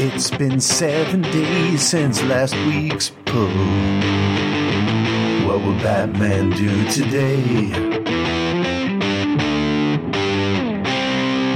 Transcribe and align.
It's 0.00 0.30
been 0.30 0.60
seven 0.60 1.22
days 1.22 1.82
since 1.82 2.22
last 2.22 2.54
week's 2.54 3.10
pull. 3.24 3.48
What 5.44 5.60
will 5.64 5.74
Batman 5.82 6.50
do 6.50 6.88
today? 6.88 7.68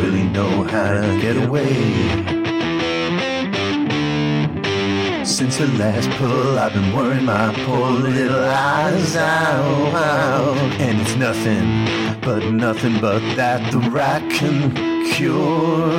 Will 0.00 0.12
he 0.12 0.24
know 0.24 0.64
how 0.64 1.00
to 1.00 1.20
get 1.20 1.36
away? 1.36 2.27
Since 5.28 5.58
the 5.58 5.66
last 5.66 6.08
pull, 6.12 6.58
I've 6.58 6.72
been 6.72 6.96
worrying 6.96 7.26
my 7.26 7.52
poor 7.66 7.90
little 7.90 8.44
eyes 8.44 9.14
out. 9.14 10.56
And 10.80 11.00
it's 11.02 11.16
nothing, 11.16 12.20
but 12.22 12.50
nothing 12.50 12.98
but 12.98 13.20
that 13.36 13.70
the 13.70 13.78
rat 13.90 14.22
can 14.32 14.74
cure. 15.12 15.90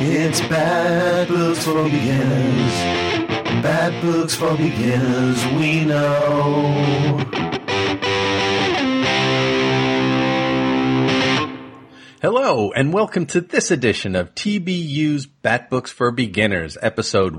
It's 0.00 0.40
bat 0.42 1.26
books 1.28 1.64
for 1.64 1.82
beginners. 1.82 2.72
Bat 3.60 4.02
books 4.02 4.36
for 4.36 4.56
beginners, 4.56 5.44
we 5.58 5.84
know. 5.84 7.18
Hello, 12.22 12.70
and 12.72 12.92
welcome 12.92 13.26
to 13.26 13.40
this 13.40 13.72
edition 13.72 14.14
of 14.14 14.34
TBU's 14.36 15.26
Bat 15.26 15.70
Books 15.70 15.90
for 15.90 16.12
Beginners, 16.12 16.78
episode 16.80 17.34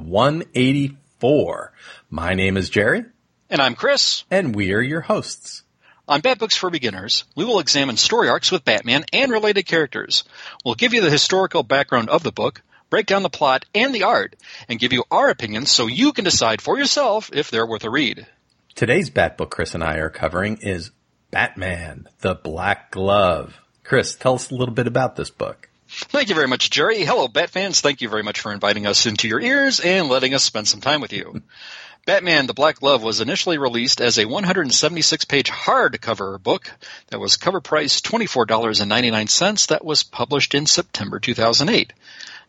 184. 1.21 1.71
My 2.09 2.34
name 2.34 2.57
is 2.57 2.70
Jerry, 2.70 3.05
And 3.49 3.61
I'm 3.61 3.75
Chris. 3.75 4.23
and 4.31 4.55
we 4.55 4.73
are 4.73 4.81
your 4.81 5.02
hosts. 5.02 5.61
On 6.07 6.20
Bat 6.20 6.39
Books 6.39 6.57
for 6.57 6.71
Beginners, 6.71 7.25
we 7.35 7.45
will 7.45 7.59
examine 7.59 7.95
story 7.95 8.27
arcs 8.27 8.52
with 8.52 8.66
Batman 8.66 9.05
and 9.13 9.31
related 9.31 9.63
characters. 9.67 10.23
We'll 10.66 10.73
give 10.75 10.94
you 10.95 11.02
the 11.02 11.11
historical 11.11 11.61
background 11.61 12.09
of 12.09 12.23
the 12.23 12.31
book, 12.31 12.64
break 12.89 13.05
down 13.05 13.22
the 13.22 13.30
plot 13.30 13.66
and 13.75 13.94
the 13.94 14.03
art, 14.03 14.36
and 14.67 14.80
give 14.80 14.94
you 14.94 15.03
our 15.11 15.30
opinions 15.30 15.72
so 15.72 15.86
you 15.88 16.11
can 16.11 16.25
decide 16.25 16.59
for 16.59 16.77
yourself 16.77 17.30
if 17.31 17.52
they're 17.52 17.67
worth 17.67 17.83
a 17.83 17.89
read. 17.92 18.25
Today's 18.73 19.11
Bat 19.11 19.38
Book 19.38 19.52
Chris 19.52 19.75
and 19.75 19.83
I 19.83 19.97
are 19.97 20.09
covering 20.09 20.58
is 20.61 20.89
Batman, 21.30 22.08
the 22.22 22.33
Black 22.33 22.89
Glove. 22.92 23.59
Chris, 23.83 24.16
tell 24.16 24.33
us 24.36 24.49
a 24.49 24.55
little 24.55 24.73
bit 24.73 24.88
about 24.88 25.16
this 25.17 25.30
book. 25.30 25.69
Thank 25.94 26.30
you 26.30 26.36
very 26.36 26.47
much, 26.47 26.70
Jerry. 26.70 27.03
Hello, 27.03 27.28
Bat 27.28 27.50
fans. 27.50 27.81
Thank 27.81 28.02
you 28.02 28.08
very 28.08 28.23
much 28.23 28.39
for 28.39 28.53
inviting 28.53 28.88
us 28.88 29.06
into 29.06 29.28
your 29.28 29.42
ears 29.42 29.81
and 29.81 30.08
letting 30.08 30.33
us 30.33 30.42
spend 30.42 30.67
some 30.67 30.80
time 30.80 31.02
with 31.02 31.11
you. 31.11 31.42
Batman 32.06 32.48
the 32.48 32.53
Black 32.53 32.80
Glove 32.80 33.03
was 33.03 33.20
initially 33.20 33.58
released 33.58 34.00
as 34.02 34.17
a 34.17 34.25
176 34.25 35.25
page 35.25 35.52
hardcover 35.52 36.42
book 36.42 36.72
that 37.08 37.20
was 37.20 37.36
cover 37.36 37.59
priced 37.59 38.06
$24.99 38.06 39.67
that 39.67 39.86
was 39.86 40.02
published 40.02 40.56
in 40.56 40.66
September 40.66 41.20
2008. 41.20 41.94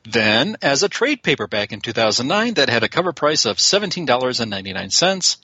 Then, 0.05 0.57
as 0.63 0.83
a 0.83 0.89
trade 0.89 1.23
paperback 1.23 1.73
in 1.73 1.81
2009 1.81 2.55
that 2.55 2.69
had 2.69 2.83
a 2.83 2.89
cover 2.89 3.13
price 3.13 3.45
of 3.45 3.59
$17.99. 3.59 5.37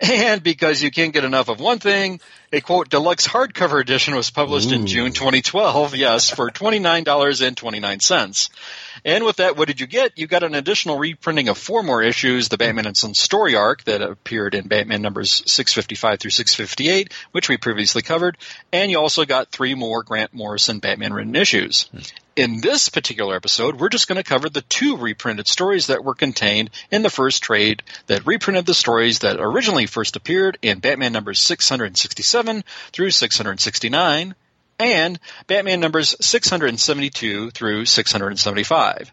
And 0.00 0.42
because 0.42 0.82
you 0.82 0.90
can't 0.90 1.12
get 1.12 1.24
enough 1.24 1.48
of 1.48 1.60
one 1.60 1.78
thing, 1.78 2.20
a 2.52 2.62
quote 2.62 2.88
deluxe 2.88 3.26
hardcover 3.26 3.80
edition 3.80 4.14
was 4.14 4.30
published 4.30 4.72
in 4.72 4.86
June 4.86 5.12
2012, 5.12 5.96
yes, 5.96 6.30
for 6.30 6.50
$29.29. 6.50 8.50
And 9.04 9.24
with 9.24 9.36
that, 9.36 9.56
what 9.56 9.68
did 9.68 9.80
you 9.80 9.86
get? 9.86 10.16
You 10.16 10.26
got 10.26 10.42
an 10.42 10.54
additional 10.54 10.98
reprinting 10.98 11.48
of 11.48 11.58
four 11.58 11.82
more 11.82 12.02
issues, 12.02 12.48
the 12.48 12.56
Batman 12.56 12.86
and 12.86 12.96
Sons 12.96 13.18
story 13.18 13.54
arc 13.54 13.84
that 13.84 14.00
appeared 14.00 14.54
in 14.54 14.68
Batman 14.68 15.02
numbers 15.02 15.42
655 15.46 16.20
through 16.20 16.30
658, 16.30 17.12
which 17.32 17.48
we 17.48 17.56
previously 17.56 18.02
covered, 18.02 18.38
and 18.72 18.90
you 18.90 18.98
also 18.98 19.24
got 19.24 19.50
three 19.50 19.74
more 19.74 20.02
Grant 20.02 20.32
Morrison 20.32 20.78
Batman 20.78 21.12
written 21.12 21.36
issues. 21.36 21.88
Hmm. 21.92 21.98
In 22.36 22.60
this 22.60 22.90
particular 22.90 23.34
episode, 23.34 23.80
we're 23.80 23.88
just 23.88 24.08
going 24.08 24.22
to 24.22 24.28
cover 24.28 24.50
the 24.50 24.60
two 24.60 24.98
reprinted 24.98 25.48
stories 25.48 25.86
that 25.86 26.04
were 26.04 26.14
contained 26.14 26.68
in 26.90 27.00
the 27.00 27.08
first 27.08 27.42
trade 27.42 27.82
that 28.08 28.26
reprinted 28.26 28.66
the 28.66 28.74
stories 28.74 29.20
that 29.20 29.40
originally 29.40 29.86
first 29.86 30.16
appeared 30.16 30.58
in 30.60 30.80
Batman 30.80 31.14
numbers 31.14 31.40
667 31.40 32.62
through 32.92 33.10
669 33.10 34.34
and 34.78 35.18
Batman 35.46 35.80
numbers 35.80 36.14
672 36.20 37.52
through 37.52 37.86
675. 37.86 39.12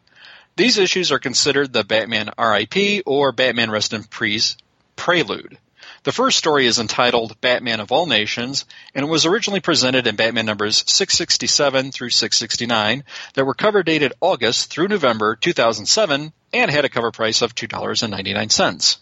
These 0.57 0.77
issues 0.77 1.13
are 1.13 1.19
considered 1.19 1.71
the 1.71 1.85
Batman 1.85 2.29
RIP 2.37 3.03
or 3.05 3.31
Batman 3.31 3.71
Rest 3.71 3.93
in 3.93 4.03
Peace 4.03 4.57
prelude. 4.97 5.57
The 6.03 6.11
first 6.11 6.37
story 6.37 6.67
is 6.67 6.79
entitled 6.79 7.39
Batman 7.39 7.79
of 7.79 7.93
All 7.93 8.05
Nations 8.05 8.65
and 8.93 9.05
it 9.05 9.09
was 9.09 9.25
originally 9.25 9.61
presented 9.61 10.05
in 10.05 10.17
Batman 10.17 10.45
numbers 10.45 10.83
667 10.85 11.93
through 11.93 12.09
669 12.09 13.05
that 13.35 13.45
were 13.45 13.53
cover 13.53 13.83
dated 13.83 14.11
August 14.19 14.69
through 14.69 14.89
November 14.89 15.37
2007 15.37 16.33
and 16.51 16.71
had 16.71 16.83
a 16.83 16.89
cover 16.89 17.11
price 17.11 17.41
of 17.41 17.55
$2.99. 17.55 18.97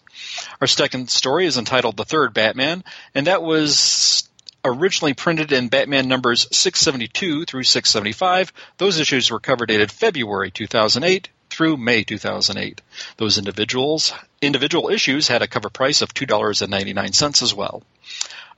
Our 0.60 0.66
second 0.68 1.10
story 1.10 1.46
is 1.46 1.58
entitled 1.58 1.96
The 1.96 2.04
Third 2.04 2.34
Batman 2.34 2.84
and 3.16 3.26
that 3.26 3.42
was 3.42 4.28
originally 4.64 5.14
printed 5.14 5.50
in 5.50 5.70
Batman 5.70 6.06
numbers 6.06 6.46
672 6.56 7.46
through 7.46 7.64
675. 7.64 8.52
Those 8.78 9.00
issues 9.00 9.28
were 9.28 9.40
cover 9.40 9.66
dated 9.66 9.90
February 9.90 10.52
2008 10.52 11.30
through 11.52 11.76
May 11.76 12.02
2008. 12.02 12.80
Those 13.18 13.38
individuals 13.38 14.12
individual 14.40 14.88
issues 14.88 15.28
had 15.28 15.42
a 15.42 15.46
cover 15.46 15.70
price 15.70 16.02
of 16.02 16.14
$2.99 16.14 17.42
as 17.42 17.54
well. 17.54 17.82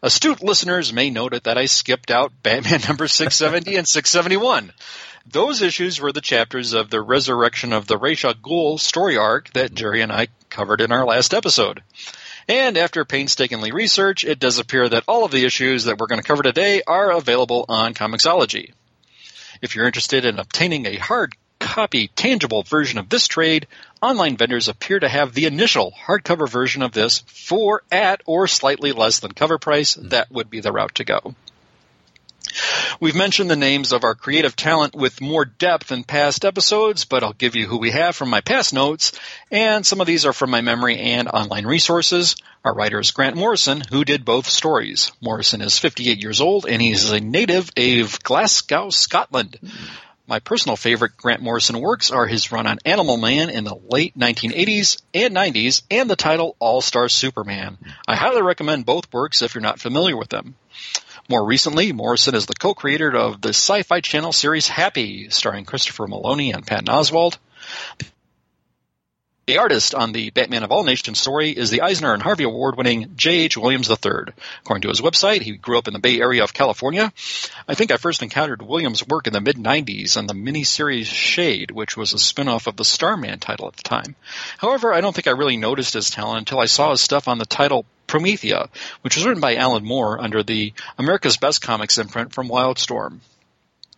Astute 0.03 0.43
listeners 0.43 0.93
may 0.93 1.11
note 1.11 1.45
that 1.45 1.59
I 1.59 1.67
skipped 1.67 2.11
out 2.11 2.43
Batman 2.43 2.81
number 2.89 3.09
670 3.09 3.77
and 3.77 3.89
671. 3.89 4.73
Those 5.27 5.63
issues 5.63 6.01
were 6.01 6.13
the 6.13 6.21
chapters 6.21 6.75
of 6.75 6.91
the 6.91 7.01
Resurrection 7.01 7.73
of 7.73 7.87
the 7.87 7.97
Ra's 7.97 8.25
al 8.25 8.35
Ghul 8.35 8.79
story 8.79 9.17
arc 9.17 9.51
that 9.55 9.75
Jerry 9.75 10.03
and 10.03 10.13
I 10.13 10.29
covered 10.51 10.81
in 10.81 10.93
our 10.93 11.07
last 11.07 11.33
episode. 11.33 11.83
And 12.47 12.77
after 12.77 13.07
painstakingly 13.07 13.73
research, 13.73 14.25
it 14.25 14.39
does 14.39 14.59
appear 14.59 14.87
that 14.87 15.05
all 15.09 15.25
of 15.25 15.31
the 15.31 15.47
issues 15.47 15.85
that 15.85 15.99
we're 15.99 16.09
going 16.09 16.21
to 16.21 16.29
cover 16.29 16.43
today 16.43 16.83
are 16.87 17.11
available 17.11 17.65
on 17.71 17.95
Comixology. 17.95 18.73
If 19.63 19.75
you're 19.75 19.87
interested 19.87 20.27
in 20.27 20.39
obtaining 20.39 20.85
a 20.85 20.97
hard 20.97 21.35
copy 21.75 22.07
tangible 22.07 22.63
version 22.63 23.01
of 23.01 23.09
this 23.09 23.27
trade, 23.27 23.67
online 24.01 24.37
vendors 24.37 24.69
appear 24.69 25.01
to 25.01 25.09
have 25.09 25.35
the 25.35 25.47
initial 25.47 25.93
hardcover 26.07 26.49
version 26.49 26.83
of 26.83 26.93
this 26.93 27.25
for 27.27 27.83
at 27.91 28.23
or 28.27 28.47
slightly 28.47 28.93
less 28.93 29.19
than 29.19 29.33
cover 29.33 29.59
price. 29.59 29.95
That 29.95 30.31
would 30.31 30.49
be 30.49 30.61
the 30.61 30.71
route 30.71 30.95
to 30.95 31.05
go. 31.05 31.35
We've 33.01 33.17
mentioned 33.17 33.51
the 33.51 33.57
names 33.57 33.91
of 33.91 34.05
our 34.05 34.15
creative 34.15 34.55
talent 34.55 34.95
with 34.95 35.21
more 35.21 35.45
depth 35.45 35.91
in 35.91 36.05
past 36.05 36.45
episodes, 36.45 37.05
but 37.07 37.25
I'll 37.25 37.33
give 37.33 37.57
you 37.57 37.67
who 37.67 37.79
we 37.79 37.91
have 37.91 38.15
from 38.15 38.31
my 38.31 38.41
past 38.41 38.73
notes, 38.73 39.11
and 39.51 39.85
some 39.85 40.01
of 40.01 40.07
these 40.07 40.27
are 40.27 40.33
from 40.33 40.51
my 40.51 40.61
memory 40.61 40.99
and 40.99 41.27
online 41.27 41.67
resources. 41.67 42.37
Our 42.65 42.73
writer 42.73 43.01
is 43.01 43.11
Grant 43.11 43.35
Morrison, 43.35 43.83
who 43.91 44.05
did 44.05 44.25
both 44.25 44.47
stories. 44.47 45.11
Morrison 45.21 45.61
is 45.61 45.77
58 45.81 46.23
years 46.23 46.41
old, 46.41 46.67
and 46.67 46.81
he's 46.81 47.11
a 47.11 47.19
native 47.19 47.73
of 47.77 48.23
Glasgow, 48.23 48.91
Scotland. 48.91 49.59
My 50.27 50.39
personal 50.39 50.77
favorite 50.77 51.19
Grant 51.19 51.43
Morrison 51.43 51.79
works 51.79 52.11
are 52.11 52.27
his 52.27 52.51
run 52.51 52.67
on 52.67 52.79
Animal 52.87 53.19
Man 53.19 53.51
in 53.51 53.65
the 53.65 53.77
late 53.91 54.17
1980s 54.17 55.03
and 55.13 55.37
90s 55.37 55.83
and 55.91 56.09
the 56.09 56.17
title 56.17 56.57
All 56.59 56.81
Star 56.81 57.11
Superman. 57.11 57.77
I 58.09 58.17
highly 58.17 58.41
recommend 58.41 58.87
both 58.87 59.13
works 59.13 59.43
if 59.43 59.55
you're 59.55 59.61
not 59.61 59.81
familiar 59.81 60.17
with 60.17 60.31
them. 60.31 60.55
More 61.29 61.45
recently, 61.45 61.93
Morrison 61.93 62.35
is 62.35 62.47
the 62.47 62.55
co-creator 62.55 63.15
of 63.15 63.43
the 63.43 63.51
Sci-Fi 63.51 64.01
Channel 64.01 64.33
series 64.33 64.67
Happy, 64.67 65.29
starring 65.29 65.67
Christopher 65.67 66.07
Meloni 66.07 66.55
and 66.55 66.67
Patton 66.67 66.87
Oswalt. 66.87 67.37
The 69.47 69.59
artist 69.59 69.95
on 69.95 70.13
the 70.13 70.31
Batman 70.31 70.63
of 70.63 70.73
All 70.73 70.85
Nations 70.85 71.21
story 71.21 71.51
is 71.51 71.69
the 71.69 71.83
Eisner 71.83 72.15
and 72.15 72.23
Harvey 72.23 72.45
Award 72.45 72.79
winning 72.79 73.13
J.H. 73.15 73.59
Williams 73.59 73.91
III. 73.91 74.33
According 74.63 74.81
to 74.83 74.89
his 74.89 75.03
website, 75.03 75.43
he 75.43 75.59
grew 75.59 75.77
up 75.77 75.87
in 75.87 75.93
the 75.93 75.99
Bay 75.99 76.19
Area 76.19 76.43
of 76.43 76.55
California. 76.55 77.13
I 77.69 77.75
think 77.75 77.91
I 77.91 77.99
first 77.99 78.23
encountered 78.23 78.63
Williams' 78.63 79.07
work 79.07 79.27
in 79.27 79.35
the 79.35 79.43
mid 79.43 79.57
90s 79.57 80.17
on 80.17 80.27
the 80.27 80.33
miniseries 80.33 81.05
Shade, 81.05 81.73
which 81.73 81.95
was 81.95 82.15
a 82.15 82.19
spin-off 82.19 82.67
of 82.67 82.77
the 82.77 82.87
Starman 82.87 83.39
title 83.39 83.67
at 83.67 83.77
the 83.77 83.83
time. 83.83 84.17
However, 84.57 84.95
I 84.95 85.03
don't 85.03 85.15
think 85.15 85.27
I 85.27 85.33
really 85.33 85.59
noticed 85.59 85.93
his 85.93 86.09
talent 86.09 86.39
until 86.39 86.61
I 86.61 86.65
saw 86.65 86.93
his 86.93 87.03
stuff 87.03 87.29
on 87.29 87.37
the 87.37 87.45
title 87.45 87.85
Promethea, 88.07 88.71
which 89.03 89.17
was 89.17 89.27
written 89.27 89.43
by 89.43 89.57
Alan 89.57 89.85
Moore 89.85 90.23
under 90.23 90.43
the 90.43 90.73
America's 90.97 91.37
Best 91.37 91.61
Comics 91.61 91.99
imprint 91.99 92.33
from 92.33 92.49
Wildstorm. 92.49 93.21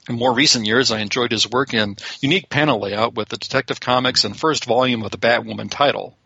In 0.08 0.16
more 0.16 0.32
recent 0.32 0.66
years, 0.66 0.92
I 0.92 1.00
enjoyed 1.00 1.32
his 1.32 1.50
work 1.50 1.74
in 1.74 1.96
unique 2.20 2.48
panel 2.48 2.80
layout 2.80 3.14
with 3.14 3.28
the 3.28 3.36
Detective 3.36 3.80
Comics 3.80 4.24
and 4.24 4.38
first 4.38 4.64
volume 4.64 5.02
of 5.02 5.10
the 5.10 5.18
Batwoman 5.18 5.68
title. 5.68 6.16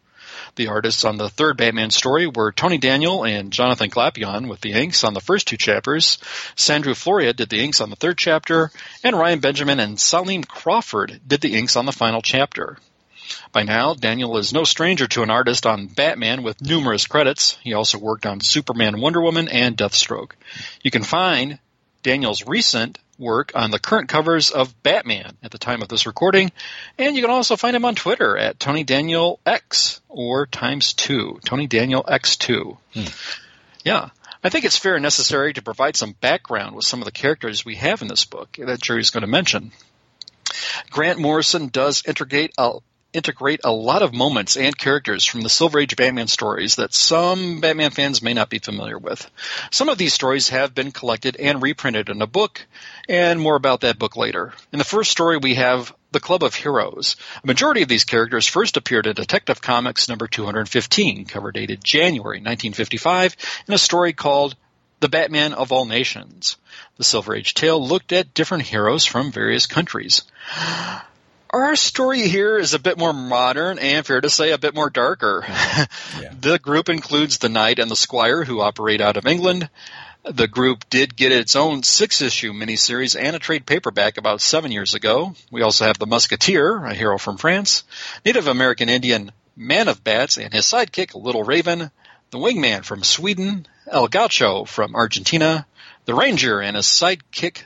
The 0.56 0.66
artists 0.68 1.04
on 1.04 1.16
the 1.16 1.30
third 1.30 1.56
Batman 1.56 1.90
story 1.90 2.26
were 2.26 2.52
Tony 2.52 2.76
Daniel 2.76 3.24
and 3.24 3.52
Jonathan 3.52 3.88
Glapion 3.88 4.48
with 4.48 4.60
the 4.60 4.72
inks 4.72 5.02
on 5.02 5.14
the 5.14 5.20
first 5.20 5.48
two 5.48 5.56
chapters. 5.56 6.18
Sandu 6.56 6.92
Florea 6.92 7.34
did 7.34 7.48
the 7.48 7.60
inks 7.60 7.80
on 7.80 7.88
the 7.88 7.96
third 7.96 8.18
chapter, 8.18 8.70
and 9.02 9.16
Ryan 9.16 9.38
Benjamin 9.38 9.80
and 9.80 9.96
Saleem 9.96 10.46
Crawford 10.46 11.20
did 11.26 11.40
the 11.40 11.56
inks 11.56 11.76
on 11.76 11.86
the 11.86 11.92
final 11.92 12.20
chapter. 12.20 12.76
By 13.52 13.62
now, 13.62 13.94
Daniel 13.94 14.36
is 14.36 14.52
no 14.52 14.64
stranger 14.64 15.06
to 15.06 15.22
an 15.22 15.30
artist 15.30 15.64
on 15.64 15.86
Batman 15.86 16.42
with 16.42 16.60
numerous 16.60 17.06
credits. 17.06 17.56
He 17.62 17.74
also 17.74 17.96
worked 17.96 18.26
on 18.26 18.40
Superman, 18.40 19.00
Wonder 19.00 19.22
Woman, 19.22 19.48
and 19.48 19.76
Deathstroke. 19.76 20.32
You 20.82 20.90
can 20.90 21.04
find 21.04 21.58
Daniel's 22.02 22.46
recent 22.46 22.98
work 23.20 23.52
on 23.55 23.70
the 23.70 23.78
current 23.78 24.08
covers 24.08 24.50
of 24.50 24.82
Batman 24.82 25.37
at 25.43 25.50
the 25.50 25.58
time 25.58 25.82
of 25.82 25.88
this 25.88 26.06
recording, 26.06 26.50
and 26.99 27.14
you 27.14 27.22
can 27.22 27.31
also 27.31 27.56
find 27.56 27.76
him 27.76 27.84
on 27.84 27.94
Twitter 27.94 28.37
at 28.37 28.58
Tony 28.58 28.82
Daniel 28.82 29.38
X 29.46 30.00
or 30.08 30.46
times 30.46 30.94
two, 30.94 31.38
Tony 31.44 31.67
Daniel 31.67 32.02
X2. 32.02 32.78
Hmm. 32.94 33.05
Yeah. 33.84 34.08
I 34.43 34.49
think 34.49 34.64
it's 34.64 34.78
fair 34.78 34.94
and 34.96 35.02
necessary 35.02 35.52
to 35.52 35.62
provide 35.62 35.96
some 35.96 36.12
background 36.12 36.75
with 36.75 36.87
some 36.87 37.00
of 37.00 37.05
the 37.05 37.12
characters 37.12 37.64
we 37.64 37.76
have 37.76 38.00
in 38.00 38.08
this 38.08 38.25
book 38.25 38.56
that 38.58 38.81
Jerry's 38.81 39.11
going 39.11 39.20
to 39.20 39.26
mention. 39.26 39.70
Grant 40.90 41.19
Morrison 41.19 41.69
does 41.69 42.02
integrate 42.06 42.52
a, 42.56 42.78
integrate 43.12 43.60
a 43.64 43.72
lot 43.72 44.02
of 44.02 44.14
moments 44.14 44.56
and 44.56 44.76
characters 44.76 45.24
from 45.24 45.40
the 45.40 45.48
Silver 45.48 45.80
Age 45.80 45.96
Batman 45.96 46.28
stories 46.28 46.76
that 46.76 46.94
some 46.94 47.60
Batman 47.60 47.90
fans 47.90 48.22
may 48.22 48.34
not 48.34 48.50
be 48.50 48.58
familiar 48.58 48.98
with. 48.98 49.28
Some 49.70 49.88
of 49.88 49.98
these 49.98 50.14
stories 50.14 50.50
have 50.50 50.74
been 50.74 50.92
collected 50.92 51.36
and 51.36 51.62
reprinted 51.62 52.08
in 52.08 52.22
a 52.22 52.26
book, 52.26 52.66
and 53.08 53.40
more 53.40 53.56
about 53.56 53.80
that 53.80 53.98
book 53.98 54.16
later. 54.16 54.52
In 54.72 54.78
the 54.78 54.84
first 54.84 55.10
story, 55.10 55.38
we 55.38 55.54
have 55.54 55.92
the 56.12 56.20
Club 56.20 56.42
of 56.42 56.54
Heroes. 56.54 57.16
A 57.42 57.46
majority 57.46 57.82
of 57.82 57.88
these 57.88 58.04
characters 58.04 58.46
first 58.46 58.76
appeared 58.76 59.06
in 59.06 59.14
Detective 59.14 59.60
Comics 59.60 60.08
number 60.08 60.26
215, 60.26 61.24
cover 61.26 61.52
dated 61.52 61.82
January 61.82 62.38
1955, 62.38 63.36
in 63.68 63.74
a 63.74 63.78
story 63.78 64.12
called 64.12 64.56
The 65.00 65.08
Batman 65.08 65.52
of 65.54 65.72
All 65.72 65.86
Nations. 65.86 66.56
The 66.96 67.04
Silver 67.04 67.34
Age 67.34 67.54
tale 67.54 67.84
looked 67.84 68.12
at 68.12 68.34
different 68.34 68.64
heroes 68.64 69.04
from 69.04 69.32
various 69.32 69.66
countries. 69.66 70.22
Our 71.52 71.75
story 71.75 72.29
here 72.29 72.58
is 72.58 72.75
a 72.75 72.79
bit 72.79 72.97
more 72.97 73.12
modern 73.12 73.81
and, 73.81 74.06
fair 74.06 74.20
to 74.20 74.31
say, 74.31 74.52
a 74.52 74.58
bit 74.58 74.75
more 74.75 74.91
darker. 74.91 75.44
Yeah. 76.20 76.32
the 76.38 76.58
group 76.58 76.88
includes 76.88 77.38
the 77.38 77.49
Knight 77.49 77.79
and 77.79 77.91
the 77.91 77.97
Squire, 77.97 78.44
who 78.44 78.61
operate 78.61 79.00
out 79.00 79.17
of 79.17 79.26
England. 79.26 79.69
The 80.23 80.47
group 80.47 80.88
did 80.91 81.17
get 81.17 81.32
its 81.32 81.56
own 81.56 81.82
six 81.82 82.20
issue 82.20 82.52
miniseries 82.52 83.19
and 83.19 83.35
a 83.35 83.38
trade 83.38 83.64
paperback 83.64 84.19
about 84.19 84.41
seven 84.43 84.70
years 84.70 84.94
ago. 84.94 85.35
We 85.50 85.62
also 85.62 85.87
have 85.87 85.99
the 85.99 86.06
Musketeer, 86.06 86.85
a 86.85 86.94
hero 86.94 87.17
from 87.17 87.38
France, 87.38 87.85
Native 88.25 88.47
American 88.47 88.88
Indian 88.88 89.32
Man 89.56 89.88
of 89.88 90.05
Bats 90.05 90.37
and 90.37 90.52
his 90.52 90.67
sidekick, 90.67 91.14
Little 91.14 91.43
Raven, 91.43 91.91
the 92.31 92.38
Wingman 92.38 92.85
from 92.85 93.02
Sweden, 93.02 93.67
El 93.91 94.08
Gaucho 94.08 94.64
from 94.64 94.94
Argentina, 94.94 95.67
the 96.05 96.14
Ranger 96.14 96.61
and 96.61 96.76
his 96.76 96.87
sidekick, 96.87 97.62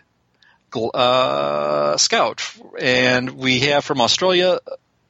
uh, 0.74 1.96
Scout, 1.96 2.42
and 2.78 3.30
we 3.30 3.60
have 3.60 3.84
from 3.84 4.00
Australia. 4.00 4.58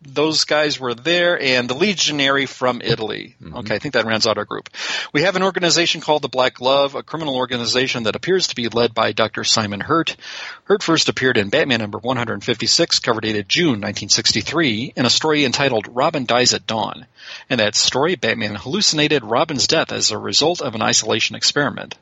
Those 0.07 0.45
guys 0.45 0.79
were 0.79 0.95
there, 0.95 1.41
and 1.41 1.69
the 1.69 1.75
Legionary 1.75 2.45
from 2.45 2.83
Italy. 2.85 3.37
Mm-hmm. 3.43 3.57
Okay, 3.57 3.75
I 3.75 3.79
think 3.79 3.95
that 3.95 4.05
rounds 4.05 4.27
out 4.27 4.37
our 4.37 4.45
group. 4.45 4.69
We 5.15 5.23
have 5.23 5.35
an 5.35 5.43
organization 5.43 6.03
called 6.03 6.21
the 6.21 6.29
Black 6.29 6.55
Glove, 6.55 6.95
a 6.95 7.03
criminal 7.03 7.37
organization 7.37 8.03
that 8.03 8.15
appears 8.15 8.49
to 8.49 8.55
be 8.55 8.69
led 8.69 8.93
by 8.93 9.13
Dr. 9.13 9.45
Simon 9.45 9.81
Hurt. 9.81 10.15
Hurt 10.65 10.83
first 10.83 11.09
appeared 11.09 11.39
in 11.39 11.49
Batman 11.49 11.81
number 11.81 11.99
156, 11.99 12.99
cover 12.99 13.23
dated 13.23 13.49
June 13.49 13.81
1963, 13.81 14.93
in 14.95 15.07
a 15.07 15.11
story 15.11 15.47
entitled 15.47 15.89
Robin 15.89 16.27
Dies 16.27 16.53
at 16.53 16.67
Dawn. 16.67 17.07
In 17.49 17.57
that 17.57 17.75
story, 17.75 18.15
Batman 18.15 18.57
hallucinated 18.57 19.25
Robin's 19.25 19.67
death 19.67 19.91
as 19.91 20.11
a 20.11 20.19
result 20.19 20.61
of 20.61 20.75
an 20.75 20.83
isolation 20.83 21.35
experiment. 21.35 21.95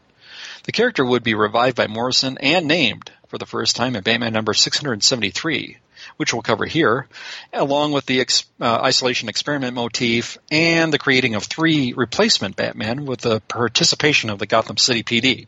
The 0.64 0.72
character 0.72 1.04
would 1.04 1.24
be 1.24 1.34
revived 1.34 1.76
by 1.76 1.88
Morrison 1.88 2.38
and 2.38 2.66
named 2.66 3.10
for 3.32 3.38
the 3.38 3.46
first 3.46 3.76
time 3.76 3.96
in 3.96 4.02
Batman 4.02 4.34
number 4.34 4.52
673, 4.52 5.78
which 6.18 6.34
we'll 6.34 6.42
cover 6.42 6.66
here, 6.66 7.08
along 7.50 7.92
with 7.92 8.04
the 8.04 8.20
ex- 8.20 8.44
uh, 8.60 8.80
isolation 8.82 9.30
experiment 9.30 9.72
motif 9.72 10.36
and 10.50 10.92
the 10.92 10.98
creating 10.98 11.34
of 11.34 11.44
three 11.44 11.94
replacement 11.94 12.56
Batman 12.56 13.06
with 13.06 13.22
the 13.22 13.40
participation 13.40 14.28
of 14.28 14.38
the 14.38 14.44
Gotham 14.44 14.76
City 14.76 15.02
PD. 15.02 15.46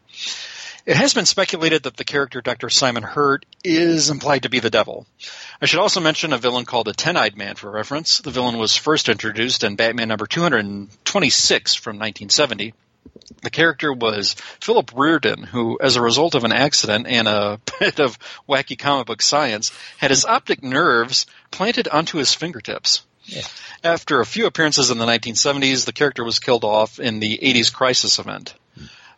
It 0.86 0.96
has 0.96 1.12
been 1.12 1.26
speculated 1.26 1.82
that 1.82 1.98
the 1.98 2.04
character 2.04 2.40
Dr. 2.40 2.70
Simon 2.70 3.02
Hurt 3.02 3.44
is 3.62 4.08
implied 4.08 4.44
to 4.44 4.48
be 4.48 4.60
the 4.60 4.70
devil. 4.70 5.06
I 5.60 5.66
should 5.66 5.80
also 5.80 6.00
mention 6.00 6.32
a 6.32 6.38
villain 6.38 6.64
called 6.64 6.87
the 6.87 6.94
Ten-Eyed 6.94 7.37
Man 7.37 7.54
for 7.54 7.70
reference. 7.70 8.20
The 8.20 8.30
villain 8.30 8.56
was 8.56 8.78
first 8.78 9.10
introduced 9.10 9.62
in 9.62 9.76
Batman 9.76 10.08
number 10.08 10.26
226 10.26 11.75
from 11.75 11.96
1970 11.96 12.72
the 13.42 13.50
character 13.50 13.92
was 13.92 14.34
Philip 14.60 14.92
Reardon, 14.94 15.42
who, 15.42 15.78
as 15.80 15.96
a 15.96 16.02
result 16.02 16.34
of 16.34 16.44
an 16.44 16.52
accident 16.52 17.06
and 17.06 17.28
a 17.28 17.60
bit 17.78 18.00
of 18.00 18.18
wacky 18.48 18.78
comic 18.78 19.06
book 19.06 19.22
science, 19.22 19.70
had 19.98 20.10
his 20.10 20.24
optic 20.24 20.62
nerves 20.62 21.26
planted 21.50 21.88
onto 21.88 22.18
his 22.18 22.34
fingertips. 22.34 23.02
Yeah. 23.24 23.42
After 23.82 24.20
a 24.20 24.26
few 24.26 24.46
appearances 24.46 24.90
in 24.90 24.98
the 24.98 25.06
1970s, 25.06 25.84
the 25.84 25.92
character 25.92 26.24
was 26.24 26.38
killed 26.38 26.64
off 26.64 26.98
in 26.98 27.20
the 27.20 27.38
80s 27.38 27.72
Crisis 27.72 28.18
event. 28.18 28.54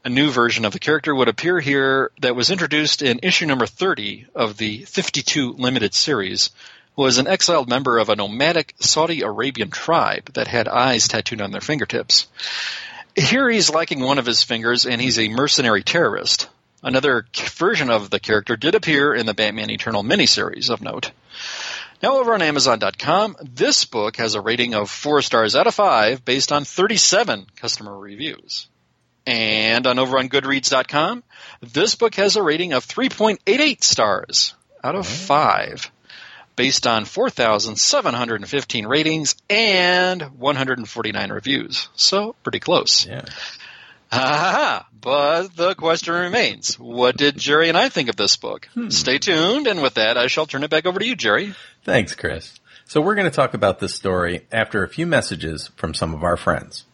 A 0.04 0.08
new 0.08 0.30
version 0.30 0.64
of 0.64 0.72
the 0.72 0.78
character 0.78 1.12
would 1.12 1.28
appear 1.28 1.58
here 1.58 2.12
that 2.20 2.36
was 2.36 2.50
introduced 2.50 3.02
in 3.02 3.20
issue 3.24 3.46
number 3.46 3.66
30 3.66 4.26
of 4.36 4.56
the 4.56 4.84
52 4.84 5.54
limited 5.54 5.94
series, 5.94 6.50
was 6.94 7.18
an 7.18 7.26
exiled 7.26 7.68
member 7.68 7.98
of 7.98 8.08
a 8.08 8.16
nomadic 8.16 8.74
Saudi 8.80 9.22
Arabian 9.22 9.70
tribe 9.70 10.32
that 10.34 10.48
had 10.48 10.68
eyes 10.68 11.08
tattooed 11.08 11.40
on 11.40 11.50
their 11.50 11.60
fingertips. 11.60 12.26
Here 13.16 13.48
he's 13.48 13.70
lacking 13.70 14.00
one 14.00 14.18
of 14.18 14.26
his 14.26 14.42
fingers, 14.42 14.84
and 14.86 15.00
he's 15.00 15.18
a 15.18 15.28
mercenary 15.28 15.82
terrorist. 15.82 16.48
Another 16.82 17.24
version 17.34 17.90
of 17.90 18.10
the 18.10 18.20
character 18.20 18.56
did 18.56 18.74
appear 18.74 19.14
in 19.14 19.24
the 19.24 19.34
Batman 19.34 19.70
Eternal 19.70 20.04
miniseries 20.04 20.68
of 20.68 20.82
note. 20.82 21.10
Now 22.02 22.18
over 22.18 22.34
on 22.34 22.42
Amazon.com, 22.42 23.36
this 23.42 23.86
book 23.86 24.16
has 24.16 24.34
a 24.34 24.40
rating 24.40 24.74
of 24.74 24.90
4 24.90 25.22
stars 25.22 25.56
out 25.56 25.66
of 25.66 25.74
5 25.74 26.24
based 26.24 26.52
on 26.52 26.64
37 26.64 27.46
customer 27.56 27.96
reviews. 27.96 28.68
And 29.26 29.86
on 29.86 29.98
over 29.98 30.18
on 30.18 30.28
Goodreads.com, 30.28 31.24
this 31.62 31.94
book 31.94 32.14
has 32.16 32.36
a 32.36 32.42
rating 32.42 32.74
of 32.74 32.86
3.88 32.86 33.82
stars 33.82 34.54
out 34.84 34.94
of 34.94 35.06
5 35.06 35.90
based 36.56 36.86
on 36.86 37.04
4,715 37.04 38.86
ratings 38.86 39.36
and 39.48 40.22
149 40.22 41.30
reviews. 41.30 41.88
So 41.94 42.34
pretty 42.42 42.60
close. 42.60 43.06
Yeah. 43.06 43.22
Ah, 44.10 44.86
but 45.00 45.54
the 45.56 45.74
question 45.74 46.14
remains: 46.14 46.78
What 46.78 47.16
did 47.16 47.36
Jerry 47.36 47.68
and 47.68 47.76
I 47.76 47.88
think 47.88 48.08
of 48.08 48.16
this 48.16 48.36
book? 48.36 48.68
Hmm. 48.74 48.88
Stay 48.88 49.18
tuned, 49.18 49.66
and 49.66 49.82
with 49.82 49.94
that, 49.94 50.16
I 50.16 50.28
shall 50.28 50.46
turn 50.46 50.64
it 50.64 50.70
back 50.70 50.86
over 50.86 50.98
to 50.98 51.06
you, 51.06 51.16
Jerry. 51.16 51.54
Thanks, 51.84 52.14
Chris. 52.14 52.58
So 52.84 53.00
we're 53.00 53.16
going 53.16 53.30
to 53.30 53.34
talk 53.34 53.52
about 53.52 53.80
this 53.80 53.94
story 53.94 54.46
after 54.52 54.84
a 54.84 54.88
few 54.88 55.06
messages 55.06 55.70
from 55.76 55.92
some 55.92 56.14
of 56.14 56.22
our 56.22 56.36
friends. 56.36 56.84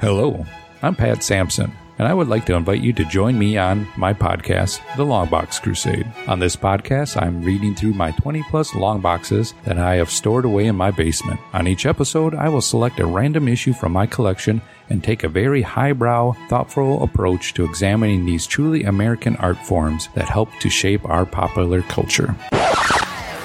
Hello, 0.00 0.46
I'm 0.80 0.94
Pat 0.94 1.22
Sampson, 1.22 1.70
and 1.98 2.08
I 2.08 2.14
would 2.14 2.26
like 2.26 2.46
to 2.46 2.54
invite 2.54 2.80
you 2.80 2.90
to 2.94 3.04
join 3.04 3.38
me 3.38 3.58
on 3.58 3.86
my 3.98 4.14
podcast, 4.14 4.80
The 4.96 5.04
Longbox 5.04 5.60
Crusade. 5.60 6.10
On 6.26 6.38
this 6.38 6.56
podcast, 6.56 7.20
I'm 7.20 7.42
reading 7.42 7.74
through 7.74 7.92
my 7.92 8.10
20 8.12 8.42
plus 8.44 8.74
long 8.74 9.02
boxes 9.02 9.52
that 9.66 9.76
I 9.76 9.96
have 9.96 10.08
stored 10.08 10.46
away 10.46 10.68
in 10.68 10.74
my 10.74 10.90
basement. 10.90 11.38
On 11.52 11.66
each 11.66 11.84
episode, 11.84 12.34
I 12.34 12.48
will 12.48 12.62
select 12.62 12.98
a 12.98 13.04
random 13.04 13.46
issue 13.46 13.74
from 13.74 13.92
my 13.92 14.06
collection 14.06 14.62
and 14.88 15.04
take 15.04 15.22
a 15.22 15.28
very 15.28 15.60
highbrow, 15.60 16.32
thoughtful 16.48 17.02
approach 17.02 17.52
to 17.52 17.66
examining 17.66 18.24
these 18.24 18.46
truly 18.46 18.84
American 18.84 19.36
art 19.36 19.58
forms 19.58 20.08
that 20.14 20.30
help 20.30 20.48
to 20.60 20.70
shape 20.70 21.04
our 21.04 21.26
popular 21.26 21.82
culture. 21.82 22.34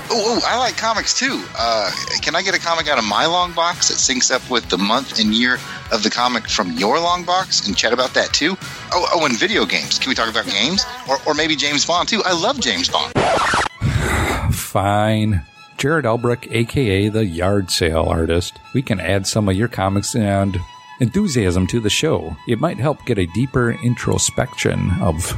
Oh, 0.10 0.40
I 0.46 0.58
like 0.58 0.78
comics 0.78 1.18
too. 1.18 1.44
Uh, 1.58 1.92
can 2.22 2.36
I 2.36 2.42
get 2.42 2.56
a 2.56 2.60
comic 2.60 2.88
out 2.88 2.98
of 2.98 3.06
my 3.06 3.26
long 3.26 3.54
box 3.54 3.90
that 3.90 3.96
syncs 3.96 4.32
up 4.32 4.48
with 4.50 4.70
the 4.70 4.78
month 4.78 5.20
and 5.20 5.34
year 5.34 5.58
of 5.92 6.04
the 6.04 6.10
comic 6.10 6.48
from 6.48 6.72
your 6.72 7.00
long 7.00 7.24
box 7.24 7.68
and 7.68 7.76
chat 7.76 7.94
about 7.94 8.14
that 8.14 8.34
too? 8.34 8.56
Oh, 8.92 9.08
oh, 9.14 9.26
and 9.26 9.38
video 9.38 9.66
games. 9.66 10.00
Can 10.00 10.10
we 10.10 10.16
talk 10.16 10.30
about 10.30 10.46
games? 10.46 10.86
Or, 11.10 11.18
or 11.26 11.34
maybe 11.34 11.56
James 11.56 11.86
Bond 11.86 12.08
too? 12.08 12.22
I 12.24 12.34
love 12.34 12.60
James 12.60 12.90
Bond. 12.90 13.14
Fine. 14.56 15.44
Jared 15.78 16.06
Albrecht, 16.06 16.48
aka 16.52 17.10
the 17.10 17.26
yard 17.26 17.70
sale 17.70 18.06
artist. 18.08 18.60
We 18.74 18.82
can 18.82 19.00
add 19.00 19.28
some 19.28 19.50
of 19.50 19.56
your 19.56 19.68
comics 19.68 20.16
and 20.16 20.58
enthusiasm 21.00 21.68
to 21.68 21.80
the 21.80 21.90
show. 21.90 22.38
It 22.48 22.62
might 22.62 22.78
help 22.78 23.06
get 23.06 23.18
a 23.18 23.26
deeper 23.28 23.72
introspection 23.72 24.92
of 25.02 25.36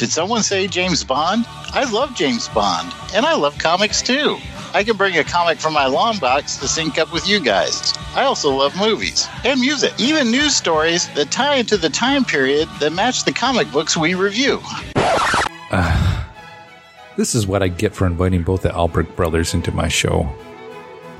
did 0.00 0.10
someone 0.10 0.42
say 0.42 0.66
James 0.66 1.04
Bond? 1.04 1.44
I 1.74 1.84
love 1.92 2.14
James 2.14 2.48
Bond, 2.48 2.90
and 3.14 3.26
I 3.26 3.34
love 3.34 3.58
comics 3.58 4.00
too. 4.00 4.38
I 4.72 4.82
can 4.82 4.96
bring 4.96 5.18
a 5.18 5.24
comic 5.24 5.58
from 5.58 5.74
my 5.74 5.84
long 5.88 6.18
box 6.18 6.56
to 6.56 6.68
sync 6.68 6.96
up 6.96 7.12
with 7.12 7.28
you 7.28 7.38
guys. 7.38 7.92
I 8.14 8.22
also 8.22 8.48
love 8.50 8.74
movies 8.78 9.28
and 9.44 9.60
music, 9.60 9.92
even 9.98 10.30
news 10.30 10.56
stories 10.56 11.06
that 11.10 11.30
tie 11.30 11.56
into 11.56 11.76
the 11.76 11.90
time 11.90 12.24
period 12.24 12.66
that 12.80 12.94
match 12.94 13.24
the 13.26 13.32
comic 13.32 13.70
books 13.72 13.94
we 13.94 14.14
review. 14.14 14.62
Uh, 15.70 16.24
this 17.18 17.34
is 17.34 17.46
what 17.46 17.62
I 17.62 17.68
get 17.68 17.94
for 17.94 18.06
inviting 18.06 18.42
both 18.42 18.62
the 18.62 18.74
Albrecht 18.74 19.14
brothers 19.16 19.52
into 19.52 19.70
my 19.70 19.88
show. 19.88 20.34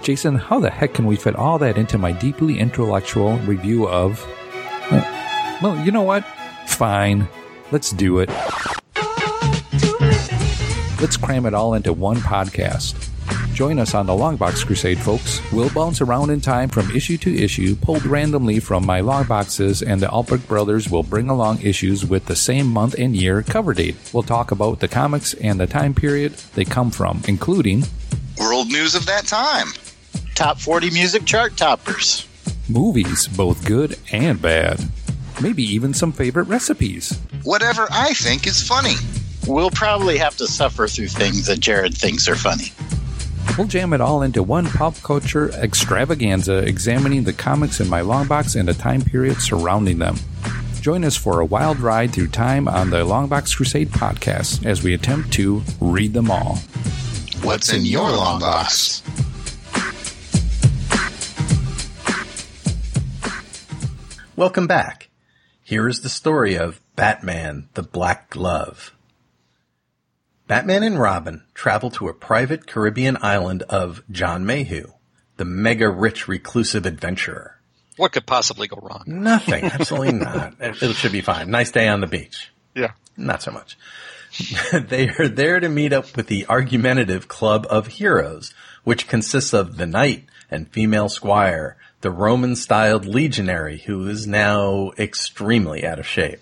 Jason, 0.00 0.36
how 0.36 0.58
the 0.58 0.70
heck 0.70 0.94
can 0.94 1.04
we 1.04 1.16
fit 1.16 1.36
all 1.36 1.58
that 1.58 1.76
into 1.76 1.98
my 1.98 2.12
deeply 2.12 2.58
intellectual 2.58 3.36
review 3.40 3.86
of. 3.86 4.26
Well, 5.60 5.78
you 5.84 5.92
know 5.92 6.00
what? 6.00 6.24
Fine. 6.66 7.28
Let's 7.72 7.90
do 7.90 8.18
it. 8.20 8.30
Let's 11.00 11.16
cram 11.16 11.46
it 11.46 11.54
all 11.54 11.74
into 11.74 11.92
one 11.92 12.16
podcast. 12.18 13.08
Join 13.54 13.78
us 13.78 13.94
on 13.94 14.06
the 14.06 14.12
Longbox 14.12 14.66
Crusade, 14.66 14.98
folks. 14.98 15.40
We'll 15.52 15.70
bounce 15.70 16.00
around 16.00 16.30
in 16.30 16.40
time 16.40 16.68
from 16.68 16.90
issue 16.94 17.16
to 17.18 17.34
issue, 17.34 17.74
pulled 17.76 18.04
randomly 18.04 18.60
from 18.60 18.84
my 18.84 19.00
long 19.00 19.24
boxes, 19.24 19.82
and 19.82 20.00
the 20.00 20.10
Albrecht 20.10 20.46
brothers 20.46 20.90
will 20.90 21.02
bring 21.02 21.28
along 21.30 21.60
issues 21.62 22.04
with 22.04 22.26
the 22.26 22.36
same 22.36 22.66
month 22.66 22.94
and 22.98 23.16
year 23.16 23.42
cover 23.42 23.72
date. 23.72 23.96
We'll 24.12 24.22
talk 24.24 24.50
about 24.50 24.80
the 24.80 24.88
comics 24.88 25.32
and 25.34 25.58
the 25.58 25.66
time 25.66 25.94
period 25.94 26.32
they 26.54 26.64
come 26.64 26.90
from, 26.90 27.22
including 27.28 27.84
World 28.38 28.68
news 28.68 28.94
of 28.94 29.06
that 29.06 29.26
time. 29.26 29.68
Top 30.34 30.58
40 30.58 30.90
music 30.90 31.24
chart 31.24 31.56
toppers. 31.56 32.26
movies, 32.68 33.26
both 33.28 33.64
good 33.66 33.98
and 34.12 34.40
bad. 34.40 34.80
Maybe 35.42 35.62
even 35.62 35.94
some 35.94 36.12
favorite 36.12 36.44
recipes. 36.48 37.18
Whatever 37.44 37.86
I 37.90 38.12
think 38.14 38.46
is 38.46 38.66
funny. 38.66 38.94
We'll 39.50 39.70
probably 39.70 40.16
have 40.18 40.36
to 40.36 40.46
suffer 40.46 40.86
through 40.86 41.08
things 41.08 41.46
that 41.46 41.58
Jared 41.58 41.98
thinks 41.98 42.28
are 42.28 42.36
funny. 42.36 42.72
We'll 43.58 43.66
jam 43.66 43.92
it 43.92 44.00
all 44.00 44.22
into 44.22 44.44
one 44.44 44.66
pop 44.66 44.94
culture 45.02 45.50
extravaganza 45.50 46.58
examining 46.58 47.24
the 47.24 47.32
comics 47.32 47.80
in 47.80 47.88
my 47.88 48.00
long 48.00 48.28
box 48.28 48.54
and 48.54 48.68
the 48.68 48.74
time 48.74 49.02
period 49.02 49.42
surrounding 49.42 49.98
them. 49.98 50.14
Join 50.80 51.04
us 51.04 51.16
for 51.16 51.40
a 51.40 51.44
wild 51.44 51.80
ride 51.80 52.12
through 52.12 52.28
time 52.28 52.68
on 52.68 52.90
the 52.90 53.04
Longbox 53.04 53.56
Crusade 53.56 53.88
podcast 53.90 54.64
as 54.64 54.84
we 54.84 54.94
attempt 54.94 55.32
to 55.32 55.64
read 55.80 56.12
them 56.12 56.30
all. 56.30 56.60
What's 57.42 57.72
in 57.72 57.84
your 57.84 58.08
long 58.08 58.38
box? 58.38 59.02
Welcome 64.36 64.68
back. 64.68 65.08
Here 65.64 65.88
is 65.88 66.02
the 66.02 66.08
story 66.08 66.56
of 66.56 66.80
Batman, 66.94 67.68
the 67.74 67.82
Black 67.82 68.30
Glove. 68.30 68.94
Batman 70.50 70.82
and 70.82 70.98
Robin 70.98 71.44
travel 71.54 71.92
to 71.92 72.08
a 72.08 72.12
private 72.12 72.66
Caribbean 72.66 73.16
island 73.22 73.62
of 73.68 74.02
John 74.10 74.44
Mayhew, 74.44 74.94
the 75.36 75.44
mega 75.44 75.88
rich 75.88 76.26
reclusive 76.26 76.86
adventurer. 76.86 77.60
What 77.96 78.10
could 78.10 78.26
possibly 78.26 78.66
go 78.66 78.80
wrong? 78.82 79.04
Nothing, 79.06 79.64
absolutely 79.72 80.14
not. 80.14 80.54
It, 80.58 80.82
it 80.82 80.96
should 80.96 81.12
be 81.12 81.20
fine. 81.20 81.52
Nice 81.52 81.70
day 81.70 81.86
on 81.86 82.00
the 82.00 82.08
beach. 82.08 82.50
Yeah. 82.74 82.94
Not 83.16 83.42
so 83.42 83.52
much. 83.52 83.78
they 84.72 85.10
are 85.10 85.28
there 85.28 85.60
to 85.60 85.68
meet 85.68 85.92
up 85.92 86.16
with 86.16 86.26
the 86.26 86.46
argumentative 86.46 87.28
Club 87.28 87.64
of 87.70 87.86
Heroes, 87.86 88.52
which 88.82 89.06
consists 89.06 89.52
of 89.52 89.76
the 89.76 89.86
knight 89.86 90.24
and 90.50 90.68
female 90.72 91.08
squire, 91.08 91.76
the 92.00 92.10
Roman 92.10 92.56
styled 92.56 93.06
legionary 93.06 93.78
who 93.86 94.08
is 94.08 94.26
now 94.26 94.90
extremely 94.98 95.86
out 95.86 96.00
of 96.00 96.08
shape, 96.08 96.40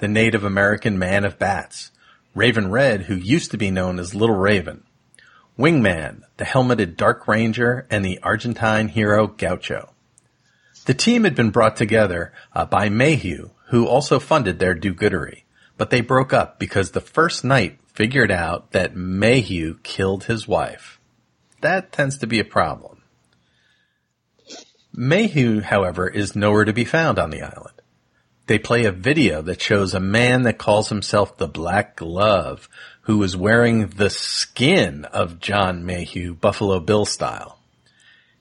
the 0.00 0.08
Native 0.08 0.44
American 0.44 0.98
man 0.98 1.24
of 1.24 1.38
bats, 1.38 1.92
Raven 2.38 2.70
Red 2.70 3.02
who 3.02 3.16
used 3.16 3.50
to 3.50 3.58
be 3.58 3.72
known 3.72 3.98
as 3.98 4.14
Little 4.14 4.36
Raven, 4.36 4.84
Wingman, 5.58 6.22
the 6.36 6.44
helmeted 6.44 6.96
Dark 6.96 7.26
Ranger, 7.26 7.84
and 7.90 8.04
the 8.04 8.20
Argentine 8.22 8.86
hero 8.86 9.26
Gaucho. 9.26 9.92
The 10.86 10.94
team 10.94 11.24
had 11.24 11.34
been 11.34 11.50
brought 11.50 11.76
together 11.76 12.32
uh, 12.54 12.64
by 12.64 12.90
Mayhew, 12.90 13.50
who 13.70 13.88
also 13.88 14.20
funded 14.20 14.60
their 14.60 14.74
do-goodery, 14.74 15.42
but 15.76 15.90
they 15.90 16.00
broke 16.00 16.32
up 16.32 16.60
because 16.60 16.92
the 16.92 17.00
first 17.00 17.44
knight 17.44 17.80
figured 17.92 18.30
out 18.30 18.70
that 18.70 18.94
Mayhew 18.94 19.78
killed 19.82 20.24
his 20.24 20.46
wife. 20.46 21.00
That 21.60 21.90
tends 21.90 22.18
to 22.18 22.28
be 22.28 22.38
a 22.38 22.44
problem. 22.44 23.02
Mayhew, 24.92 25.60
however, 25.62 26.08
is 26.08 26.36
nowhere 26.36 26.64
to 26.64 26.72
be 26.72 26.84
found 26.84 27.18
on 27.18 27.30
the 27.30 27.42
island. 27.42 27.77
They 28.48 28.58
play 28.58 28.86
a 28.86 28.92
video 28.92 29.42
that 29.42 29.60
shows 29.60 29.92
a 29.92 30.00
man 30.00 30.44
that 30.44 30.56
calls 30.56 30.88
himself 30.88 31.36
the 31.36 31.46
Black 31.46 31.96
Glove, 31.96 32.66
who 33.02 33.22
is 33.22 33.36
wearing 33.36 33.88
the 33.88 34.08
skin 34.08 35.04
of 35.04 35.38
John 35.38 35.84
Mayhew, 35.84 36.34
Buffalo 36.34 36.80
Bill 36.80 37.04
style. 37.04 37.58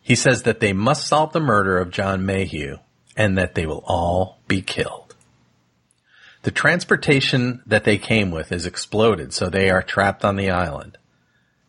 He 0.02 0.16
says 0.16 0.44
that 0.44 0.62
they 0.62 0.72
must 0.72 1.08
solve 1.08 1.34
the 1.34 1.42
murder 1.42 1.78
of 1.78 1.92
John 1.92 2.26
Mayhew 2.26 2.78
and 3.18 3.38
that 3.38 3.56
they 3.56 3.66
will 3.66 3.84
all 3.86 4.40
be 4.48 4.62
killed. 4.62 5.14
The 6.44 6.52
transportation 6.52 7.62
that 7.66 7.84
they 7.84 7.98
came 7.98 8.32
with 8.32 8.54
is 8.54 8.66
exploded, 8.66 9.34
so 9.34 9.50
they 9.50 9.70
are 9.70 9.84
trapped 9.84 10.24
on 10.24 10.38
the 10.38 10.52
island. 10.52 10.98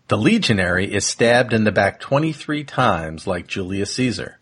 The 0.07 0.17
legionary 0.17 0.95
is 0.95 1.05
stabbed 1.05 1.53
in 1.53 1.65
the 1.65 1.73
back 1.73 1.99
23 1.99 2.63
times 2.63 3.27
like 3.27 3.49
Julius 3.49 3.95
Caesar. 3.95 4.38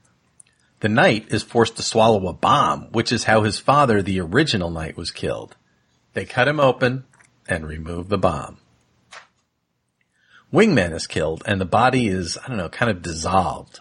The 0.80 0.88
knight 0.88 1.26
is 1.28 1.42
forced 1.42 1.76
to 1.76 1.82
swallow 1.82 2.28
a 2.28 2.32
bomb, 2.32 2.92
which 2.92 3.10
is 3.10 3.24
how 3.24 3.42
his 3.42 3.58
father, 3.58 4.02
the 4.02 4.20
original 4.20 4.70
knight, 4.70 4.96
was 4.96 5.10
killed. 5.10 5.56
They 6.12 6.24
cut 6.24 6.48
him 6.48 6.60
open 6.60 7.04
and 7.48 7.66
remove 7.66 8.08
the 8.08 8.18
bomb. 8.18 8.58
Wingman 10.52 10.94
is 10.94 11.06
killed 11.06 11.42
and 11.46 11.60
the 11.60 11.66
body 11.66 12.08
is, 12.08 12.38
I 12.38 12.48
don't 12.48 12.56
know, 12.56 12.68
kind 12.68 12.90
of 12.90 13.02
dissolved. 13.02 13.80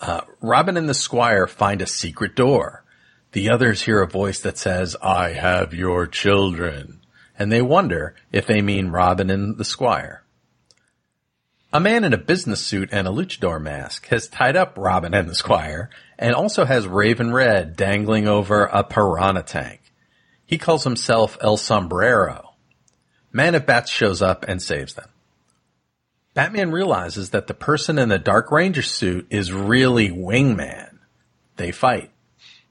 Uh, 0.00 0.22
Robin 0.40 0.76
and 0.76 0.88
the 0.88 0.94
Squire 0.94 1.46
find 1.46 1.80
a 1.80 1.86
secret 1.86 2.34
door. 2.34 2.84
The 3.32 3.50
others 3.50 3.82
hear 3.82 4.02
a 4.02 4.06
voice 4.06 4.40
that 4.40 4.58
says, 4.58 4.96
I 5.02 5.30
have 5.30 5.72
your 5.72 6.06
children. 6.06 7.00
And 7.38 7.50
they 7.50 7.62
wonder 7.62 8.14
if 8.30 8.46
they 8.46 8.60
mean 8.60 8.90
Robin 8.90 9.30
and 9.30 9.56
the 9.56 9.64
Squire. 9.64 10.21
A 11.74 11.80
man 11.80 12.04
in 12.04 12.12
a 12.12 12.18
business 12.18 12.60
suit 12.60 12.90
and 12.92 13.08
a 13.08 13.10
luchador 13.10 13.58
mask 13.58 14.08
has 14.08 14.28
tied 14.28 14.56
up 14.56 14.74
Robin 14.76 15.14
and 15.14 15.26
the 15.26 15.34
Squire 15.34 15.88
and 16.18 16.34
also 16.34 16.66
has 16.66 16.86
Raven 16.86 17.32
Red 17.32 17.76
dangling 17.76 18.28
over 18.28 18.64
a 18.64 18.84
piranha 18.84 19.42
tank. 19.42 19.80
He 20.44 20.58
calls 20.58 20.84
himself 20.84 21.38
El 21.40 21.56
Sombrero. 21.56 22.52
Man 23.32 23.54
of 23.54 23.64
Bats 23.64 23.90
shows 23.90 24.20
up 24.20 24.44
and 24.46 24.60
saves 24.60 24.92
them. 24.92 25.08
Batman 26.34 26.72
realizes 26.72 27.30
that 27.30 27.46
the 27.46 27.54
person 27.54 27.98
in 27.98 28.10
the 28.10 28.18
Dark 28.18 28.52
Ranger 28.52 28.82
suit 28.82 29.26
is 29.30 29.50
really 29.50 30.10
Wingman. 30.10 30.98
They 31.56 31.72
fight. 31.72 32.10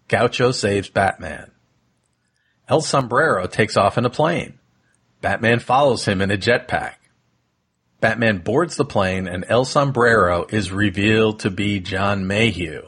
Gaucho 0.10 0.51
saves 0.51 0.89
Batman. 0.89 1.50
El 2.70 2.81
Sombrero 2.81 3.48
takes 3.48 3.77
off 3.77 3.98
in 3.98 4.05
a 4.05 4.12
plane. 4.12 4.60
Batman 5.22 5.58
follows 5.58 6.05
him 6.05 6.22
in 6.22 6.29
a 6.29 6.38
jetpack. 6.38 6.96
Batman 8.01 8.39
boards 8.39 8.75
the 8.75 8.84
plane 8.84 9.27
and 9.27 9.46
El 9.48 9.63
Sombrero 9.63 10.48
is 10.50 10.72
revealed 10.72 11.39
to 11.41 11.51
be 11.51 11.79
John 11.79 12.25
Mayhew. 12.25 12.88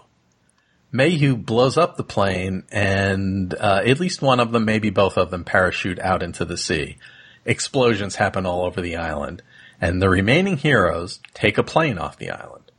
Mayhew 0.91 1.37
blows 1.37 1.77
up 1.77 1.97
the 1.97 2.03
plane 2.03 2.63
and 2.71 3.53
uh, 3.53 3.83
at 3.85 3.99
least 3.99 4.23
one 4.23 4.39
of 4.39 4.51
them, 4.51 4.65
maybe 4.65 4.89
both 4.89 5.17
of 5.17 5.29
them, 5.29 5.43
parachute 5.43 5.99
out 5.99 6.23
into 6.23 6.45
the 6.45 6.57
sea. 6.57 6.97
Explosions 7.45 8.15
happen 8.15 8.45
all 8.45 8.65
over 8.65 8.81
the 8.81 8.95
island 8.95 9.43
and 9.79 10.01
the 10.01 10.09
remaining 10.09 10.57
heroes 10.57 11.19
take 11.35 11.59
a 11.59 11.63
plane 11.63 11.99
off 11.99 12.17
the 12.17 12.31
island. 12.31 12.71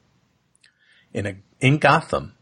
In 1.13 1.27
a, 1.27 1.37
in 1.61 1.79
Gotham, 1.79 2.35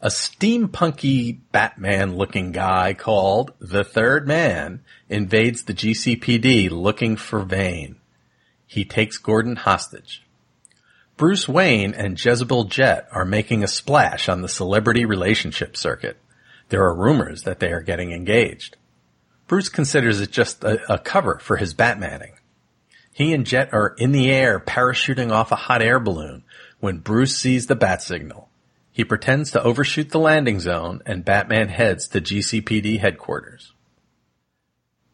a 0.00 0.08
steampunky 0.08 1.38
Batman 1.52 2.16
looking 2.16 2.50
guy 2.50 2.94
called 2.94 3.52
the 3.60 3.84
Third 3.84 4.26
Man 4.26 4.82
invades 5.08 5.62
the 5.62 5.74
GCPD 5.74 6.70
looking 6.70 7.16
for 7.16 7.40
Vane. 7.40 7.96
He 8.66 8.84
takes 8.84 9.18
Gordon 9.18 9.56
hostage. 9.56 10.26
Bruce 11.16 11.48
Wayne 11.48 11.94
and 11.94 12.22
Jezebel 12.22 12.64
Jet 12.64 13.08
are 13.10 13.24
making 13.24 13.62
a 13.64 13.68
splash 13.68 14.28
on 14.28 14.42
the 14.42 14.48
celebrity 14.48 15.04
relationship 15.04 15.76
circuit. 15.76 16.18
There 16.68 16.84
are 16.84 16.94
rumors 16.94 17.42
that 17.42 17.60
they 17.60 17.72
are 17.72 17.80
getting 17.80 18.12
engaged. 18.12 18.76
Bruce 19.46 19.68
considers 19.68 20.20
it 20.20 20.30
just 20.30 20.64
a, 20.64 20.92
a 20.92 20.98
cover 20.98 21.38
for 21.38 21.56
his 21.56 21.72
Batmaning. 21.72 22.32
He 23.12 23.32
and 23.32 23.46
Jet 23.46 23.72
are 23.72 23.94
in 23.96 24.12
the 24.12 24.30
air 24.30 24.60
parachuting 24.60 25.32
off 25.32 25.52
a 25.52 25.56
hot 25.56 25.80
air 25.80 25.98
balloon 25.98 26.44
when 26.80 26.98
Bruce 26.98 27.34
sees 27.34 27.66
the 27.66 27.76
bat 27.76 28.02
signal. 28.02 28.50
He 28.92 29.04
pretends 29.04 29.50
to 29.52 29.62
overshoot 29.62 30.10
the 30.10 30.18
landing 30.18 30.60
zone 30.60 31.00
and 31.06 31.24
Batman 31.24 31.68
heads 31.68 32.08
to 32.08 32.20
GCPD 32.20 32.98
headquarters. 32.98 33.72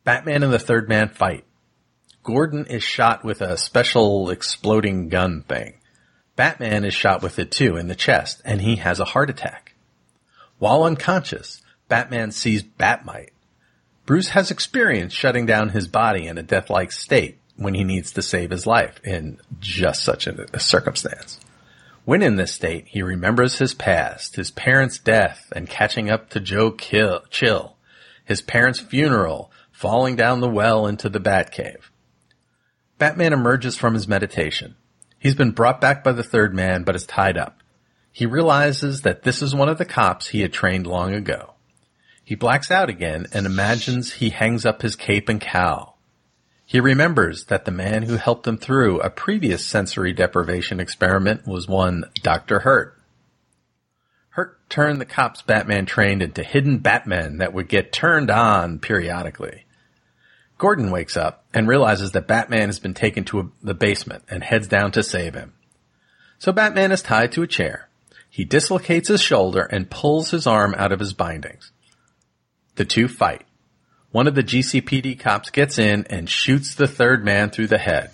Batman 0.04 0.42
and 0.42 0.52
the 0.52 0.58
Third 0.58 0.88
Man 0.88 1.10
fight. 1.10 1.44
Gordon 2.22 2.66
is 2.66 2.84
shot 2.84 3.24
with 3.24 3.40
a 3.40 3.56
special 3.56 4.30
exploding 4.30 5.08
gun 5.08 5.42
thing. 5.42 5.74
Batman 6.36 6.84
is 6.84 6.94
shot 6.94 7.20
with 7.20 7.38
it 7.38 7.50
too 7.50 7.76
in 7.76 7.88
the 7.88 7.96
chest 7.96 8.40
and 8.44 8.60
he 8.60 8.76
has 8.76 9.00
a 9.00 9.06
heart 9.06 9.28
attack. 9.28 9.74
While 10.58 10.84
unconscious, 10.84 11.62
Batman 11.88 12.30
sees 12.30 12.62
Batmite. 12.62 13.30
Bruce 14.06 14.30
has 14.30 14.50
experience 14.50 15.12
shutting 15.12 15.46
down 15.46 15.70
his 15.70 15.88
body 15.88 16.26
in 16.26 16.38
a 16.38 16.42
death-like 16.42 16.92
state 16.92 17.38
when 17.56 17.74
he 17.74 17.84
needs 17.84 18.12
to 18.12 18.22
save 18.22 18.50
his 18.50 18.66
life 18.66 19.00
in 19.04 19.40
just 19.58 20.04
such 20.04 20.26
a, 20.26 20.60
circumstance. 20.60 21.40
When 22.04 22.22
in 22.22 22.36
this 22.36 22.52
state, 22.52 22.86
he 22.88 23.02
remembers 23.02 23.58
his 23.58 23.74
past, 23.74 24.36
his 24.36 24.50
parents' 24.50 24.98
death 24.98 25.52
and 25.54 25.68
catching 25.68 26.10
up 26.10 26.30
to 26.30 26.40
Joe 26.40 26.70
Kill, 26.70 27.22
Chill, 27.30 27.76
his 28.24 28.42
parents' 28.42 28.80
funeral, 28.80 29.50
falling 29.70 30.16
down 30.16 30.40
the 30.40 30.48
well 30.48 30.86
into 30.86 31.08
the 31.08 31.20
Batcave. 31.20 31.90
Batman 33.02 33.32
emerges 33.32 33.76
from 33.76 33.94
his 33.94 34.06
meditation. 34.06 34.76
He's 35.18 35.34
been 35.34 35.50
brought 35.50 35.80
back 35.80 36.04
by 36.04 36.12
the 36.12 36.22
third 36.22 36.54
man, 36.54 36.84
but 36.84 36.94
is 36.94 37.04
tied 37.04 37.36
up. 37.36 37.58
He 38.12 38.26
realizes 38.26 39.00
that 39.00 39.24
this 39.24 39.42
is 39.42 39.56
one 39.56 39.68
of 39.68 39.78
the 39.78 39.84
cops 39.84 40.28
he 40.28 40.42
had 40.42 40.52
trained 40.52 40.86
long 40.86 41.12
ago. 41.12 41.54
He 42.22 42.36
blacks 42.36 42.70
out 42.70 42.88
again 42.88 43.26
and 43.32 43.44
imagines 43.44 44.12
he 44.12 44.30
hangs 44.30 44.64
up 44.64 44.82
his 44.82 44.94
cape 44.94 45.28
and 45.28 45.40
cowl. 45.40 45.98
He 46.64 46.78
remembers 46.78 47.46
that 47.46 47.64
the 47.64 47.72
man 47.72 48.04
who 48.04 48.18
helped 48.18 48.46
him 48.46 48.56
through 48.56 49.00
a 49.00 49.10
previous 49.10 49.66
sensory 49.66 50.12
deprivation 50.12 50.78
experiment 50.78 51.44
was 51.44 51.66
one 51.66 52.04
Dr. 52.22 52.60
Hurt. 52.60 52.96
Hurt 54.28 54.60
turned 54.70 55.00
the 55.00 55.06
cops 55.06 55.42
Batman 55.42 55.86
trained 55.86 56.22
into 56.22 56.44
hidden 56.44 56.78
Batmen 56.78 57.38
that 57.38 57.52
would 57.52 57.68
get 57.68 57.92
turned 57.92 58.30
on 58.30 58.78
periodically. 58.78 59.64
Gordon 60.62 60.92
wakes 60.92 61.16
up 61.16 61.44
and 61.52 61.66
realizes 61.66 62.12
that 62.12 62.28
Batman 62.28 62.68
has 62.68 62.78
been 62.78 62.94
taken 62.94 63.24
to 63.24 63.40
a, 63.40 63.48
the 63.64 63.74
basement 63.74 64.22
and 64.28 64.44
heads 64.44 64.68
down 64.68 64.92
to 64.92 65.02
save 65.02 65.34
him. 65.34 65.54
So 66.38 66.52
Batman 66.52 66.92
is 66.92 67.02
tied 67.02 67.32
to 67.32 67.42
a 67.42 67.48
chair. 67.48 67.88
He 68.30 68.44
dislocates 68.44 69.08
his 69.08 69.20
shoulder 69.20 69.62
and 69.62 69.90
pulls 69.90 70.30
his 70.30 70.46
arm 70.46 70.76
out 70.78 70.92
of 70.92 71.00
his 71.00 71.14
bindings. 71.14 71.72
The 72.76 72.84
two 72.84 73.08
fight. 73.08 73.44
One 74.12 74.28
of 74.28 74.36
the 74.36 74.44
GCPD 74.44 75.18
cops 75.18 75.50
gets 75.50 75.78
in 75.78 76.06
and 76.08 76.30
shoots 76.30 76.76
the 76.76 76.86
third 76.86 77.24
man 77.24 77.50
through 77.50 77.66
the 77.66 77.78
head. 77.78 78.12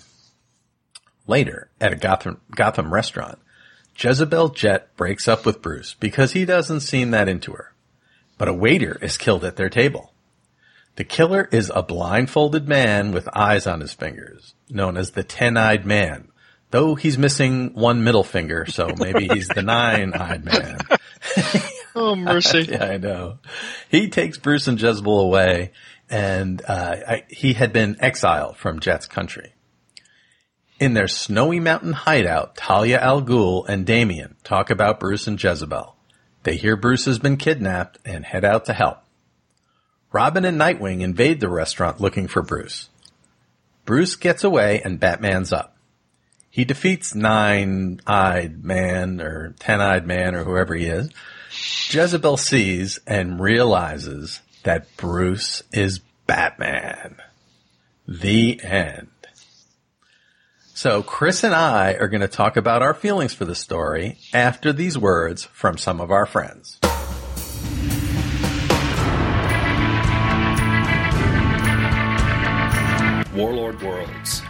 Later, 1.26 1.68
at 1.82 1.92
a 1.92 1.96
Gotham, 1.96 2.40
Gotham 2.56 2.94
restaurant, 2.94 3.38
Jezebel 3.94 4.48
Jet 4.54 4.96
breaks 4.96 5.28
up 5.28 5.44
with 5.44 5.60
Bruce 5.60 5.96
because 6.00 6.32
he 6.32 6.46
doesn't 6.46 6.80
seem 6.80 7.10
that 7.10 7.28
into 7.28 7.52
her. 7.52 7.74
But 8.38 8.48
a 8.48 8.54
waiter 8.54 8.96
is 9.02 9.18
killed 9.18 9.44
at 9.44 9.56
their 9.56 9.68
table. 9.68 10.14
The 10.98 11.04
killer 11.04 11.48
is 11.52 11.70
a 11.72 11.84
blindfolded 11.84 12.66
man 12.66 13.12
with 13.12 13.28
eyes 13.32 13.68
on 13.68 13.80
his 13.80 13.92
fingers, 13.92 14.54
known 14.68 14.96
as 14.96 15.12
the 15.12 15.22
Ten-Eyed 15.22 15.86
Man, 15.86 16.26
though 16.72 16.96
he's 16.96 17.16
missing 17.16 17.72
one 17.74 18.02
middle 18.02 18.24
finger, 18.24 18.66
so 18.66 18.88
maybe 18.98 19.28
he's 19.28 19.46
the 19.46 19.62
Nine-Eyed 19.62 20.44
Man. 20.44 20.78
Oh 21.94 22.14
mercy! 22.14 22.62
yeah, 22.70 22.84
I 22.84 22.96
know. 22.96 23.38
He 23.88 24.08
takes 24.08 24.38
Bruce 24.38 24.68
and 24.68 24.80
Jezebel 24.80 25.20
away, 25.20 25.72
and 26.08 26.62
uh, 26.66 26.96
I, 27.08 27.24
he 27.28 27.54
had 27.54 27.72
been 27.72 27.96
exiled 27.98 28.56
from 28.56 28.78
Jet's 28.78 29.06
country. 29.06 29.54
In 30.78 30.94
their 30.94 31.08
snowy 31.08 31.58
mountain 31.58 31.94
hideout, 31.94 32.56
Talia 32.56 33.00
al 33.00 33.22
Ghul 33.22 33.68
and 33.68 33.84
Damian 33.84 34.36
talk 34.44 34.70
about 34.70 35.00
Bruce 35.00 35.26
and 35.26 35.42
Jezebel. 35.42 35.96
They 36.44 36.56
hear 36.56 36.76
Bruce 36.76 37.06
has 37.06 37.18
been 37.18 37.36
kidnapped 37.36 37.98
and 38.04 38.24
head 38.24 38.44
out 38.44 38.66
to 38.66 38.72
help. 38.72 38.98
Robin 40.10 40.44
and 40.44 40.58
Nightwing 40.58 41.00
invade 41.00 41.40
the 41.40 41.48
restaurant 41.48 42.00
looking 42.00 42.28
for 42.28 42.42
Bruce. 42.42 42.88
Bruce 43.84 44.16
gets 44.16 44.44
away 44.44 44.80
and 44.82 45.00
Batman's 45.00 45.52
up. 45.52 45.76
He 46.50 46.64
defeats 46.64 47.14
Nine-Eyed 47.14 48.64
Man 48.64 49.20
or 49.20 49.54
Ten-Eyed 49.58 50.06
Man 50.06 50.34
or 50.34 50.44
whoever 50.44 50.74
he 50.74 50.86
is. 50.86 51.10
Jezebel 51.90 52.36
sees 52.36 52.98
and 53.06 53.40
realizes 53.40 54.40
that 54.64 54.96
Bruce 54.96 55.62
is 55.72 56.00
Batman. 56.26 57.16
The 58.06 58.60
end. 58.62 59.08
So 60.74 61.02
Chris 61.02 61.44
and 61.44 61.54
I 61.54 61.94
are 61.94 62.08
going 62.08 62.20
to 62.20 62.28
talk 62.28 62.56
about 62.56 62.82
our 62.82 62.94
feelings 62.94 63.34
for 63.34 63.44
the 63.44 63.54
story 63.54 64.18
after 64.32 64.72
these 64.72 64.96
words 64.96 65.44
from 65.44 65.76
some 65.76 66.00
of 66.00 66.10
our 66.10 66.24
friends. 66.24 66.78
Warlord 73.38 73.80
Worlds, 73.82 74.42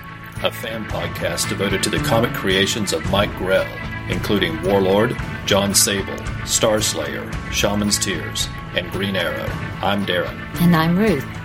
a 0.42 0.50
fan 0.50 0.86
podcast 0.86 1.50
devoted 1.50 1.82
to 1.82 1.90
the 1.90 1.98
comic 1.98 2.32
creations 2.32 2.94
of 2.94 3.04
Mike 3.10 3.36
Grell, 3.36 3.70
including 4.08 4.62
Warlord, 4.62 5.14
John 5.44 5.74
Sable, 5.74 6.16
Starslayer, 6.44 7.30
Shaman's 7.52 7.98
Tears, 7.98 8.48
and 8.74 8.90
Green 8.90 9.14
Arrow. 9.14 9.46
I'm 9.82 10.06
Darren. 10.06 10.40
And 10.62 10.74
I'm 10.74 10.98
Ruth. 10.98 11.37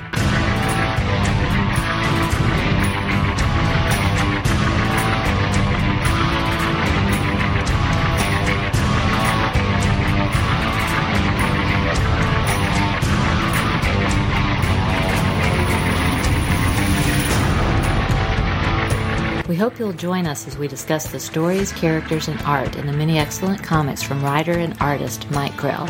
We 19.54 19.60
hope 19.60 19.78
you'll 19.78 19.94
join 19.94 20.26
us 20.26 20.48
as 20.48 20.58
we 20.58 20.68
discuss 20.68 21.12
the 21.12 21.20
stories, 21.20 21.72
characters, 21.74 22.28
and 22.28 22.42
art 22.42 22.76
in 22.76 22.88
the 22.88 22.92
many 22.92 23.20
excellent 23.20 23.62
comics 23.62 24.02
from 24.02 24.24
writer 24.24 24.54
and 24.54 24.76
artist 24.80 25.30
Mike 25.30 25.56
Grell. 25.56 25.88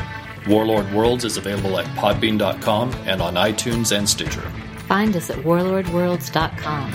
Warlord 0.49 0.91
Worlds 0.91 1.23
is 1.23 1.37
available 1.37 1.79
at 1.79 1.85
podbean.com 1.95 2.91
and 3.05 3.21
on 3.21 3.35
iTunes 3.35 3.97
and 3.97 4.09
Stitcher. 4.09 4.41
Find 4.89 5.15
us 5.15 5.29
at 5.29 5.37
warlordworlds.com. 5.37 6.91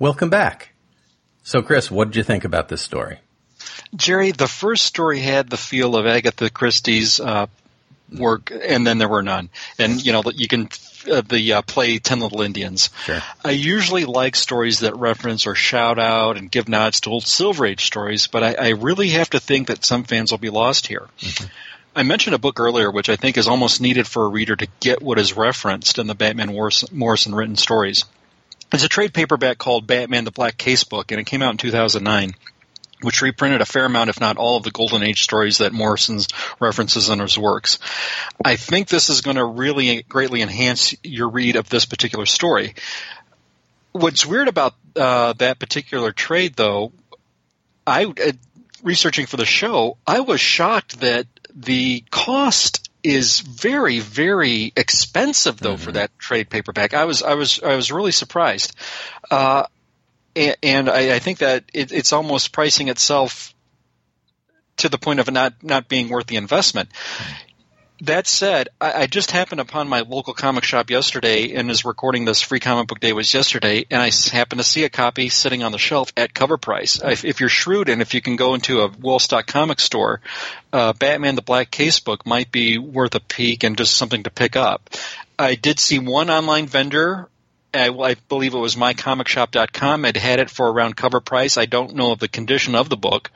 Welcome 0.00 0.28
back. 0.28 0.70
So 1.44 1.62
Chris, 1.62 1.88
what 1.88 2.06
did 2.06 2.16
you 2.16 2.24
think 2.24 2.42
about 2.42 2.68
this 2.68 2.82
story? 2.82 3.20
Jerry, 3.94 4.32
the 4.32 4.48
first 4.48 4.82
story 4.84 5.20
had 5.20 5.48
the 5.48 5.56
feel 5.56 5.94
of 5.94 6.04
Agatha 6.06 6.50
Christie's 6.50 7.20
uh, 7.20 7.46
work, 8.12 8.50
and 8.50 8.86
then 8.86 8.98
there 8.98 9.08
were 9.08 9.22
none. 9.22 9.48
And 9.78 10.04
you 10.04 10.12
know, 10.12 10.22
you 10.34 10.48
can 10.48 10.68
uh, 11.10 11.22
the 11.22 11.54
uh, 11.54 11.62
play 11.62 11.98
Ten 11.98 12.20
Little 12.20 12.42
Indians. 12.42 12.90
Sure. 13.04 13.22
I 13.44 13.52
usually 13.52 14.04
like 14.04 14.36
stories 14.36 14.80
that 14.80 14.96
reference 14.96 15.46
or 15.46 15.54
shout 15.54 15.98
out 15.98 16.36
and 16.36 16.50
give 16.50 16.68
nods 16.68 17.00
to 17.02 17.10
old 17.10 17.26
Silver 17.26 17.66
Age 17.66 17.84
stories, 17.84 18.26
but 18.26 18.42
I, 18.42 18.54
I 18.54 18.68
really 18.70 19.10
have 19.10 19.30
to 19.30 19.40
think 19.40 19.68
that 19.68 19.84
some 19.84 20.04
fans 20.04 20.30
will 20.30 20.38
be 20.38 20.50
lost 20.50 20.86
here. 20.86 21.08
I 21.94 22.02
mentioned 22.02 22.34
a 22.34 22.38
book 22.38 22.60
earlier, 22.60 22.90
which 22.90 23.08
I 23.08 23.16
think 23.16 23.36
is 23.36 23.48
almost 23.48 23.80
needed 23.80 24.06
for 24.06 24.24
a 24.24 24.28
reader 24.28 24.56
to 24.56 24.68
get 24.80 25.02
what 25.02 25.18
is 25.18 25.36
referenced 25.36 25.98
in 25.98 26.06
the 26.06 26.14
Batman 26.14 26.54
Morrison 26.92 27.34
written 27.34 27.56
stories. 27.56 28.04
It's 28.72 28.84
a 28.84 28.88
trade 28.88 29.12
paperback 29.12 29.58
called 29.58 29.88
Batman 29.88 30.24
the 30.24 30.30
Black 30.30 30.56
Casebook, 30.56 31.10
and 31.10 31.20
it 31.20 31.26
came 31.26 31.42
out 31.42 31.50
in 31.50 31.56
2009 31.56 32.34
which 33.02 33.22
reprinted 33.22 33.60
a 33.60 33.66
fair 33.66 33.86
amount, 33.86 34.10
if 34.10 34.20
not 34.20 34.36
all, 34.36 34.56
of 34.56 34.62
the 34.62 34.70
Golden 34.70 35.02
Age 35.02 35.22
stories 35.22 35.58
that 35.58 35.72
Morrison's 35.72 36.28
references 36.58 37.08
in 37.08 37.18
his 37.18 37.38
works. 37.38 37.78
I 38.44 38.56
think 38.56 38.88
this 38.88 39.10
is 39.10 39.20
going 39.20 39.36
to 39.36 39.44
really 39.44 40.02
greatly 40.02 40.42
enhance 40.42 40.94
your 41.02 41.28
read 41.28 41.56
of 41.56 41.68
this 41.68 41.86
particular 41.86 42.26
story. 42.26 42.74
What's 43.92 44.24
weird 44.24 44.48
about 44.48 44.74
uh, 44.94 45.32
that 45.34 45.58
particular 45.58 46.12
trade, 46.12 46.54
though, 46.54 46.92
I 47.86 48.04
uh, 48.04 48.32
researching 48.82 49.26
for 49.26 49.36
the 49.36 49.44
show, 49.44 49.96
I 50.06 50.20
was 50.20 50.40
shocked 50.40 51.00
that 51.00 51.26
the 51.54 52.04
cost 52.10 52.88
is 53.02 53.40
very, 53.40 53.98
very 54.00 54.72
expensive, 54.76 55.58
though, 55.58 55.74
Mm-hmm. 55.74 55.82
for 55.82 55.92
that 55.92 56.16
trade 56.18 56.50
paperback. 56.50 56.94
I 56.94 57.04
was, 57.04 57.22
I 57.22 57.34
was, 57.34 57.60
I 57.62 57.74
was 57.74 57.90
really 57.90 58.12
surprised. 58.12 58.76
Uh, 59.30 59.64
and, 60.36 60.88
I, 60.88 61.16
I 61.16 61.18
think 61.18 61.38
that 61.38 61.64
it, 61.72 61.92
it's 61.92 62.12
almost 62.12 62.52
pricing 62.52 62.88
itself 62.88 63.54
to 64.78 64.88
the 64.88 64.98
point 64.98 65.20
of 65.20 65.30
not 65.30 65.62
not 65.62 65.88
being 65.88 66.08
worth 66.08 66.26
the 66.26 66.36
investment. 66.36 66.88
That 68.02 68.26
said, 68.26 68.70
I, 68.80 69.02
I 69.02 69.06
just 69.06 69.30
happened 69.30 69.60
upon 69.60 69.86
my 69.86 70.00
local 70.00 70.32
comic 70.32 70.64
shop 70.64 70.88
yesterday, 70.88 71.54
and 71.54 71.70
is 71.70 71.84
recording 71.84 72.24
this 72.24 72.40
free 72.40 72.60
comic 72.60 72.88
book 72.88 72.98
day 72.98 73.12
was 73.12 73.34
yesterday, 73.34 73.84
and 73.90 74.00
I 74.00 74.10
happened 74.32 74.60
to 74.60 74.66
see 74.66 74.84
a 74.84 74.88
copy 74.88 75.28
sitting 75.28 75.62
on 75.62 75.72
the 75.72 75.78
shelf 75.78 76.10
at 76.16 76.32
cover 76.32 76.56
price. 76.56 76.98
If, 77.02 77.26
if 77.26 77.40
you're 77.40 77.50
shrewd 77.50 77.90
and 77.90 78.00
if 78.00 78.14
you 78.14 78.22
can 78.22 78.36
go 78.36 78.54
into 78.54 78.80
a 78.80 78.90
well-stocked 79.00 79.48
comic 79.48 79.80
store, 79.80 80.22
uh, 80.72 80.94
Batman 80.94 81.34
the 81.34 81.42
Black 81.42 81.70
Casebook 81.70 82.24
might 82.24 82.50
be 82.50 82.78
worth 82.78 83.14
a 83.14 83.20
peek 83.20 83.64
and 83.64 83.76
just 83.76 83.94
something 83.94 84.22
to 84.22 84.30
pick 84.30 84.56
up. 84.56 84.88
I 85.38 85.54
did 85.54 85.78
see 85.78 85.98
one 85.98 86.30
online 86.30 86.68
vendor 86.68 87.28
I, 87.72 87.88
I 87.88 88.14
believe 88.28 88.54
it 88.54 88.58
was 88.58 88.76
mycomicshop.com 88.76 90.04
had 90.04 90.16
had 90.16 90.40
it 90.40 90.50
for 90.50 90.70
around 90.70 90.96
cover 90.96 91.20
price. 91.20 91.56
I 91.56 91.66
don't 91.66 91.94
know 91.94 92.12
of 92.12 92.18
the 92.18 92.28
condition 92.28 92.74
of 92.74 92.88
the 92.88 92.96
book, 92.96 93.30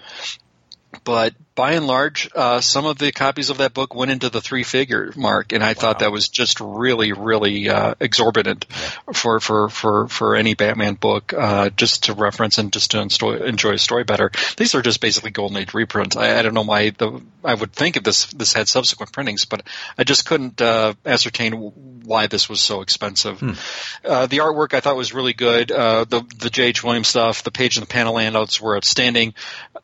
but 1.05 1.35
by 1.54 1.72
and 1.72 1.86
large, 1.86 2.28
uh, 2.34 2.60
some 2.60 2.84
of 2.84 2.98
the 2.98 3.12
copies 3.12 3.50
of 3.50 3.58
that 3.58 3.74
book 3.74 3.94
went 3.94 4.10
into 4.10 4.28
the 4.28 4.40
three 4.40 4.64
figure 4.64 5.12
mark, 5.16 5.52
and 5.52 5.62
I 5.62 5.74
thought 5.74 6.00
that 6.00 6.10
was 6.10 6.28
just 6.28 6.60
really, 6.60 7.12
really 7.12 7.68
uh, 7.68 7.94
exorbitant 8.00 8.66
for, 9.12 9.38
for, 9.38 9.68
for, 9.68 10.08
for 10.08 10.34
any 10.34 10.54
Batman 10.54 10.94
book, 10.94 11.32
uh, 11.32 11.70
just 11.70 12.04
to 12.04 12.14
reference 12.14 12.58
and 12.58 12.72
just 12.72 12.90
to 12.92 13.00
enjoy, 13.00 13.36
enjoy 13.36 13.72
a 13.72 13.78
story 13.78 14.04
better. 14.04 14.32
These 14.56 14.74
are 14.74 14.82
just 14.82 15.00
basically 15.00 15.30
Golden 15.30 15.56
Age 15.56 15.74
reprints. 15.74 16.16
I, 16.16 16.38
I 16.38 16.42
don't 16.42 16.54
know 16.54 16.62
why 16.62 16.90
the 16.90 17.22
I 17.44 17.54
would 17.54 17.72
think 17.72 17.96
if 17.96 18.02
this 18.02 18.26
this 18.26 18.52
had 18.54 18.68
subsequent 18.68 19.12
printings, 19.12 19.44
but 19.44 19.62
I 19.98 20.04
just 20.04 20.24
couldn't 20.24 20.60
uh, 20.62 20.94
ascertain 21.04 21.52
why 21.52 22.26
this 22.26 22.48
was 22.48 22.60
so 22.60 22.80
expensive. 22.80 23.42
Uh, 24.04 24.26
the 24.26 24.38
artwork 24.38 24.72
I 24.72 24.80
thought 24.80 24.96
was 24.96 25.12
really 25.12 25.34
good. 25.34 25.70
Uh, 25.70 26.04
the 26.04 26.22
the 26.38 26.50
J.H. 26.50 26.82
Williams 26.82 27.08
stuff, 27.08 27.42
the 27.42 27.50
page 27.50 27.76
and 27.76 27.82
the 27.82 27.90
panel 27.90 28.16
handouts 28.16 28.60
were 28.60 28.76
outstanding. 28.76 29.34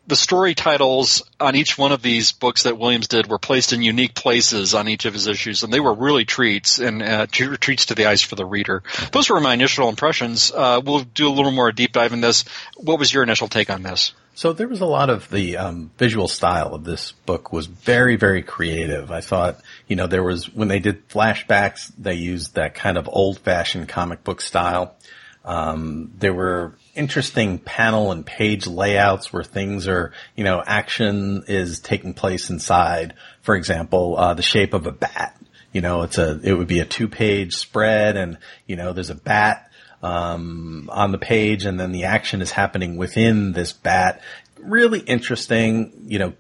The 0.07 0.17
story 0.17 0.55
titles 0.55 1.23
on 1.39 1.55
each 1.61 1.79
one 1.79 1.93
of 1.93 2.03
these 2.03 2.33
books 2.33 2.65
that 2.65 2.79
Williams 2.79 3.09
did 3.09 3.27
were 3.27 3.39
placed 3.39 3.73
in 3.73 3.83
unique 3.83 4.15
places 4.15 4.75
on 4.75 4.89
each 4.89 5.05
of 5.05 5.15
his 5.15 5.27
issues, 5.27 5.63
and 5.63 5.73
they 5.73 5.81
were 5.81 5.95
really 5.95 6.25
treats 6.25 6.79
and 6.79 7.03
uh, 7.03 7.27
treats 7.27 7.87
to 7.87 7.95
the 7.95 8.07
eyes 8.07 8.23
for 8.23 8.35
the 8.35 8.45
reader. 8.45 8.83
Those 9.13 9.31
were 9.31 9.41
my 9.41 9.55
initial 9.55 9.89
impressions. 9.89 10.51
Uh, 10.51 10.81
we'll 10.85 11.05
do 11.05 11.29
a 11.29 11.35
little 11.37 11.53
more 11.53 11.71
deep 11.73 11.93
dive 11.93 12.13
in 12.13 12.21
this. 12.21 12.45
What 12.77 12.99
was 12.99 13.13
your 13.13 13.23
initial 13.23 13.49
take 13.49 13.71
on 13.71 13.83
this? 13.83 14.13
So 14.35 14.55
there 14.55 14.69
was 14.69 14.81
a 14.81 14.87
lot 14.87 15.11
of 15.11 15.29
the 15.29 15.59
um, 15.59 15.91
visual 15.99 16.27
style 16.27 16.75
of 16.75 16.85
this 16.85 17.13
book 17.13 17.53
was 17.53 17.67
very, 17.67 18.17
very 18.17 18.43
creative. 18.43 19.11
I 19.11 19.21
thought, 19.21 19.61
you 19.87 19.97
know, 19.97 20.07
there 20.07 20.23
was 20.23 20.49
when 20.49 20.69
they 20.69 20.79
did 20.79 21.09
flashbacks, 21.09 21.93
they 21.99 22.15
used 22.15 22.55
that 22.55 22.75
kind 22.75 22.97
of 22.97 23.09
old-fashioned 23.13 23.89
comic 23.89 24.25
book 24.25 24.41
style. 24.41 24.97
Um, 25.45 26.13
there 26.19 26.33
were 26.33 26.73
interesting 26.95 27.59
panel 27.59 28.13
and 28.13 28.25
page 28.25 28.67
layouts 28.67 29.33
where 29.33 29.45
things 29.45 29.89
are, 29.89 30.13
you 30.37 30.45
know, 30.45 30.63
action 30.65 31.45
is 31.49 31.81
taking 31.81 32.15
place 32.15 32.51
inside. 32.51 33.15
For 33.43 33.55
example, 33.55 34.17
uh, 34.17 34.35
the 34.35 34.43
shape 34.43 34.75
of 34.75 34.87
a 34.87 34.93
bat. 34.93 35.37
You 35.73 35.81
know, 35.81 36.03
it's 36.03 36.19
a, 36.19 36.41
it 36.43 36.55
would 36.55 36.67
be 36.67 36.81
a 36.81 36.85
two-page 36.85 37.55
spread, 37.55 38.17
and 38.17 38.39
you 38.67 38.77
know, 38.77 38.93
there's 38.93 39.11
a 39.11 39.15
bat 39.15 39.71
um, 40.03 40.91
on 40.93 41.13
the 41.13 41.19
page, 41.19 41.65
and 41.65 41.79
then 41.79 41.93
the 41.93 42.05
action 42.05 42.43
is 42.43 42.51
happening 42.51 42.97
within 42.97 43.53
this 43.53 43.73
bat. 43.73 44.21
Really 44.59 44.99
interesting, 45.01 46.07
you 46.09 46.19
know, 46.19 46.33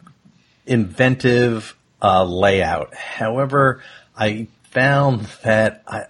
inventive 0.67 1.77
uh, 2.03 2.25
layout. 2.25 2.95
However, 2.95 3.83
I 4.17 4.49
found 4.65 5.27
that 5.45 5.83
I, 5.87 6.05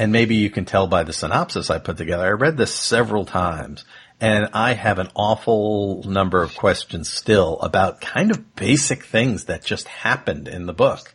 and 0.00 0.12
maybe 0.12 0.34
you 0.34 0.48
can 0.48 0.64
tell 0.64 0.86
by 0.86 1.02
the 1.02 1.12
synopsis 1.12 1.68
I 1.68 1.78
put 1.78 1.98
together. 1.98 2.24
I 2.24 2.30
read 2.30 2.56
this 2.56 2.74
several 2.74 3.26
times 3.26 3.84
and 4.18 4.48
I 4.54 4.72
have 4.72 4.98
an 4.98 5.10
awful 5.14 6.02
number 6.04 6.42
of 6.42 6.56
questions 6.56 7.10
still 7.10 7.60
about 7.60 8.00
kind 8.00 8.30
of 8.30 8.56
basic 8.56 9.04
things 9.04 9.44
that 9.44 9.62
just 9.62 9.86
happened 9.86 10.48
in 10.48 10.64
the 10.64 10.72
book. 10.72 11.14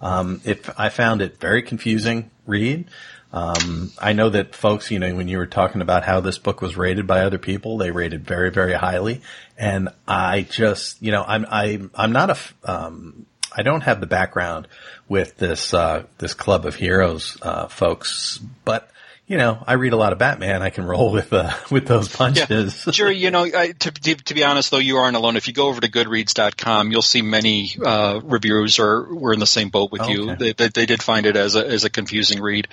Um, 0.00 0.40
if 0.44 0.68
I 0.76 0.88
found 0.88 1.22
it 1.22 1.38
very 1.38 1.62
confusing 1.62 2.32
read. 2.44 2.86
Um, 3.32 3.92
I 4.00 4.14
know 4.14 4.30
that 4.30 4.56
folks, 4.56 4.90
you 4.90 4.98
know, 4.98 5.14
when 5.14 5.28
you 5.28 5.38
were 5.38 5.46
talking 5.46 5.80
about 5.80 6.02
how 6.02 6.18
this 6.18 6.38
book 6.38 6.60
was 6.60 6.76
rated 6.76 7.06
by 7.06 7.20
other 7.20 7.38
people, 7.38 7.78
they 7.78 7.92
rated 7.92 8.24
very, 8.24 8.50
very 8.50 8.74
highly. 8.74 9.22
And 9.56 9.90
I 10.08 10.42
just, 10.42 11.00
you 11.00 11.12
know, 11.12 11.24
I'm, 11.24 11.46
I, 11.48 11.82
I'm 11.94 12.10
not 12.10 12.30
a, 12.30 12.38
um, 12.64 13.26
I 13.56 13.62
don't 13.62 13.82
have 13.82 14.00
the 14.00 14.06
background 14.06 14.68
with 15.08 15.36
this, 15.36 15.72
uh, 15.72 16.04
this 16.18 16.34
club 16.34 16.66
of 16.66 16.74
heroes, 16.74 17.38
uh, 17.40 17.68
folks, 17.68 18.38
but 18.64 18.90
you 19.26 19.38
know, 19.38 19.62
I 19.66 19.74
read 19.74 19.94
a 19.94 19.96
lot 19.96 20.12
of 20.12 20.18
Batman. 20.18 20.60
I 20.60 20.68
can 20.68 20.84
roll 20.84 21.10
with 21.10 21.32
uh, 21.32 21.52
with 21.70 21.86
those 21.86 22.08
punches. 22.08 22.84
Yeah. 22.86 22.92
Jerry, 22.92 23.16
you 23.16 23.30
know, 23.30 23.44
I, 23.44 23.72
to, 23.72 23.90
to, 23.90 24.14
to, 24.16 24.34
be 24.34 24.44
honest, 24.44 24.70
though, 24.70 24.78
you 24.78 24.98
aren't 24.98 25.16
alone. 25.16 25.36
If 25.36 25.48
you 25.48 25.54
go 25.54 25.68
over 25.68 25.80
to 25.80 25.90
Goodreads.com, 25.90 26.90
you'll 26.90 27.00
see 27.02 27.22
many 27.22 27.70
uh, 27.82 28.20
reviewers 28.22 28.78
are 28.78 29.14
were 29.14 29.32
in 29.32 29.40
the 29.40 29.46
same 29.46 29.70
boat 29.70 29.90
with 29.92 30.02
Okay. 30.02 30.12
you. 30.12 30.36
They, 30.36 30.52
they, 30.52 30.68
they 30.68 30.86
did 30.86 31.02
find 31.02 31.24
it 31.24 31.36
as 31.36 31.56
a 31.56 31.66
as 31.66 31.84
a 31.84 31.90
confusing 31.90 32.42
read. 32.42 32.68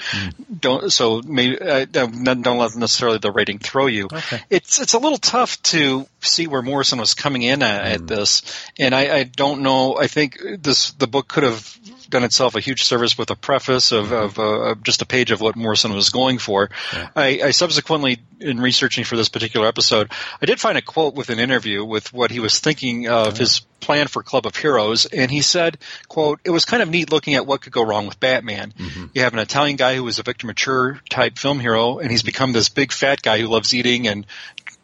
Don't 0.60 0.92
so 0.92 1.22
maybe 1.22 1.60
uh, 1.60 1.86
don't 1.86 2.26
let 2.26 2.76
necessarily 2.76 3.20
the 3.20 3.32
rating 3.32 3.60
throw 3.60 3.88
you. 3.88 4.06
Okay. 4.12 4.42
It's 4.50 4.82
it's 4.82 4.94
a 4.94 5.00
little 5.00 5.18
tough 5.18 5.62
to 5.64 6.06
see 6.20 6.48
where 6.48 6.62
Morrison 6.62 7.00
was 7.00 7.14
coming 7.14 7.44
in 7.44 7.64
at, 7.64 7.86
at 7.86 8.08
this, 8.08 8.42
and 8.78 8.94
I, 8.94 9.20
I 9.20 9.24
don't 9.24 9.62
know. 9.62 9.98
I 9.98 10.08
think 10.08 10.38
this 10.60 10.92
the 10.92 11.08
book 11.08 11.30
could 11.30 11.44
have 11.44 11.80
done 12.12 12.24
itself 12.24 12.56
a 12.56 12.60
huge 12.60 12.84
service 12.84 13.17
with 13.17 13.32
a 13.32 13.36
preface 13.36 13.91
of, 13.91 14.08
mm-hmm. 14.08 14.13
of 14.13 14.39
uh, 14.39 14.76
just 14.84 15.02
a 15.02 15.06
page 15.06 15.32
of 15.32 15.41
what 15.41 15.56
Morrison 15.56 15.93
was 15.93 16.10
going 16.10 16.38
for. 16.38 16.69
I, 17.15 17.41
I 17.43 17.52
subsequently, 17.52 18.19
in 18.39 18.60
researching 18.60 19.04
for 19.04 19.17
this 19.17 19.30
particular 19.30 19.67
episode, 19.67 20.12
I 20.41 20.45
did 20.45 20.60
find 20.60 20.78
a 20.78 20.82
quote 20.82 21.15
with 21.15 21.30
an 21.30 21.39
interview 21.39 21.84
with 21.84 22.13
what 22.13 22.32
he 22.32 22.39
was 22.39 22.60
thinking 22.60 23.08
of 23.08 23.38
his 23.38 23.62
plan 23.82 24.08
for 24.08 24.24
Club 24.24 24.45
of 24.45 24.56
Heroes, 24.56 25.08
and 25.08 25.30
he 25.30 25.41
said, 25.41 25.78
"quote 26.08 26.39
It 26.45 26.52
was 26.52 26.65
kind 26.65 26.82
of 26.82 26.89
neat 26.89 27.12
looking 27.12 27.36
at 27.36 27.45
what 27.45 27.62
could 27.62 27.74
go 27.74 27.84
wrong 27.84 28.06
with 28.06 28.19
Batman. 28.19 28.74
Mm-hmm. 28.78 29.06
You 29.13 29.24
have 29.24 29.34
an 29.34 29.39
Italian 29.39 29.76
guy 29.76 29.95
who 29.95 30.04
was 30.04 30.19
a 30.19 30.24
Victor 30.24 30.47
Mature 30.47 31.02
type 31.10 31.38
film 31.38 31.60
hero, 31.60 32.00
and 32.00 32.10
he's 32.10 32.21
mm-hmm. 32.21 32.28
become 32.28 32.54
this 32.54 32.69
big 32.69 32.91
fat 32.91 33.21
guy 33.21 33.39
who 33.39 33.47
loves 33.47 33.74
eating 33.74 34.08
and." 34.08 34.26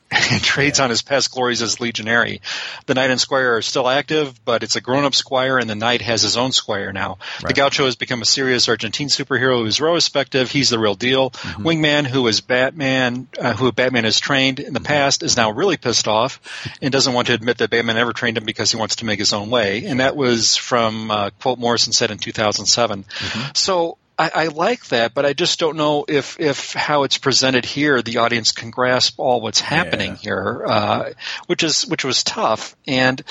and 0.32 0.42
trades 0.42 0.80
on 0.80 0.90
his 0.90 1.02
past 1.02 1.32
glories 1.32 1.62
as 1.62 1.82
legionary. 1.82 2.42
The 2.86 2.94
knight 2.94 3.10
and 3.10 3.20
squire 3.20 3.58
are 3.58 3.62
still 3.62 3.90
active, 3.90 4.44
but 4.46 4.64
it's 4.64 4.78
a 4.78 4.82
grown-up 4.82 5.14
squire, 5.14 5.58
and 5.58 5.70
the 5.70 5.76
knight 5.76 6.02
has 6.02 6.22
his 6.22 6.38
own 6.38 6.54
squire 6.54 6.94
now. 6.94 7.18
The 7.46 7.54
gaucho 7.54 7.86
has 7.86 7.98
become 7.98 8.22
a 8.22 8.26
serious 8.26 8.70
Argentine 8.70 9.10
superhero 9.10 9.64
who's 9.64 9.82
respective. 9.82 10.50
He's 10.50 10.70
the 10.70 10.80
real 10.80 10.96
deal. 10.96 11.32
Wingman, 11.32 12.06
who 12.06 12.28
is 12.28 12.40
Batman, 12.40 13.28
uh, 13.40 13.54
who 13.54 13.72
Batman 13.72 14.06
has 14.06 14.20
trained 14.20 14.60
in 14.60 14.74
the 14.74 14.80
past, 14.80 15.24
is 15.24 15.36
now 15.36 15.52
really 15.52 15.78
pissed 15.78 16.08
off 16.08 16.40
and 16.82 16.92
doesn't 16.92 17.14
want 17.14 17.28
to 17.28 17.34
admit 17.34 17.58
that 17.58 17.70
Batman 17.70 17.98
ever 17.98 18.14
trained 18.14 18.38
him 18.38 18.46
because 18.46 18.72
he 18.72 18.78
wants 18.78 18.98
to 18.98 19.06
make 19.06 19.20
his 19.20 19.34
own 19.34 19.50
way. 19.50 19.86
And 19.86 20.00
that 20.00 20.16
was 20.16 20.56
from 20.56 21.12
uh, 21.12 21.30
quote 21.42 21.60
Morrison 21.60 21.92
said 21.94 22.12
in 22.12 22.18
2007. 22.18 23.06
So. 23.54 23.98
I, 24.20 24.32
I 24.34 24.48
like 24.48 24.86
that, 24.88 25.14
but 25.14 25.26
I 25.26 25.34
just 25.34 25.60
don't 25.60 25.78
know 25.78 26.06
if, 26.08 26.40
if 26.40 26.74
how 26.74 27.04
it's 27.04 27.18
presented 27.18 27.66
here, 27.66 28.02
the 28.02 28.18
audience 28.18 28.52
can 28.52 28.72
grasp 28.72 29.20
all 29.20 29.42
what's 29.42 29.60
happening 29.60 30.12
Yeah. 30.12 30.18
here, 30.22 30.66
uh, 30.68 31.10
which 31.46 31.64
is 31.64 31.86
which 31.86 32.04
was 32.04 32.24
tough. 32.24 32.76
And 32.88 33.22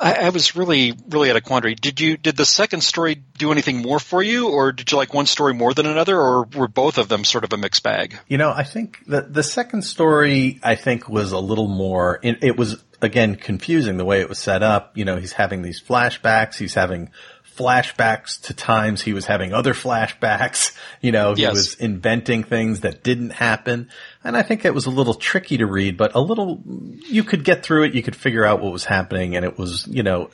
I, 0.00 0.14
I 0.14 0.28
was 0.30 0.56
really 0.56 0.94
really 1.10 1.28
at 1.30 1.36
a 1.36 1.40
quandary. 1.40 1.74
Did 1.74 2.00
you 2.00 2.16
did 2.16 2.36
the 2.36 2.46
second 2.46 2.80
story 2.80 3.22
do 3.36 3.52
anything 3.52 3.82
more 3.82 3.98
for 3.98 4.22
you, 4.22 4.48
or 4.48 4.72
did 4.72 4.90
you 4.90 4.96
like 4.96 5.12
one 5.12 5.26
story 5.26 5.52
more 5.54 5.74
than 5.74 5.86
another, 5.86 6.18
or 6.18 6.44
were 6.54 6.68
both 6.68 6.98
of 6.98 7.08
them 7.08 7.22
sort 7.24 7.44
of 7.44 7.52
a 7.52 7.56
mixed 7.58 7.82
bag? 7.82 8.18
You 8.28 8.38
know, 8.38 8.50
I 8.50 8.64
think 8.64 8.98
the 9.06 9.20
the 9.22 9.42
second 9.42 9.82
story 9.82 10.58
I 10.62 10.74
think 10.74 11.08
was 11.08 11.32
a 11.32 11.38
little 11.38 11.68
more. 11.68 12.18
It, 12.22 12.42
it 12.42 12.56
was 12.56 12.82
again 13.02 13.34
confusing 13.36 13.96
the 13.98 14.04
way 14.04 14.20
it 14.20 14.28
was 14.28 14.38
set 14.38 14.62
up. 14.62 14.96
You 14.96 15.04
know, 15.04 15.18
he's 15.18 15.32
having 15.32 15.60
these 15.62 15.82
flashbacks. 15.82 16.56
He's 16.56 16.74
having 16.74 17.10
flashbacks 17.56 18.40
to 18.42 18.54
times 18.54 19.02
he 19.02 19.12
was 19.12 19.26
having 19.26 19.52
other 19.52 19.74
flashbacks. 19.74 20.76
You 21.00 21.12
know, 21.12 21.34
he 21.34 21.42
Yes. 21.42 21.52
was 21.52 21.74
inventing 21.74 22.44
things 22.44 22.80
that 22.80 23.02
didn't 23.02 23.30
happen. 23.30 23.88
And 24.24 24.36
I 24.36 24.42
think 24.42 24.64
it 24.64 24.74
was 24.74 24.86
a 24.86 24.90
little 24.90 25.14
tricky 25.14 25.56
to 25.58 25.66
read, 25.66 25.96
but 25.96 26.14
a 26.14 26.20
little, 26.20 26.62
you 27.08 27.24
could 27.24 27.44
get 27.44 27.62
through 27.62 27.84
it. 27.84 27.94
You 27.94 28.02
could 28.02 28.16
figure 28.16 28.44
out 28.44 28.60
what 28.60 28.72
was 28.72 28.84
happening 28.84 29.36
and 29.36 29.44
it 29.44 29.58
was, 29.58 29.86
you 29.86 30.02
know, 30.02 30.30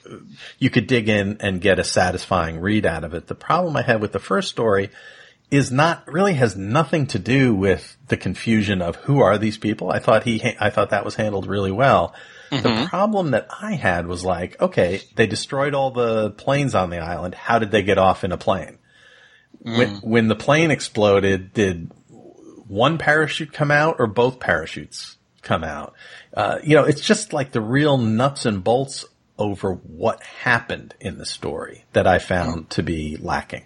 you 0.59 0.71
could 0.71 0.87
dig 0.87 1.09
in 1.09 1.39
and 1.41 1.61
get 1.61 1.79
a 1.79 1.85
satisfying 1.85 2.61
read 2.61 2.87
out 2.87 3.05
of 3.05 3.15
it. 3.15 3.27
The 3.27 3.35
problem 3.35 3.77
I 3.77 3.83
had 3.83 4.01
with 4.01 4.13
the 4.13 4.19
first 4.19 4.49
story 4.51 4.91
is 5.51 5.73
not 5.73 6.07
really 6.13 6.35
has 6.35 6.57
nothing 6.57 7.07
to 7.07 7.19
do 7.19 7.55
with 7.55 7.97
the 8.09 8.17
confusion 8.19 8.83
of 8.83 8.97
who 8.97 9.21
are 9.21 9.39
these 9.39 9.57
people. 9.57 9.91
I 9.91 9.99
thought 9.99 10.25
he, 10.25 10.43
I 10.61 10.69
thought 10.69 10.91
that 10.91 11.07
was 11.07 11.15
handled 11.15 11.47
really 11.47 11.73
well. 11.73 12.15
The 12.51 12.57
mm-hmm. 12.57 12.87
problem 12.87 13.33
that 13.33 13.49
I 13.61 13.73
had 13.75 14.07
was 14.07 14.25
like, 14.25 14.61
okay, 14.61 15.03
they 15.17 15.27
destroyed 15.27 15.75
all 15.75 15.91
the 15.91 16.31
planes 16.31 16.75
on 16.75 16.91
the 16.91 16.99
island. 16.99 17.35
How 17.35 17.59
did 17.59 17.71
they 17.71 17.83
get 17.83 17.99
off 17.99 18.25
in 18.25 18.33
a 18.33 18.39
plane? 18.39 18.79
When, 19.61 19.89
mm. 19.89 20.05
when 20.05 20.29
the 20.29 20.37
plane 20.37 20.71
exploded, 20.71 21.53
did 21.53 21.91
one 22.69 22.99
parachute 22.99 23.53
come 23.53 23.71
out 23.71 23.97
or 23.99 24.07
both 24.07 24.41
parachutes 24.41 25.17
come 25.43 25.65
out? 25.65 25.95
Uh, 26.33 26.59
you 26.63 26.77
know, 26.77 26.85
it's 26.85 27.01
just 27.01 27.33
like 27.33 27.53
the 27.53 27.61
real 27.61 27.99
nuts 27.99 28.47
and 28.47 28.63
bolts 28.63 29.05
over 29.39 29.73
what 29.73 30.23
happened 30.23 30.95
in 31.01 31.19
the 31.19 31.27
story 31.27 31.85
that 31.93 32.07
I 32.07 32.19
found 32.19 32.67
mm. 32.67 32.69
to 32.71 32.83
be 32.83 33.17
lacking. 33.17 33.65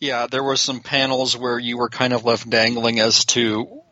Yeah, 0.00 0.26
there 0.30 0.42
were 0.42 0.56
some 0.56 0.80
panels 0.80 1.36
where 1.36 1.58
you 1.58 1.78
were 1.78 1.88
kind 1.88 2.12
of 2.12 2.24
left 2.24 2.48
dangling 2.48 3.00
as 3.00 3.24
to 3.26 3.82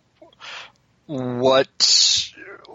what 1.07 2.34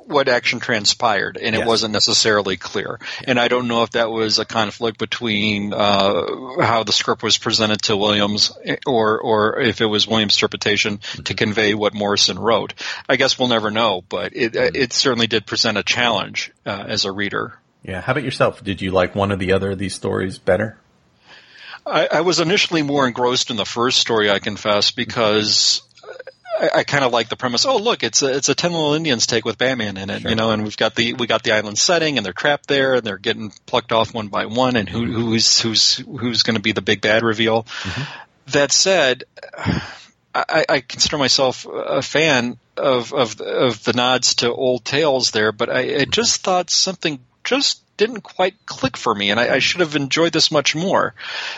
what 0.09 0.27
action 0.27 0.59
transpired, 0.59 1.37
and 1.37 1.55
it 1.55 1.65
wasn't 1.65 1.93
necessarily 1.93 2.57
clear. 2.57 2.99
And 3.23 3.39
I 3.39 3.47
don't 3.47 3.67
know 3.67 3.83
if 3.83 3.91
that 3.91 4.09
was 4.09 4.39
a 4.39 4.45
conflict 4.45 4.97
between 4.97 5.73
uh, 5.73 6.61
how 6.61 6.83
the 6.83 6.91
script 6.91 7.23
was 7.23 7.37
presented 7.37 7.81
to 7.83 7.95
Williams, 7.95 8.51
eh, 8.65 8.77
or 8.85 9.19
or 9.19 9.59
if 9.59 9.81
it 9.81 9.85
was 9.85 10.07
Williams' 10.07 10.35
interpretation 10.35 10.99
to 11.25 11.33
convey 11.33 11.73
what 11.73 11.93
Morrison 11.93 12.39
wrote. 12.39 12.73
I 13.07 13.15
guess 13.15 13.37
we'll 13.37 13.49
never 13.49 13.71
know, 13.71 14.03
but 14.07 14.35
it 14.35 14.55
uh, 14.55 14.71
it 14.73 14.93
certainly 14.93 15.27
did 15.27 15.45
present 15.45 15.77
a 15.77 15.83
challenge 15.83 16.51
uh, 16.65 16.85
as 16.87 17.05
a 17.05 17.11
reader. 17.11 17.59
Yeah. 17.83 18.01
How 18.01 18.11
about 18.11 18.23
yourself? 18.23 18.63
Did 18.63 18.81
you 18.81 18.91
like 18.91 19.15
one 19.15 19.31
or 19.31 19.37
the 19.37 19.53
other 19.53 19.71
of 19.71 19.77
these 19.77 19.93
stories 19.93 20.37
better? 20.37 20.77
I, 21.85 22.07
I 22.11 22.21
was 22.21 22.39
initially 22.39 22.81
more 22.81 23.07
engrossed 23.07 23.49
in 23.49 23.55
the 23.55 23.65
first 23.65 23.99
story, 23.99 24.29
I 24.29 24.39
confess, 24.39 24.91
because 24.91 25.81
I, 26.59 26.69
I 26.79 26.83
kind 26.83 27.03
of 27.03 27.11
like 27.11 27.29
the 27.29 27.35
premise. 27.35 27.65
Oh, 27.65 27.77
look, 27.77 28.03
it's 28.03 28.21
a 28.21 28.35
it's 28.35 28.49
a 28.49 28.55
ten 28.55 28.71
little 28.71 28.93
Indians 28.93 29.27
take 29.27 29.45
with 29.45 29.57
Batman 29.57 29.97
in 29.97 30.09
it, 30.09 30.23
you 30.23 30.35
know, 30.35 30.51
and 30.51 30.63
we've 30.63 30.77
got 30.77 30.95
the 30.95 31.13
we 31.13 31.27
got 31.27 31.43
the 31.43 31.53
island 31.53 31.77
setting, 31.77 32.17
and 32.17 32.25
they're 32.25 32.33
trapped 32.33 32.67
there, 32.67 32.95
and 32.95 33.03
they're 33.03 33.17
getting 33.17 33.51
plucked 33.65 33.91
off 33.91 34.13
one 34.13 34.27
by 34.27 34.45
one, 34.45 34.75
and 34.75 34.89
who 34.89 35.05
who's 35.05 35.59
who's 35.61 35.95
who's 35.95 36.43
going 36.43 36.55
to 36.55 36.61
be 36.61 36.73
the 36.73 36.81
big 36.81 37.01
bad 37.01 37.23
reveal. 37.23 37.63
Mm-hmm. 37.63 38.03
That 38.51 38.71
said. 38.71 39.23
I, 40.33 40.63
I 40.69 40.79
consider 40.81 41.17
myself 41.17 41.65
a 41.65 42.03
fan 42.03 42.59
of, 42.77 43.13
of 43.13 43.41
of 43.41 43.83
the 43.83 43.93
nods 43.93 44.35
to 44.35 44.53
old 44.53 44.85
tales 44.85 45.31
there, 45.31 45.51
but 45.51 45.69
I, 45.69 46.01
I 46.01 46.05
just 46.05 46.41
thought 46.41 46.69
something 46.69 47.19
just 47.43 47.81
didn't 47.99 48.21
quite 48.21 48.55
click 48.65 48.97
for 48.97 49.13
me, 49.13 49.29
and 49.29 49.39
I, 49.39 49.55
I 49.55 49.59
should 49.59 49.81
have 49.81 49.95
enjoyed 49.95 50.33
this 50.33 50.49
much 50.51 50.73
more. 50.75 51.13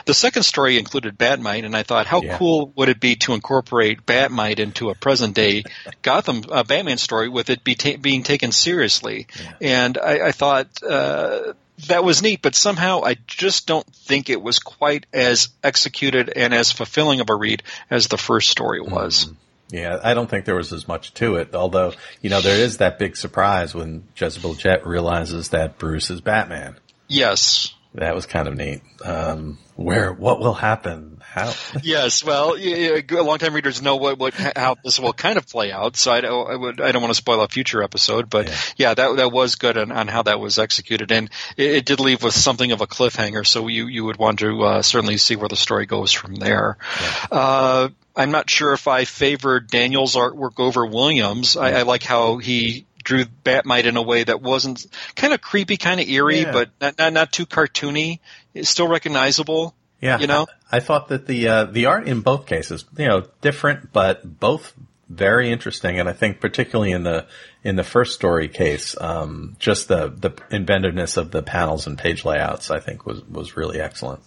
The 0.06 0.14
second 0.14 0.44
story 0.44 0.78
included 0.80 1.18
Batmite, 1.18 1.64
and 1.64 1.76
I 1.76 1.84
thought, 1.84 2.08
how 2.08 2.22
Yeah. 2.24 2.38
cool 2.38 2.74
would 2.76 2.90
it 2.90 3.00
be 3.00 3.16
to 3.18 3.34
incorporate 3.34 4.06
Batmite 4.06 4.60
into 4.60 4.90
a 4.90 4.96
present 4.96 5.36
day 5.36 5.64
Gotham 6.02 6.44
uh, 6.50 6.64
Batman 6.64 6.98
story 6.98 7.30
with 7.30 7.50
it 7.52 7.64
be 7.64 7.76
ta- 7.76 7.98
being 8.02 8.24
taken 8.24 8.52
seriously? 8.52 9.28
And 9.62 9.98
I, 9.98 10.28
I 10.28 10.32
thought. 10.34 10.68
Uh, 10.84 11.54
that 11.88 12.04
was 12.04 12.22
neat, 12.22 12.44
but 12.44 12.54
somehow 12.54 13.02
I 13.04 13.18
just 13.26 13.66
don't 13.66 13.88
think 13.88 14.30
it 14.30 14.40
was 14.40 14.60
quite 14.60 15.08
as 15.14 15.50
executed 15.64 16.32
and 16.36 16.54
as 16.54 16.72
fulfilling 16.72 17.22
of 17.22 17.30
a 17.32 17.36
read 17.36 17.64
as 17.90 18.08
the 18.08 18.20
first 18.20 18.52
story 18.52 18.82
was. 18.82 19.32
Yeah, 19.72 20.00
I 20.04 20.14
don't 20.14 20.30
think 20.30 20.46
there 20.46 20.56
was 20.56 20.74
as 20.74 20.88
much 20.88 21.14
to 21.16 21.36
it, 21.36 21.56
although, 21.56 21.94
you 22.22 22.30
know, 22.30 22.42
there 22.42 22.60
is 22.60 22.78
that 22.78 23.00
big 23.00 23.16
surprise 23.16 23.74
when 23.74 24.04
Jezebel 24.18 24.56
Jet 24.56 24.86
realizes 24.86 25.50
that 25.50 25.78
Bruce 25.78 26.10
is 26.10 26.20
Batman. 26.20 26.76
Yes. 27.08 27.74
That 27.94 28.16
was 28.16 28.26
kind 28.26 28.48
of 28.48 28.56
neat. 28.56 28.82
Um, 29.04 29.58
where, 29.76 30.14
what 30.14 30.40
will 30.40 30.54
happen? 30.54 31.22
How? 31.22 31.54
yes, 31.84 32.24
well, 32.24 32.58
yeah, 32.58 33.02
longtime 33.10 33.54
readers 33.54 33.82
know 33.82 33.98
what, 33.98 34.18
what 34.18 34.34
how 34.34 34.76
this 34.84 35.00
will 35.00 35.12
kind 35.12 35.38
of 35.38 35.48
play 35.48 35.74
out. 35.74 35.98
So 35.98 36.12
I 36.12 36.22
don't, 36.22 36.52
I, 36.52 36.56
would, 36.56 36.82
I 36.82 36.92
don't 36.94 37.02
want 37.02 37.12
to 37.12 37.18
spoil 37.18 37.42
a 37.42 37.50
future 37.50 37.84
episode, 37.84 38.30
but 38.30 38.48
yeah, 38.48 38.56
yeah 38.78 38.94
that 38.94 39.18
that 39.18 39.32
was 39.32 39.56
good 39.56 39.78
on, 39.78 39.92
on, 39.92 40.08
how 40.08 40.24
that 40.24 40.40
was 40.40 40.58
executed, 40.58 41.12
and 41.12 41.30
it, 41.58 41.72
it, 41.72 41.86
did 41.86 42.00
leave 42.00 42.24
with 42.24 42.34
something 42.34 42.72
of 42.72 42.80
a 42.80 42.88
cliffhanger. 42.88 43.46
So 43.46 43.68
you 43.68 43.88
you 43.88 44.06
would 44.06 44.18
want 44.18 44.40
to 44.40 44.62
uh, 44.64 44.82
certainly 44.82 45.18
see 45.18 45.36
where 45.36 45.50
the 45.50 45.58
story 45.58 45.86
goes 45.86 46.12
from 46.14 46.36
there. 46.36 46.78
Yeah. 47.02 47.28
Uh, 47.32 47.90
I'm 48.16 48.32
not 48.32 48.50
sure 48.50 48.74
if 48.74 48.88
I 48.88 49.06
favored 49.06 49.70
Daniel's 49.70 50.16
artwork 50.16 50.60
over 50.60 50.86
Williams. 50.86 51.56
I, 51.56 51.80
I 51.80 51.82
like 51.84 52.04
how 52.04 52.38
he 52.38 52.86
drew 53.12 53.26
Bat-Mite 53.44 53.88
in 53.88 53.98
a 53.98 54.02
way 54.02 54.24
that 54.24 54.42
wasn't 54.42 54.86
kind 55.18 55.34
of 55.34 55.42
creepy, 55.42 55.76
kind 55.76 56.00
of 56.00 56.08
eerie, 56.08 56.42
yeah. 56.42 56.52
but 56.54 56.70
not, 56.80 56.98
not, 56.98 57.14
not 57.14 57.32
too 57.34 57.46
cartoony. 57.46 58.20
It's 58.54 58.70
still 58.70 58.88
recognizable. 58.88 59.76
Yeah, 60.00 60.18
you 60.18 60.28
know, 60.28 60.48
I, 60.72 60.78
I 60.78 60.80
thought 60.80 61.10
that 61.10 61.28
the 61.28 61.48
uh, 61.48 61.64
the 61.66 61.88
art 61.88 62.08
in 62.08 62.22
both 62.22 62.46
cases, 62.48 62.86
you 62.98 63.08
know, 63.08 63.28
different 63.42 63.92
but 63.92 64.40
both 64.40 64.74
very 65.10 65.52
interesting, 65.52 66.00
and 66.00 66.08
I 66.10 66.14
think 66.14 66.40
particularly 66.40 66.92
in 66.92 67.04
the 67.04 67.28
in 67.64 67.76
the 67.76 67.84
first 67.84 68.16
story 68.16 68.48
case, 68.48 68.96
um, 69.00 69.58
just 69.60 69.90
the 69.90 70.08
the 70.08 70.32
inventiveness 70.50 71.18
of 71.18 71.32
the 71.32 71.44
panels 71.44 71.86
and 71.86 72.00
page 72.00 72.26
layouts, 72.26 72.72
I 72.72 72.80
think 72.80 73.06
was 73.06 73.22
was 73.26 73.58
really 73.58 73.80
excellent. 73.80 74.22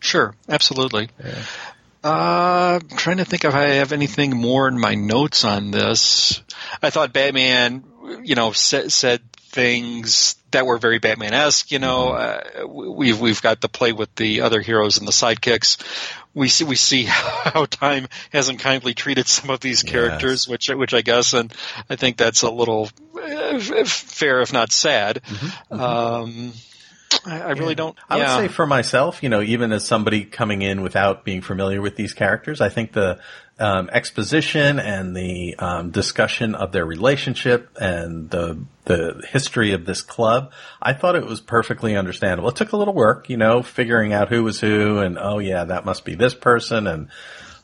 Sure, 0.00 0.34
absolutely. 0.48 1.10
Yeah. 1.22 1.42
Uh, 2.02 2.78
I'm 2.82 2.96
trying 2.98 3.16
to 3.16 3.24
think 3.24 3.46
if 3.46 3.54
I 3.54 3.76
have 3.80 3.92
anything 3.92 4.36
more 4.36 4.68
in 4.68 4.78
my 4.78 4.94
notes 4.94 5.42
on 5.44 5.70
this. 5.70 6.42
I 6.82 6.90
thought 6.90 7.14
Batman, 7.14 7.82
you 8.22 8.34
know, 8.34 8.52
said, 8.52 8.92
said 8.92 9.20
things 9.32 10.36
that 10.50 10.66
were 10.66 10.78
very 10.78 10.98
Batman-esque. 10.98 11.70
You 11.70 11.78
know, 11.78 12.08
mm-hmm. 12.08 12.64
uh, 12.64 12.92
we've 12.92 13.20
we've 13.20 13.42
got 13.42 13.60
the 13.60 13.68
play 13.68 13.92
with 13.92 14.14
the 14.16 14.42
other 14.42 14.60
heroes 14.60 14.98
and 14.98 15.06
the 15.06 15.12
sidekicks. 15.12 15.78
We 16.34 16.48
see 16.48 16.64
we 16.64 16.76
see 16.76 17.04
how 17.08 17.64
time 17.66 18.08
hasn't 18.32 18.58
kindly 18.60 18.94
treated 18.94 19.28
some 19.28 19.50
of 19.50 19.60
these 19.60 19.82
characters, 19.82 20.46
yes. 20.46 20.48
which 20.48 20.68
which 20.68 20.94
I 20.94 21.02
guess, 21.02 21.32
and 21.32 21.52
I 21.88 21.96
think 21.96 22.16
that's 22.16 22.42
a 22.42 22.50
little 22.50 22.90
uh, 23.20 23.58
fair, 23.58 24.40
if 24.40 24.52
not 24.52 24.72
sad. 24.72 25.22
Mm-hmm. 25.22 25.74
Mm-hmm. 25.74 25.80
Um, 25.80 26.52
I, 27.26 27.40
I 27.40 27.50
really 27.50 27.70
yeah. 27.70 27.74
don't. 27.74 27.98
I 28.08 28.18
yeah. 28.18 28.36
would 28.36 28.48
say 28.48 28.54
for 28.54 28.66
myself, 28.66 29.22
you 29.22 29.28
know, 29.28 29.42
even 29.42 29.72
as 29.72 29.86
somebody 29.86 30.24
coming 30.24 30.62
in 30.62 30.82
without 30.82 31.24
being 31.24 31.40
familiar 31.40 31.80
with 31.80 31.96
these 31.96 32.12
characters, 32.12 32.60
I 32.60 32.68
think 32.68 32.92
the 32.92 33.20
um, 33.58 33.88
exposition 33.92 34.78
and 34.78 35.16
the 35.16 35.54
um, 35.58 35.90
discussion 35.90 36.54
of 36.54 36.72
their 36.72 36.84
relationship 36.84 37.70
and 37.80 38.30
the 38.30 38.64
the 38.84 39.22
history 39.30 39.72
of 39.72 39.86
this 39.86 40.02
club, 40.02 40.52
I 40.82 40.92
thought 40.92 41.16
it 41.16 41.24
was 41.24 41.40
perfectly 41.40 41.96
understandable. 41.96 42.50
It 42.50 42.56
took 42.56 42.72
a 42.72 42.76
little 42.76 42.94
work, 42.94 43.30
you 43.30 43.36
know, 43.36 43.62
figuring 43.62 44.12
out 44.12 44.28
who 44.28 44.42
was 44.42 44.60
who 44.60 44.98
and 44.98 45.18
oh 45.18 45.38
yeah, 45.38 45.64
that 45.64 45.84
must 45.84 46.04
be 46.04 46.14
this 46.14 46.34
person 46.34 46.86
and 46.86 47.08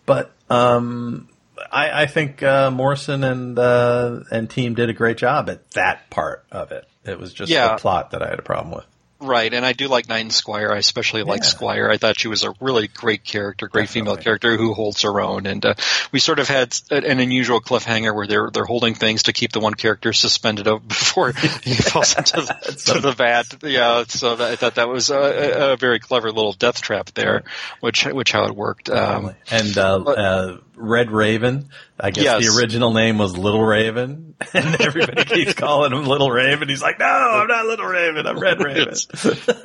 but 0.07 0.33
um, 0.49 1.29
I, 1.71 2.03
I, 2.03 2.07
think 2.07 2.43
uh, 2.43 2.71
Morrison 2.71 3.23
and 3.23 3.59
uh, 3.59 4.21
and 4.31 4.49
team 4.49 4.75
did 4.75 4.91
a 4.91 4.93
great 4.93 5.19
job 5.19 5.49
at 5.49 5.71
that 5.73 6.11
part 6.11 6.45
of 6.51 6.73
it. 6.73 6.87
It 7.05 7.19
was 7.19 7.33
just 7.33 7.51
yeah. 7.51 7.69
the 7.69 7.77
plot 7.77 8.11
that 8.11 8.23
I 8.23 8.29
had 8.29 8.39
a 8.39 8.43
problem 8.43 8.75
with. 8.75 8.87
Right, 9.21 9.53
and 9.53 9.67
I 9.67 9.75
do 9.75 9.87
like 9.89 10.09
Knight 10.09 10.21
and 10.21 10.33
Squire. 10.33 10.73
I 10.73 10.79
especially 10.79 11.23
like 11.23 11.43
yeah. 11.43 11.49
Squire. 11.49 11.91
I 11.91 11.99
thought 11.99 12.19
she 12.19 12.29
was 12.29 12.43
a 12.43 12.55
really 12.59 12.89
great 12.89 13.23
character, 13.23 13.69
great 13.69 13.83
Definitely. 13.83 14.01
female 14.01 14.17
character 14.17 14.57
who 14.57 14.73
holds 14.73 15.03
her 15.03 15.21
own. 15.21 15.47
And 15.47 15.65
uh, 15.67 15.75
we 16.11 16.21
sort 16.21 16.39
of 16.39 16.49
had 16.49 16.75
an 16.91 17.21
unusual 17.21 17.61
cliffhanger 17.61 18.15
where 18.15 18.27
they're 18.27 18.51
they're 18.51 18.65
holding 18.65 18.95
things 18.95 19.25
to 19.25 19.35
keep 19.35 19.53
the 19.53 19.61
one 19.61 19.75
character 19.75 20.15
suspended 20.15 20.65
before 20.89 21.33
he 21.33 21.75
falls 21.75 22.17
into 22.17 22.41
the, 22.41 22.83
to 22.95 23.01
the 23.01 23.13
vat. 23.13 23.57
Yeah, 23.63 24.05
so 24.09 24.37
that, 24.37 24.53
I 24.53 24.57
thought 24.57 24.77
that 24.77 24.89
was 24.89 25.11
a, 25.11 25.73
a, 25.73 25.77
very 25.77 26.01
clever 26.01 26.33
little 26.33 26.55
death 26.55 26.81
trap 26.81 27.11
there, 27.15 27.45
which 27.81 28.07
which 28.07 28.33
how 28.33 28.47
it 28.47 28.57
worked. 28.57 28.89
Um, 28.89 29.35
and 29.51 29.77
uh, 29.77 29.99
but, 29.99 30.19
uh, 30.19 30.57
Red 30.81 31.11
Raven. 31.11 31.69
I 31.99 32.11
guess 32.11 32.25
yes. 32.25 32.43
the 32.43 32.59
original 32.59 32.93
name 32.93 33.19
was 33.19 33.37
Little 33.37 33.63
Raven, 33.63 34.35
and 34.55 34.81
everybody 34.81 35.25
keeps 35.25 35.53
calling 35.53 35.93
him 35.93 36.07
Little 36.07 36.31
Raven. 36.31 36.69
He's 36.69 36.81
like, 36.81 36.99
"No, 36.99 37.05
I'm 37.05 37.47
not 37.47 37.67
Little 37.67 37.87
Raven. 37.87 38.27
I'm 38.27 38.39
Red 38.39 38.63
Raven." 38.63 38.95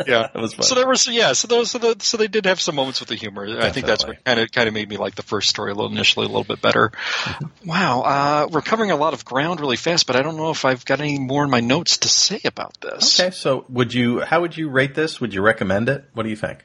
yeah, 0.06 0.28
that 0.34 0.36
was 0.36 0.54
fun. 0.54 0.66
So 0.66 0.76
there 0.76 0.88
was, 0.88 1.08
yeah. 1.08 1.32
So 1.34 1.48
those, 1.48 1.72
so, 1.72 1.78
the, 1.78 1.96
so 2.00 2.18
they 2.18 2.28
did 2.28 2.46
have 2.46 2.60
some 2.60 2.76
moments 2.76 3.00
with 3.00 3.10
the 3.10 3.16
humor. 3.16 3.46
Definitely. 3.46 3.70
I 3.70 3.72
think 3.72 3.86
that's 3.86 4.06
what 4.06 4.24
kind 4.26 4.40
of 4.40 4.52
kind 4.52 4.68
of 4.68 4.74
made 4.74 4.90
me 4.90 4.98
like 4.98 5.16
the 5.16 5.24
first 5.24 5.50
story 5.50 5.72
a 5.72 5.76
little 5.76 5.92
initially 5.92 6.26
a 6.26 6.30
little 6.30 6.44
bit 6.44 6.62
better. 6.62 6.92
Wow, 7.66 8.02
uh, 8.02 8.48
we're 8.52 8.62
covering 8.62 8.92
a 8.92 8.96
lot 8.96 9.14
of 9.14 9.26
ground 9.26 9.60
really 9.60 9.76
fast, 9.76 10.06
but 10.06 10.16
I 10.16 10.22
don't 10.22 10.38
know 10.38 10.52
if 10.52 10.66
I've 10.66 10.86
got 10.86 11.00
any 11.00 11.18
more 11.18 11.44
in 11.44 11.50
my 11.50 11.62
notes 11.62 11.98
to 12.00 12.08
say 12.08 12.40
about 12.46 12.80
this. 12.80 13.20
Okay, 13.20 13.32
so 13.32 13.66
would 13.70 13.94
you? 13.94 14.20
How 14.20 14.42
would 14.42 14.56
you 14.56 14.70
rate 14.70 14.94
this? 14.94 15.20
Would 15.20 15.34
you 15.34 15.42
recommend 15.42 15.90
it? 15.90 16.06
What 16.14 16.24
do 16.24 16.30
you 16.30 16.36
think? 16.36 16.64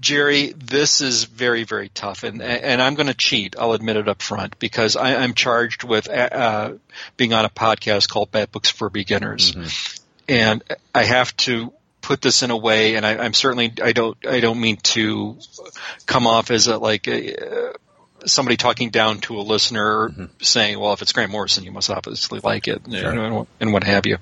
Jerry, 0.00 0.52
this 0.52 1.00
is 1.00 1.24
very, 1.24 1.64
very 1.64 1.88
tough, 1.88 2.24
and 2.24 2.42
and 2.42 2.82
I'm 2.82 2.94
going 2.94 3.06
to 3.06 3.14
cheat. 3.14 3.56
I'll 3.58 3.72
admit 3.72 3.96
it 3.96 4.08
up 4.08 4.22
front 4.22 4.58
because 4.58 4.96
I, 4.96 5.22
am 5.22 5.34
charged 5.34 5.84
with 5.84 6.08
uh, 6.08 6.12
uh, 6.12 6.72
being 7.16 7.32
on 7.32 7.44
a 7.44 7.48
podcast 7.48 8.08
called 8.08 8.30
Bat 8.30 8.52
Books 8.52 8.70
for 8.70 8.90
Beginners, 8.90 9.52
mm-hmm. 9.52 10.02
and 10.28 10.62
I 10.94 11.04
have 11.04 11.36
to 11.38 11.72
put 12.00 12.20
this 12.20 12.42
in 12.42 12.50
a 12.50 12.56
way. 12.56 12.96
And 12.96 13.06
I, 13.06 13.24
am 13.24 13.34
certainly 13.34 13.72
I 13.82 13.92
don't 13.92 14.16
I 14.26 14.40
don't 14.40 14.60
mean 14.60 14.78
to 14.78 15.38
come 16.06 16.26
off 16.26 16.50
as 16.50 16.66
a, 16.66 16.78
like 16.78 17.06
a, 17.06 17.68
uh, 17.68 17.72
somebody 18.26 18.56
talking 18.56 18.90
down 18.90 19.20
to 19.20 19.38
a 19.38 19.42
listener 19.42 20.08
mm-hmm. 20.08 20.24
saying, 20.40 20.78
"Well, 20.80 20.92
if 20.92 21.02
it's 21.02 21.12
Grant 21.12 21.30
Morrison, 21.30 21.64
you 21.64 21.72
must 21.72 21.90
obviously 21.90 22.40
like 22.42 22.68
it," 22.68 22.82
sure. 22.90 23.10
and, 23.10 23.46
and 23.60 23.72
what 23.72 23.84
have 23.84 24.06
you. 24.06 24.18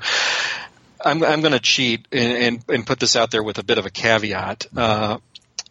I'm, 1.04 1.22
I'm 1.22 1.40
going 1.40 1.52
to 1.52 1.60
cheat 1.60 2.08
and, 2.10 2.32
and, 2.32 2.64
and, 2.68 2.86
put 2.86 2.98
this 2.98 3.14
out 3.14 3.30
there 3.30 3.42
with 3.42 3.58
a 3.58 3.62
bit 3.62 3.78
of 3.78 3.86
a 3.86 3.90
caveat. 3.90 4.66
Uh, 4.76 5.18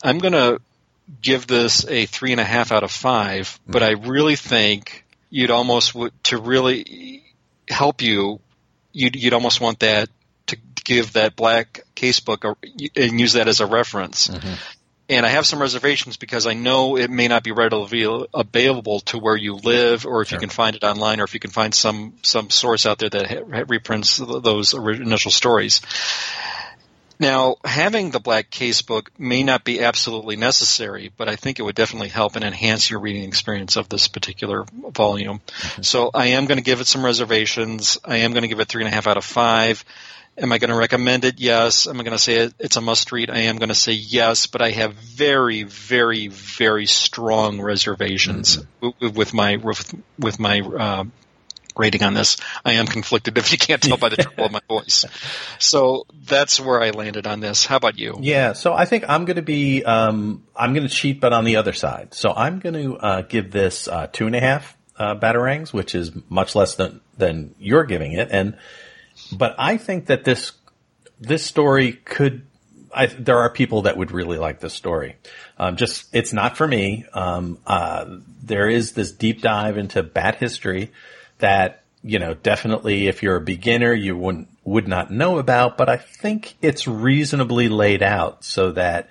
I'm 0.03 0.19
going 0.19 0.33
to 0.33 0.59
give 1.21 1.47
this 1.47 1.85
a 1.87 2.05
three 2.05 2.31
and 2.31 2.41
a 2.41 2.43
half 2.43 2.71
out 2.71 2.83
of 2.83 2.91
five, 2.91 3.59
but 3.67 3.83
I 3.83 3.91
really 3.91 4.35
think 4.35 5.05
you'd 5.29 5.51
almost 5.51 5.95
to 6.23 6.37
really 6.37 7.23
help 7.69 8.01
you, 8.01 8.39
you'd, 8.91 9.15
you'd 9.15 9.33
almost 9.33 9.61
want 9.61 9.79
that 9.79 10.09
to 10.47 10.57
give 10.83 11.13
that 11.13 11.35
black 11.35 11.81
casebook 11.95 12.43
a, 12.43 13.01
and 13.01 13.19
use 13.19 13.33
that 13.33 13.47
as 13.47 13.59
a 13.59 13.65
reference. 13.65 14.27
Mm-hmm. 14.27 14.53
And 15.09 15.25
I 15.25 15.29
have 15.29 15.45
some 15.45 15.61
reservations 15.61 16.17
because 16.17 16.45
I 16.47 16.53
know 16.53 16.97
it 16.97 17.09
may 17.09 17.29
not 17.29 17.41
be 17.41 17.53
readily 17.53 18.25
available 18.33 18.99
to 19.01 19.17
where 19.17 19.37
you 19.37 19.55
live, 19.55 20.05
or 20.05 20.21
if 20.21 20.29
sure. 20.29 20.35
you 20.35 20.39
can 20.41 20.49
find 20.49 20.75
it 20.75 20.83
online, 20.83 21.21
or 21.21 21.23
if 21.23 21.33
you 21.33 21.39
can 21.39 21.51
find 21.51 21.73
some 21.73 22.15
some 22.23 22.49
source 22.49 22.85
out 22.85 22.99
there 22.99 23.09
that 23.09 23.69
reprints 23.69 24.17
those 24.17 24.73
initial 24.73 25.31
stories. 25.31 25.81
Now, 27.19 27.55
having 27.65 28.11
the 28.11 28.19
black 28.19 28.51
casebook 28.51 29.07
may 29.17 29.43
not 29.43 29.63
be 29.63 29.81
absolutely 29.81 30.35
necessary, 30.35 31.11
but 31.17 31.27
I 31.27 31.35
think 31.35 31.59
it 31.59 31.63
would 31.63 31.75
definitely 31.75 32.09
help 32.09 32.35
and 32.35 32.45
enhance 32.45 32.89
your 32.89 32.99
reading 32.99 33.23
experience 33.23 33.75
of 33.75 33.89
this 33.89 34.07
particular 34.07 34.65
volume. 34.91 35.39
Mm-hmm. 35.39 35.81
So 35.81 36.11
I 36.13 36.27
am 36.27 36.45
going 36.45 36.57
to 36.57 36.63
give 36.63 36.81
it 36.81 36.87
some 36.87 37.03
reservations. 37.03 37.97
I 38.05 38.17
am 38.17 38.31
going 38.31 38.43
to 38.43 38.47
give 38.47 38.59
it 38.59 38.67
three 38.67 38.83
and 38.83 38.91
a 38.91 38.95
half 38.95 39.07
out 39.07 39.17
of 39.17 39.25
five. 39.25 39.83
Am 40.39 40.51
I 40.51 40.59
going 40.59 40.69
to 40.69 40.75
recommend 40.75 41.25
it? 41.25 41.39
Yes. 41.39 41.87
Am 41.87 41.99
I 41.99 42.03
going 42.03 42.11
to 42.11 42.19
say 42.19 42.51
it's 42.59 42.75
a 42.75 42.81
must 42.81 43.11
read? 43.11 43.31
I 43.31 43.39
am 43.39 43.57
going 43.57 43.69
to 43.69 43.75
say 43.75 43.93
yes, 43.93 44.45
but 44.45 44.61
I 44.61 44.69
have 44.69 44.93
very, 44.93 45.63
very, 45.63 46.27
very 46.27 46.85
strong 46.85 47.59
reservations 47.59 48.59
mm-hmm. 48.81 49.15
with 49.15 49.33
my 49.33 49.55
with, 49.55 49.95
with 50.19 50.39
my 50.39 50.59
uh, 50.59 51.05
rating 51.77 52.03
on 52.03 52.13
this. 52.13 52.37
I 52.65 52.73
am 52.73 52.87
conflicted 52.87 53.37
if 53.37 53.51
you 53.51 53.57
can't 53.57 53.81
tell 53.81 53.97
by 53.97 54.09
the 54.09 54.17
treble 54.17 54.45
of 54.45 54.51
my 54.51 54.61
voice. 54.67 55.05
So 55.59 56.05
that's 56.13 56.59
where 56.59 56.81
I 56.81 56.91
landed 56.91 57.25
on 57.25 57.39
this. 57.39 57.65
How 57.65 57.77
about 57.77 57.97
you? 57.97 58.17
Yeah, 58.21 58.53
so 58.53 58.73
I 58.73 58.85
think 58.85 59.05
I'm 59.07 59.25
going 59.25 59.37
to 59.37 59.41
be, 59.41 59.83
um, 59.83 60.43
I'm 60.55 60.73
going 60.73 60.87
to 60.87 60.93
cheat, 60.93 61.19
but 61.19 61.33
on 61.33 61.45
the 61.45 61.55
other 61.55 61.73
side. 61.73 62.13
So 62.13 62.31
I'm 62.31 62.59
going 62.59 62.75
to 62.75 62.97
uh, 62.97 63.21
give 63.23 63.51
this 63.51 63.87
uh, 63.87 64.07
two 64.11 64.27
and 64.27 64.35
a 64.35 64.39
half 64.39 64.77
uh, 64.97 65.15
batarangs, 65.15 65.73
which 65.73 65.95
is 65.95 66.11
much 66.29 66.55
less 66.55 66.75
than 66.75 67.01
than 67.17 67.55
you're 67.59 67.85
giving 67.85 68.13
it. 68.13 68.29
And 68.31 68.57
but 69.31 69.55
I 69.57 69.77
think 69.77 70.07
that 70.07 70.23
this 70.23 70.53
this 71.19 71.45
story 71.45 71.93
could. 71.93 72.45
I, 72.93 73.07
there 73.07 73.37
are 73.39 73.51
people 73.51 73.83
that 73.83 73.97
would 73.97 74.11
really 74.11 74.37
like 74.37 74.59
this 74.59 74.73
story. 74.73 75.17
Um, 75.57 75.75
just 75.75 76.07
it's 76.15 76.33
not 76.33 76.57
for 76.57 76.67
me. 76.67 77.05
Um, 77.13 77.59
uh, 77.67 78.05
there 78.41 78.69
is 78.69 78.93
this 78.93 79.11
deep 79.11 79.41
dive 79.41 79.77
into 79.77 80.01
bat 80.01 80.35
history 80.35 80.91
that, 81.39 81.83
you 82.03 82.19
know, 82.19 82.33
definitely 82.33 83.07
if 83.07 83.23
you're 83.23 83.37
a 83.37 83.41
beginner, 83.41 83.93
you 83.93 84.17
wouldn't, 84.17 84.47
would 84.63 84.87
not 84.87 85.11
know 85.11 85.39
about, 85.39 85.77
but 85.77 85.89
I 85.89 85.97
think 85.97 86.55
it's 86.61 86.87
reasonably 86.87 87.69
laid 87.69 88.03
out 88.03 88.43
so 88.43 88.71
that 88.73 89.09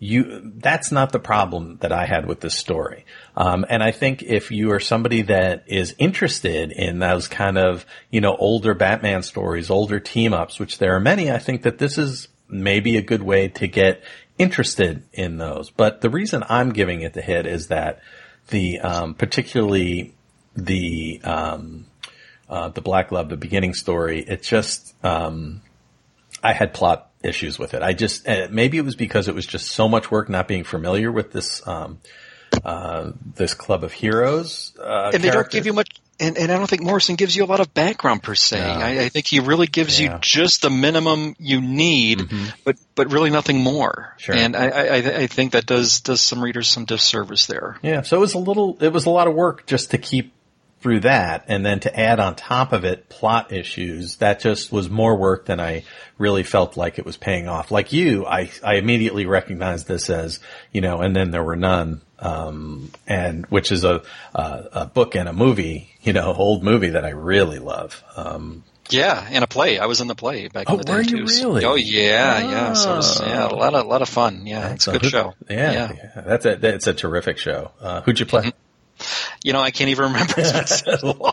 you, 0.00 0.52
that's 0.56 0.92
not 0.92 1.10
the 1.10 1.18
problem 1.18 1.78
that 1.80 1.92
I 1.92 2.06
had 2.06 2.26
with 2.26 2.40
this 2.40 2.56
story. 2.56 3.04
Um, 3.36 3.66
and 3.68 3.82
I 3.82 3.90
think 3.90 4.22
if 4.22 4.50
you 4.50 4.70
are 4.72 4.80
somebody 4.80 5.22
that 5.22 5.64
is 5.66 5.94
interested 5.98 6.70
in 6.70 7.00
those 7.00 7.26
kind 7.26 7.58
of, 7.58 7.84
you 8.10 8.20
know, 8.20 8.36
older 8.36 8.74
Batman 8.74 9.22
stories, 9.22 9.70
older 9.70 9.98
team 9.98 10.32
ups, 10.32 10.60
which 10.60 10.78
there 10.78 10.94
are 10.94 11.00
many, 11.00 11.30
I 11.32 11.38
think 11.38 11.62
that 11.62 11.78
this 11.78 11.98
is 11.98 12.28
maybe 12.48 12.96
a 12.96 13.02
good 13.02 13.22
way 13.22 13.48
to 13.48 13.66
get 13.66 14.02
interested 14.38 15.02
in 15.12 15.36
those. 15.36 15.70
But 15.70 16.00
the 16.00 16.10
reason 16.10 16.44
I'm 16.48 16.70
giving 16.70 17.00
it 17.00 17.14
the 17.14 17.22
hit 17.22 17.44
is 17.46 17.66
that 17.66 18.00
the, 18.48 18.78
um, 18.80 19.14
particularly 19.14 20.14
the 20.64 21.20
um, 21.24 21.86
uh, 22.48 22.68
the 22.68 22.80
Black 22.80 23.08
Glove, 23.08 23.28
the 23.28 23.36
beginning 23.36 23.74
story, 23.74 24.20
it 24.20 24.42
just 24.42 24.94
um, 25.04 25.62
I 26.42 26.52
had 26.52 26.74
plot 26.74 27.10
issues 27.22 27.58
with 27.58 27.74
it. 27.74 27.82
I 27.82 27.92
just 27.94 28.28
uh, 28.28 28.48
maybe 28.50 28.78
it 28.78 28.84
was 28.84 28.96
because 28.96 29.28
it 29.28 29.34
was 29.34 29.46
just 29.46 29.68
so 29.68 29.88
much 29.88 30.10
work 30.10 30.28
not 30.28 30.48
being 30.48 30.64
familiar 30.64 31.10
with 31.12 31.32
this 31.32 31.66
um, 31.66 31.98
uh, 32.64 33.12
this 33.36 33.54
club 33.54 33.84
of 33.84 33.92
heroes. 33.92 34.72
Uh, 34.78 35.10
and 35.14 35.22
they 35.22 35.30
don't 35.30 35.50
give 35.50 35.66
you 35.66 35.72
much. 35.72 35.88
And, 36.20 36.36
and 36.36 36.50
I 36.50 36.58
don't 36.58 36.68
think 36.68 36.82
Morrison 36.82 37.14
gives 37.14 37.36
you 37.36 37.44
a 37.44 37.46
lot 37.46 37.60
of 37.60 37.72
background 37.72 38.24
per 38.24 38.34
se. 38.34 38.58
No. 38.58 38.64
I, 38.84 39.04
I 39.04 39.08
think 39.08 39.28
he 39.28 39.38
really 39.38 39.68
gives 39.68 40.00
Yeah. 40.00 40.14
you 40.14 40.18
just 40.20 40.62
the 40.62 40.70
minimum 40.70 41.36
you 41.38 41.60
need, 41.60 42.28
but 42.64 42.74
but 42.96 43.12
really 43.12 43.30
nothing 43.30 43.58
more. 43.60 44.16
Sure. 44.18 44.34
And 44.34 44.56
I, 44.56 44.66
I 44.68 44.82
I 44.82 44.96
I 44.96 45.26
think 45.28 45.52
that 45.52 45.64
does 45.64 46.00
does 46.00 46.20
some 46.20 46.42
readers 46.42 46.66
some 46.66 46.86
disservice 46.86 47.46
there. 47.46 47.78
Yeah, 47.82 48.02
so 48.02 48.16
it 48.16 48.20
was 48.20 48.34
a 48.34 48.38
little, 48.38 48.76
it 48.80 48.92
was 48.92 49.06
a 49.06 49.10
lot 49.10 49.28
of 49.28 49.34
work 49.34 49.66
just 49.66 49.92
to 49.92 49.98
keep 49.98 50.32
through 50.80 51.00
that, 51.00 51.44
and 51.48 51.66
then 51.66 51.80
to 51.80 51.98
add 51.98 52.20
on 52.20 52.36
top 52.36 52.72
of 52.72 52.84
it 52.84 53.08
plot 53.08 53.52
issues. 53.52 54.16
That 54.16 54.40
just 54.40 54.70
was 54.70 54.88
more 54.88 55.16
work 55.16 55.46
than 55.46 55.58
I 55.60 55.84
really 56.18 56.42
felt 56.44 56.76
like 56.76 56.98
it 56.98 57.04
was 57.06 57.16
paying 57.16 57.48
off. 57.48 57.70
Like 57.70 57.92
you, 57.92 58.24
I 58.26 58.50
I 58.64 58.74
immediately 58.74 59.26
recognized 59.26 59.88
this 59.88 60.08
as 60.08 60.38
you 60.72 60.80
know, 60.80 61.00
and 61.00 61.14
then 61.16 61.30
there 61.32 61.42
were 61.42 61.56
none, 61.56 62.00
um, 62.20 62.90
and 63.06 63.44
which 63.46 63.72
is 63.72 63.84
a 63.84 64.02
a, 64.34 64.64
a 64.72 64.86
book 64.86 65.14
and 65.16 65.28
a 65.28 65.32
movie, 65.32 65.90
you 66.02 66.12
know, 66.12 66.32
old 66.32 66.62
movie 66.62 66.90
that 66.90 67.04
I 67.04 67.10
really 67.10 67.58
love. 67.58 68.02
Um, 68.16 68.62
Yeah, 68.90 69.26
and 69.30 69.42
a 69.44 69.46
play. 69.48 69.78
I 69.78 69.86
was 69.86 70.00
in 70.00 70.06
the 70.06 70.14
play 70.14 70.48
back 70.48 70.66
Oh, 70.70 70.74
in 70.74 70.78
the 70.78 70.84
day 70.84 70.92
were 70.94 71.00
you 71.02 71.26
too. 71.26 71.44
Really? 71.44 71.64
Oh 71.64 71.74
yeah, 71.74 72.38
yeah. 72.38 72.72
So 72.74 72.92
it 72.92 72.96
was, 72.96 73.20
yeah, 73.20 73.48
a 73.48 73.54
lot 73.54 73.74
of 73.74 73.84
lot 73.86 74.02
of 74.02 74.08
fun. 74.08 74.46
Yeah, 74.46 74.72
it's 74.74 74.86
a 74.86 74.92
good 74.92 75.06
show. 75.06 75.34
Yeah, 75.50 75.92
yeah, 75.92 76.22
that's 76.24 76.46
a 76.46 76.54
that's 76.56 76.86
a 76.86 76.94
terrific 76.94 77.36
show. 77.38 77.72
Uh, 77.80 78.00
who'd 78.02 78.20
you 78.20 78.26
play? 78.26 78.52
You 79.44 79.52
know, 79.52 79.60
I 79.60 79.70
can't 79.70 79.90
even 79.90 80.06
remember. 80.12 80.34
It's 80.38 80.82
been 80.82 80.98
so 80.98 81.12
long. 81.12 81.32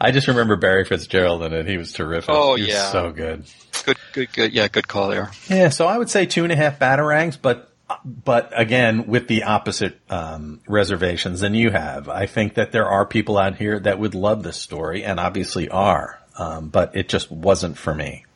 I 0.00 0.10
just 0.12 0.28
remember 0.28 0.56
Barry 0.56 0.84
Fitzgerald 0.84 1.42
in 1.42 1.52
it. 1.52 1.66
He 1.66 1.76
was 1.78 1.92
terrific. 1.92 2.30
Oh, 2.32 2.56
He 2.56 2.62
was 2.64 2.70
yeah. 2.72 2.90
so 2.92 3.10
good. 3.10 3.44
good, 3.84 3.96
good, 4.12 4.32
good. 4.32 4.52
Yeah, 4.52 4.68
good 4.68 4.86
call 4.86 5.08
there. 5.08 5.30
Yeah, 5.48 5.70
so 5.70 5.86
I 5.86 5.96
would 5.96 6.10
say 6.10 6.26
two 6.26 6.44
and 6.44 6.52
a 6.52 6.56
half 6.56 6.78
batarangs, 6.78 7.38
but 7.40 7.72
but 8.04 8.52
again, 8.54 9.06
with 9.06 9.28
the 9.28 9.44
opposite 9.44 9.98
um, 10.10 10.60
reservations 10.68 11.40
than 11.40 11.54
you 11.54 11.70
have. 11.70 12.06
I 12.10 12.26
think 12.26 12.54
that 12.54 12.70
there 12.70 12.86
are 12.86 13.06
people 13.06 13.38
out 13.38 13.56
here 13.56 13.80
that 13.80 13.98
would 13.98 14.14
love 14.14 14.42
this 14.42 14.58
story, 14.58 15.04
and 15.04 15.18
obviously 15.18 15.70
are, 15.70 16.20
um, 16.38 16.68
but 16.68 16.94
it 16.94 17.08
just 17.08 17.30
wasn't 17.30 17.78
for 17.78 17.94
me. 17.94 18.26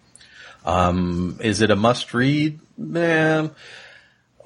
Um, 0.65 1.39
is 1.43 1.61
it 1.61 1.71
a 1.71 1.77
must 1.77 2.15
read? 2.15 2.61
Man, 2.79 3.51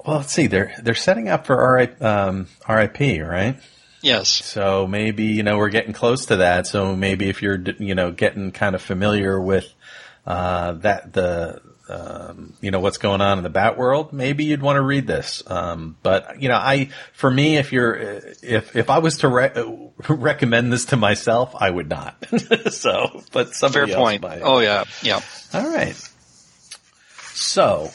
well, 0.05 0.17
let's 0.17 0.33
see. 0.33 0.47
They're 0.47 0.73
they're 0.81 0.93
setting 0.93 1.29
up 1.29 1.45
for 1.45 1.75
RI, 1.77 1.87
um, 2.05 2.47
RIP, 2.67 2.99
right? 3.21 3.57
Yes. 4.01 4.29
So 4.29 4.87
maybe, 4.87 5.25
you 5.25 5.43
know, 5.43 5.57
we're 5.57 5.69
getting 5.69 5.93
close 5.93 6.27
to 6.27 6.37
that. 6.37 6.67
So 6.67 6.95
maybe 6.95 7.29
if 7.29 7.41
you're, 7.41 7.59
you 7.79 7.95
know, 7.95 8.11
getting 8.11 8.51
kind 8.51 8.75
of 8.75 8.81
familiar 8.81 9.39
with, 9.39 9.71
uh, 10.25 10.73
that, 10.73 11.13
the, 11.13 11.61
um, 11.89 12.53
you 12.61 12.71
know, 12.71 12.79
what's 12.79 12.97
going 12.97 13.21
on 13.21 13.37
in 13.37 13.43
the 13.43 13.49
bat 13.49 13.77
world, 13.77 14.11
maybe 14.11 14.43
you'd 14.43 14.61
want 14.61 14.75
to 14.75 14.81
read 14.81 15.07
this. 15.07 15.41
Um, 15.47 15.95
but, 16.03 16.41
you 16.41 16.49
know, 16.49 16.55
I, 16.55 16.89
for 17.13 17.31
me, 17.31 17.57
if 17.57 17.71
you're, 17.71 17.95
if, 17.95 18.75
if 18.75 18.89
I 18.89 18.99
was 18.99 19.19
to 19.19 19.29
re- 19.29 19.81
recommend 20.09 20.71
this 20.71 20.85
to 20.85 20.97
myself, 20.97 21.55
I 21.57 21.69
would 21.69 21.89
not. 21.89 22.17
so, 22.71 23.23
but 23.31 23.47
Fair 23.47 23.53
somebody 23.53 23.93
else 23.93 24.19
point. 24.19 24.23
Oh 24.43 24.59
yeah, 24.59 24.83
yeah. 25.01 25.21
All 25.53 25.67
right. 25.67 25.95
So, 27.33 27.91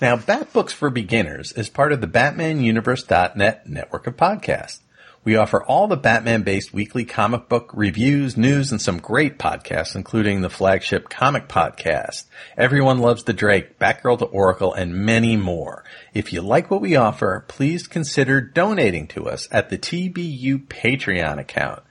now 0.00 0.16
Bat 0.16 0.52
Books 0.52 0.72
for 0.72 0.90
Beginners 0.90 1.52
is 1.52 1.68
part 1.68 1.92
of 1.92 2.00
the 2.00 2.06
BatmanUniverse.net 2.06 3.68
network 3.68 4.06
of 4.06 4.16
podcasts. 4.16 4.78
We 5.24 5.36
offer 5.36 5.64
all 5.64 5.88
the 5.88 5.96
Batman-based 5.96 6.74
weekly 6.74 7.06
comic 7.06 7.48
book 7.48 7.70
reviews, 7.72 8.36
news, 8.36 8.70
and 8.70 8.80
some 8.80 8.98
great 8.98 9.38
podcasts, 9.38 9.96
including 9.96 10.42
the 10.42 10.50
flagship 10.50 11.08
comic 11.08 11.48
podcast, 11.48 12.26
Everyone 12.58 12.98
Loves 12.98 13.24
the 13.24 13.32
Drake, 13.32 13.78
Batgirl 13.78 14.18
to 14.18 14.26
Oracle, 14.26 14.74
and 14.74 14.94
many 14.94 15.38
more. 15.38 15.82
If 16.12 16.34
you 16.34 16.42
like 16.42 16.70
what 16.70 16.82
we 16.82 16.94
offer, 16.94 17.46
please 17.48 17.86
consider 17.86 18.42
donating 18.42 19.06
to 19.08 19.26
us 19.26 19.48
at 19.50 19.70
the 19.70 19.78
TBU 19.78 20.66
Patreon 20.66 21.38
account. 21.38 21.82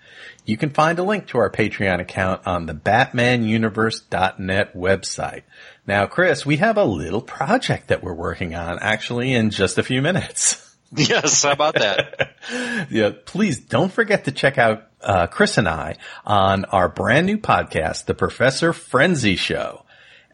You 0.46 0.56
can 0.56 0.70
find 0.70 1.00
a 1.00 1.04
link 1.04 1.26
to 1.28 1.40
our 1.40 1.50
Patreon 1.50 2.02
account 2.02 2.46
on 2.46 2.68
the 2.68 2.76
BatmanUniverse.net 2.76 4.76
website. 4.76 5.42
Now, 5.88 6.06
Chris, 6.06 6.46
we 6.46 6.58
have 6.58 6.78
a 6.78 6.86
little 6.86 7.22
project 7.22 7.88
that 7.88 8.04
we're 8.04 8.14
working 8.14 8.54
on 8.54 8.78
actually 8.80 9.34
in 9.34 9.50
just 9.50 9.80
a 9.80 9.84
few 9.84 10.04
minutes. 10.04 10.60
Yes. 10.98 11.44
How 11.44 11.52
about 11.52 11.76
that? 11.76 12.36
yeah, 12.92 13.12
please 13.26 13.60
don't 13.60 13.92
forget 13.92 14.26
to 14.26 14.32
check 14.32 14.58
out 14.58 14.88
uh, 15.02 15.28
Chris 15.28 15.58
and 15.58 15.68
I 15.68 15.98
on 16.26 16.66
our 16.66 16.88
brand 16.88 17.26
new 17.26 17.38
podcast, 17.38 18.06
The 18.06 18.14
Professor 18.14 18.74
Frenzy 18.74 19.36
Show. 19.36 19.86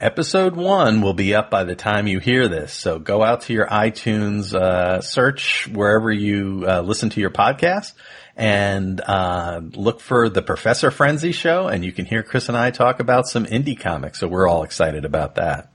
Episode 0.02 0.56
one 0.56 1.02
will 1.02 1.14
be 1.14 1.36
up 1.36 1.50
by 1.50 1.64
the 1.64 1.76
time 1.76 2.08
you 2.08 2.20
hear 2.20 2.48
this, 2.48 2.72
so 2.74 3.00
go 3.00 3.22
out 3.22 3.42
to 3.42 3.54
your 3.54 3.68
iTunes 3.68 4.54
uh, 4.54 5.02
search 5.02 5.68
wherever 5.68 6.12
you 6.12 6.66
uh, 6.68 6.82
listen 6.82 7.10
to 7.10 7.20
your 7.20 7.30
podcast 7.30 7.94
and 8.36 9.02
uh, 9.02 9.60
look 9.74 10.00
for 10.00 10.30
the 10.30 10.42
Professor 10.42 10.92
Frenzy 10.92 11.34
Show, 11.34 11.68
and 11.68 11.84
you 11.84 11.92
can 11.92 12.06
hear 12.06 12.24
Chris 12.24 12.48
and 12.48 12.58
I 12.58 12.72
talk 12.72 13.02
about 13.02 13.28
some 13.28 13.46
indie 13.46 13.78
comics. 13.78 14.20
So 14.20 14.30
we're 14.30 14.48
all 14.48 14.64
excited 14.64 15.04
about 15.04 15.36
that. 15.36 15.70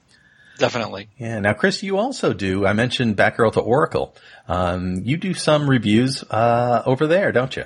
Definitely. 0.58 1.08
Yeah. 1.18 1.40
Now, 1.40 1.52
Chris, 1.52 1.82
you 1.82 1.98
also 1.98 2.32
do. 2.32 2.66
I 2.66 2.72
mentioned 2.72 3.16
Batgirl 3.16 3.54
to 3.54 3.60
Oracle. 3.60 4.14
Um, 4.46 5.00
you 5.04 5.16
do 5.16 5.34
some 5.34 5.68
reviews 5.68 6.22
uh, 6.30 6.82
over 6.86 7.06
there, 7.06 7.32
don't 7.32 7.56
you? 7.56 7.64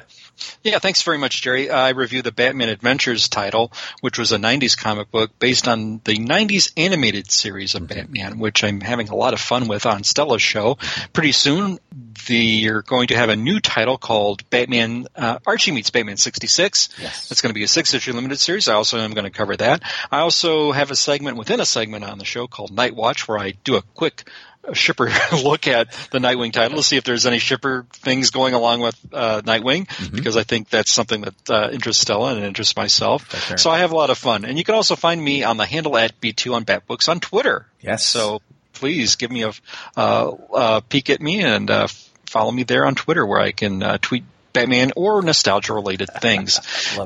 Yeah, 0.63 0.79
thanks 0.79 1.03
very 1.03 1.19
much, 1.19 1.43
Jerry. 1.43 1.69
I 1.71 1.91
reviewed 1.91 2.25
the 2.25 2.33
Batman 2.33 2.69
Adventures 2.69 3.29
title, 3.29 3.73
which 4.01 4.19
was 4.19 4.33
a 4.33 4.39
90s 4.39 4.79
comic 4.79 5.11
book 5.11 5.37
based 5.39 5.67
on 5.67 6.01
the 6.05 6.17
90s 6.17 6.73
animated 6.77 7.31
series 7.31 7.75
of 7.75 7.89
Batman, 7.89 8.39
which 8.39 8.63
I'm 8.63 8.81
having 8.81 9.09
a 9.09 9.17
lot 9.17 9.35
of 9.35 9.41
fun 9.41 9.67
with 9.67 9.85
on 9.85 10.05
Stella's 10.05 10.43
show. 10.43 10.79
Pretty 11.13 11.33
soon, 11.33 11.81
the, 12.27 12.37
you're 12.37 12.83
going 12.83 13.09
to 13.09 13.17
have 13.17 13.29
a 13.29 13.37
new 13.37 13.61
title 13.61 13.99
called 13.99 14.49
Batman, 14.51 15.07
uh, 15.17 15.39
Archie 15.47 15.73
Meets 15.73 15.91
Batman 15.91 16.17
66. 16.17 16.89
Yes. 17.01 17.31
It's 17.31 17.41
going 17.41 17.51
to 17.51 17.55
be 17.55 17.65
a 17.65 17.69
six 17.69 17.95
issue 17.95 18.13
limited 18.13 18.39
series. 18.39 18.69
I 18.69 18.75
also 18.75 18.99
am 18.99 19.13
going 19.13 19.25
to 19.25 19.31
cover 19.31 19.57
that. 19.57 19.83
I 20.11 20.21
also 20.21 20.73
have 20.73 20.91
a 20.91 20.97
segment 20.97 21.37
within 21.37 21.61
a 21.61 21.67
segment 21.67 22.05
on 22.05 22.19
the 22.19 22.25
show 22.25 22.47
called 22.47 22.73
Night 22.73 22.95
Watch 22.95 23.29
where 23.29 23.39
I 23.39 23.53
do 23.65 23.77
a 23.77 23.83
quick 23.83 24.29
shipper 24.75 25.11
look 25.43 25.67
at 25.67 25.93
the 26.11 26.19
Nightwing 26.19 26.53
title 26.53 26.77
to 26.77 26.83
see 26.83 26.97
if 26.97 27.05
there's 27.05 27.25
any 27.25 27.39
shipper 27.39 27.87
things 27.93 28.31
going 28.31 28.53
along 28.53 28.81
with 28.81 28.99
uh, 29.13 29.41
Nightwing 29.43 29.87
Mm-hmm. 29.89 30.17
because 30.17 30.37
I 30.37 30.43
think 30.43 30.69
that's 30.69 30.91
something 30.91 31.23
that 31.23 31.51
uh, 31.51 31.71
interests 31.73 32.03
Stella 32.03 32.35
and 32.35 32.45
interests 32.45 32.77
myself. 32.77 33.51
Right. 33.51 33.59
So 33.59 33.71
I 33.71 33.79
have 33.79 33.93
a 33.93 33.97
lot 33.97 34.11
of 34.11 34.19
fun, 34.19 34.45
and 34.45 34.59
you 34.59 34.65
can 34.65 34.75
also 34.75 34.97
find 34.97 35.23
me 35.23 35.43
on 35.45 35.57
the 35.57 35.65
handle 35.65 35.97
at 35.97 36.21
B2 36.21 36.55
on 36.55 36.65
Batbooks 36.65 37.09
on 37.09 37.21
Twitter. 37.21 37.67
Yes. 37.81 38.05
So 38.05 38.43
please 38.75 39.17
give 39.17 39.31
me 39.31 39.43
a 39.45 39.53
uh, 39.97 40.31
uh, 40.53 40.81
peek 40.81 41.11
at 41.11 41.21
me 41.21 41.43
and 41.43 41.71
uh, 41.71 41.89
follow 42.29 42.51
me 42.53 42.63
there 42.63 42.87
on 42.87 42.95
Twitter 42.95 43.25
where 43.27 43.41
I 43.41 43.53
can 43.53 43.83
uh, 43.83 43.99
tweet. 44.01 44.25
Batman 44.51 44.93
or 44.97 45.21
nostalgia 45.21 45.75
related 45.75 46.09
things. 46.21 46.59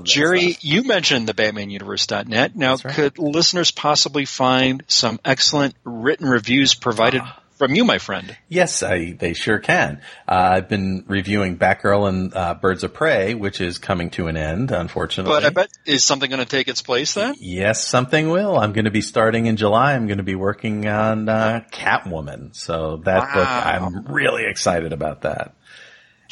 Jerry, 0.04 0.52
stuff. 0.52 0.64
you 0.64 0.84
mentioned 0.84 1.28
the 1.28 1.34
BatmanUniverse.net. 1.34 2.56
Now, 2.56 2.76
right. 2.82 2.94
could 2.94 3.18
listeners 3.18 3.72
possibly 3.72 4.24
find 4.24 4.84
some 4.86 5.18
excellent 5.24 5.74
written 5.84 6.28
reviews 6.28 6.74
provided 6.74 7.20
Ah. 7.22 7.41
From 7.62 7.76
you, 7.76 7.84
my 7.84 7.98
friend? 7.98 8.36
Yes, 8.48 8.82
I, 8.82 9.12
they 9.12 9.34
sure 9.34 9.60
can. 9.60 10.00
Uh, 10.26 10.50
I've 10.54 10.68
been 10.68 11.04
reviewing 11.06 11.58
Batgirl 11.58 12.08
and 12.08 12.34
uh, 12.34 12.54
Birds 12.54 12.82
of 12.82 12.92
Prey, 12.92 13.34
which 13.34 13.60
is 13.60 13.78
coming 13.78 14.10
to 14.10 14.26
an 14.26 14.36
end, 14.36 14.72
unfortunately. 14.72 15.32
But 15.32 15.44
I 15.44 15.50
bet 15.50 15.68
is 15.86 16.02
something 16.02 16.28
going 16.28 16.42
to 16.42 16.48
take 16.48 16.66
its 16.66 16.82
place 16.82 17.14
then? 17.14 17.36
Yes, 17.38 17.86
something 17.86 18.30
will. 18.30 18.58
I'm 18.58 18.72
going 18.72 18.86
to 18.86 18.90
be 18.90 19.00
starting 19.00 19.46
in 19.46 19.56
July. 19.56 19.94
I'm 19.94 20.08
going 20.08 20.18
to 20.18 20.24
be 20.24 20.34
working 20.34 20.88
on 20.88 21.28
uh, 21.28 21.62
Catwoman. 21.70 22.52
So 22.56 22.96
that 23.04 23.32
book, 23.32 23.46
I'm 23.48 24.12
really 24.12 24.44
excited 24.46 24.92
about 24.92 25.20
that. 25.20 25.54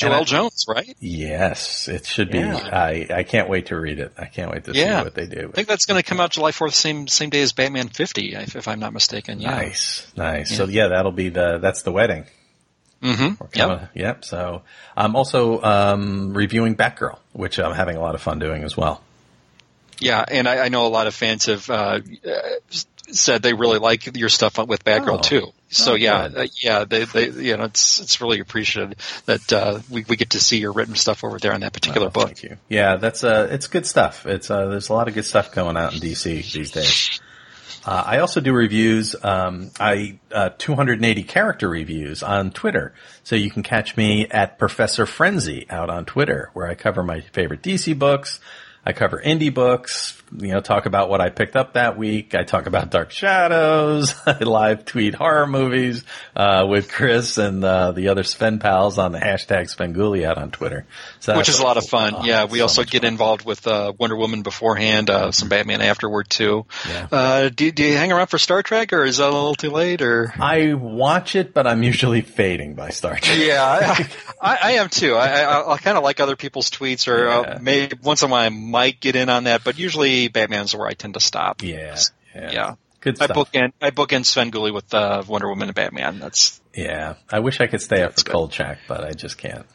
And 0.02 0.12
Joelle 0.12 0.20
I- 0.20 0.24
Jones, 0.24 0.64
right? 0.68 0.96
Yes, 1.00 1.88
it 1.88 2.06
should 2.06 2.30
be. 2.30 2.38
Yeah. 2.38 2.56
I, 2.72 3.06
I 3.12 3.22
can't 3.22 3.48
wait 3.48 3.66
to 3.66 3.78
read 3.78 3.98
it. 3.98 4.12
I 4.18 4.26
can't 4.26 4.50
wait 4.50 4.64
to 4.64 4.72
Yeah. 4.72 5.00
see 5.00 5.04
what 5.04 5.14
they 5.14 5.26
do. 5.26 5.48
I 5.48 5.52
think 5.52 5.68
that's 5.68 5.86
going 5.86 6.00
to 6.00 6.08
come 6.08 6.20
out 6.20 6.30
July 6.30 6.52
4th, 6.52 6.72
same 6.74 7.08
same 7.08 7.30
day 7.30 7.42
as 7.42 7.52
Batman 7.52 7.88
50, 7.88 8.34
if, 8.34 8.56
if 8.56 8.68
I'm 8.68 8.80
not 8.80 8.92
mistaken. 8.92 9.40
Yeah. 9.40 9.50
Nice, 9.50 10.06
nice. 10.16 10.56
So 10.56 10.64
yeah, 10.66 10.88
that'll 10.88 11.12
be 11.12 11.28
the 11.28 11.58
that's 11.58 11.82
the 11.82 11.92
wedding. 11.92 12.24
Mm-hmm. 13.02 13.42
Yep. 13.42 13.52
coming- 13.52 13.88
Yep. 13.94 14.24
So 14.24 14.62
I'm 14.96 15.16
also 15.16 15.62
um, 15.62 16.34
reviewing 16.34 16.76
Batgirl, 16.76 17.18
which 17.32 17.58
I'm 17.58 17.74
having 17.74 17.96
a 17.96 18.00
lot 18.00 18.14
of 18.14 18.20
fun 18.22 18.38
doing 18.38 18.62
as 18.64 18.76
well. 18.76 19.02
Yeah, 19.98 20.24
and 20.26 20.48
I, 20.48 20.64
I 20.64 20.68
know 20.70 20.86
a 20.86 20.88
lot 20.88 21.06
of 21.06 21.14
fans 21.14 21.44
have 21.46 21.68
uh, 21.68 22.00
uh, 22.26 22.38
said 23.12 23.42
they 23.42 23.52
really 23.54 23.78
like 23.78 24.16
your 24.16 24.28
stuff 24.28 24.58
with 24.58 24.84
Batgirl 24.84 25.18
Oh. 25.18 25.22
too. 25.22 25.52
So 25.68 25.92
Oh, 25.92 25.94
yeah, 25.94 26.28
uh, 26.34 26.46
yeah, 26.60 26.84
they, 26.84 27.04
they, 27.04 27.28
you 27.30 27.56
know, 27.56 27.64
it's 27.64 28.00
it's 28.00 28.20
really 28.20 28.40
appreciated 28.40 28.96
that 29.26 29.52
uh, 29.52 29.78
we 29.88 30.04
we 30.08 30.16
get 30.16 30.30
to 30.30 30.40
see 30.40 30.58
your 30.58 30.72
written 30.72 30.96
stuff 30.96 31.22
over 31.22 31.38
there 31.38 31.52
on 31.52 31.60
that 31.60 31.72
particular 31.72 32.08
Oh, 32.08 32.10
book. 32.10 32.26
Thank 32.26 32.42
you. 32.42 32.56
Yeah, 32.68 32.96
that's 32.96 33.22
uh, 33.22 33.48
it's 33.50 33.68
good 33.68 33.86
stuff. 33.86 34.26
It's 34.26 34.50
uh, 34.50 34.66
there's 34.66 34.88
a 34.88 34.92
lot 34.92 35.06
of 35.08 35.14
good 35.14 35.24
stuff 35.26 35.52
going 35.52 35.76
out 35.76 35.94
in 35.94 36.00
DC 36.00 36.52
these 36.52 36.70
days. 36.72 37.20
Uh, 37.86 38.02
I 38.04 38.18
also 38.18 38.40
do 38.40 38.52
reviews. 38.52 39.16
Um, 39.22 39.70
I 39.80 40.18
uh, 40.32 40.50
280 40.58 41.22
character 41.22 41.68
reviews 41.68 42.22
on 42.22 42.50
Twitter, 42.50 42.92
so 43.24 43.36
you 43.36 43.50
can 43.50 43.62
catch 43.62 43.96
me 43.96 44.26
at 44.26 44.58
Professor 44.58 45.06
Frenzy 45.06 45.66
out 45.70 45.88
on 45.88 46.04
Twitter, 46.04 46.50
where 46.52 46.66
I 46.66 46.74
cover 46.74 47.02
my 47.02 47.20
favorite 47.20 47.62
DC 47.62 47.98
books. 47.98 48.38
I 48.84 48.92
cover 48.92 49.22
indie 49.24 49.52
books, 49.54 50.19
you 50.38 50.48
know, 50.48 50.60
talk 50.60 50.86
about 50.86 51.08
what 51.10 51.20
I 51.20 51.30
picked 51.30 51.56
up 51.56 51.74
that 51.74 51.98
week. 51.98 52.34
I 52.34 52.44
talk 52.44 52.66
about 52.66 52.90
Dark 52.90 53.10
Shadows. 53.10 54.14
I 54.26 54.38
live 54.44 54.84
tweet 54.84 55.14
horror 55.14 55.46
movies, 55.46 56.04
uh, 56.36 56.66
with 56.68 56.90
Chris 56.90 57.38
and, 57.38 57.64
uh, 57.64 57.92
the 57.92 58.08
other 58.08 58.22
Sven 58.22 58.58
pals 58.58 58.98
on 58.98 59.12
the 59.12 59.18
hashtag 59.18 59.68
out 60.24 60.38
on 60.38 60.50
Twitter. 60.50 60.86
So 61.20 61.36
Which 61.36 61.48
is 61.48 61.58
a 61.58 61.62
lot 61.64 61.76
of 61.76 61.86
fun. 61.86 62.14
oh, 62.16 62.24
yeah, 62.24 62.44
we 62.44 62.58
so 62.58 62.64
also 62.64 62.84
get 62.84 63.02
fun. 63.02 63.12
involved 63.12 63.44
with 63.44 63.66
uh, 63.66 63.92
Wonder 63.98 64.16
Woman 64.16 64.42
beforehand, 64.42 65.10
uh, 65.10 65.32
some 65.32 65.48
Batman 65.48 65.80
afterward 65.82 66.28
too. 66.28 66.66
Yeah. 66.88 67.06
Uh, 67.10 67.48
do, 67.48 67.70
do 67.72 67.84
you 67.84 67.96
hang 67.96 68.12
around 68.12 68.28
for 68.28 68.38
Star 68.38 68.62
Trek, 68.62 68.92
or 68.92 69.04
is 69.04 69.16
that 69.18 69.24
a 69.28 69.32
little 69.32 69.54
too 69.54 69.70
late? 69.70 70.02
Or 70.02 70.32
I 70.38 70.74
watch 70.74 71.34
it, 71.36 71.52
but 71.54 71.66
I'm 71.66 71.82
usually 71.82 72.20
fading 72.20 72.74
by 72.74 72.90
Star 72.90 73.16
Trek. 73.16 73.38
yeah, 73.38 73.62
I, 73.62 74.08
I, 74.40 74.58
I 74.62 74.70
am 74.72 74.88
too. 74.88 75.14
I, 75.14 75.40
I, 75.40 75.72
I 75.74 75.78
kind 75.78 75.96
of 75.98 76.04
like 76.04 76.20
other 76.20 76.36
people's 76.36 76.70
tweets, 76.70 77.08
or 77.08 77.24
Yeah. 77.26 77.38
uh, 77.38 77.58
maybe 77.60 77.96
once 78.02 78.22
in 78.22 78.28
a 78.28 78.32
while 78.32 78.44
I 78.46 78.48
might 78.48 79.00
get 79.00 79.16
in 79.16 79.28
on 79.28 79.44
that, 79.44 79.64
but 79.64 79.78
usually 79.78 80.19
Batman's 80.28 80.74
where 80.74 80.86
I 80.86 80.94
tend 80.94 81.14
to 81.14 81.20
stop. 81.20 81.62
Yeah. 81.62 81.98
Yeah. 82.34 82.50
Yeah. 82.50 82.74
Good 83.00 83.20
I 83.20 83.24
stuff. 83.24 83.34
book 83.34 83.48
in 83.54 83.72
I 83.80 83.90
book 83.90 84.12
in 84.12 84.22
Svengoolie 84.22 84.74
with 84.74 84.92
uh, 84.92 85.22
Wonder 85.26 85.48
Woman 85.48 85.68
and 85.68 85.74
Batman. 85.74 86.18
That's 86.18 86.60
Yeah. 86.74 87.14
I 87.30 87.40
wish 87.40 87.60
I 87.60 87.66
could 87.66 87.80
stay 87.80 88.02
up 88.02 88.18
for 88.18 88.24
good. 88.24 88.32
Kolchak, 88.32 88.78
but 88.88 89.04
I 89.04 89.12
just 89.12 89.38
can't. 89.38 89.66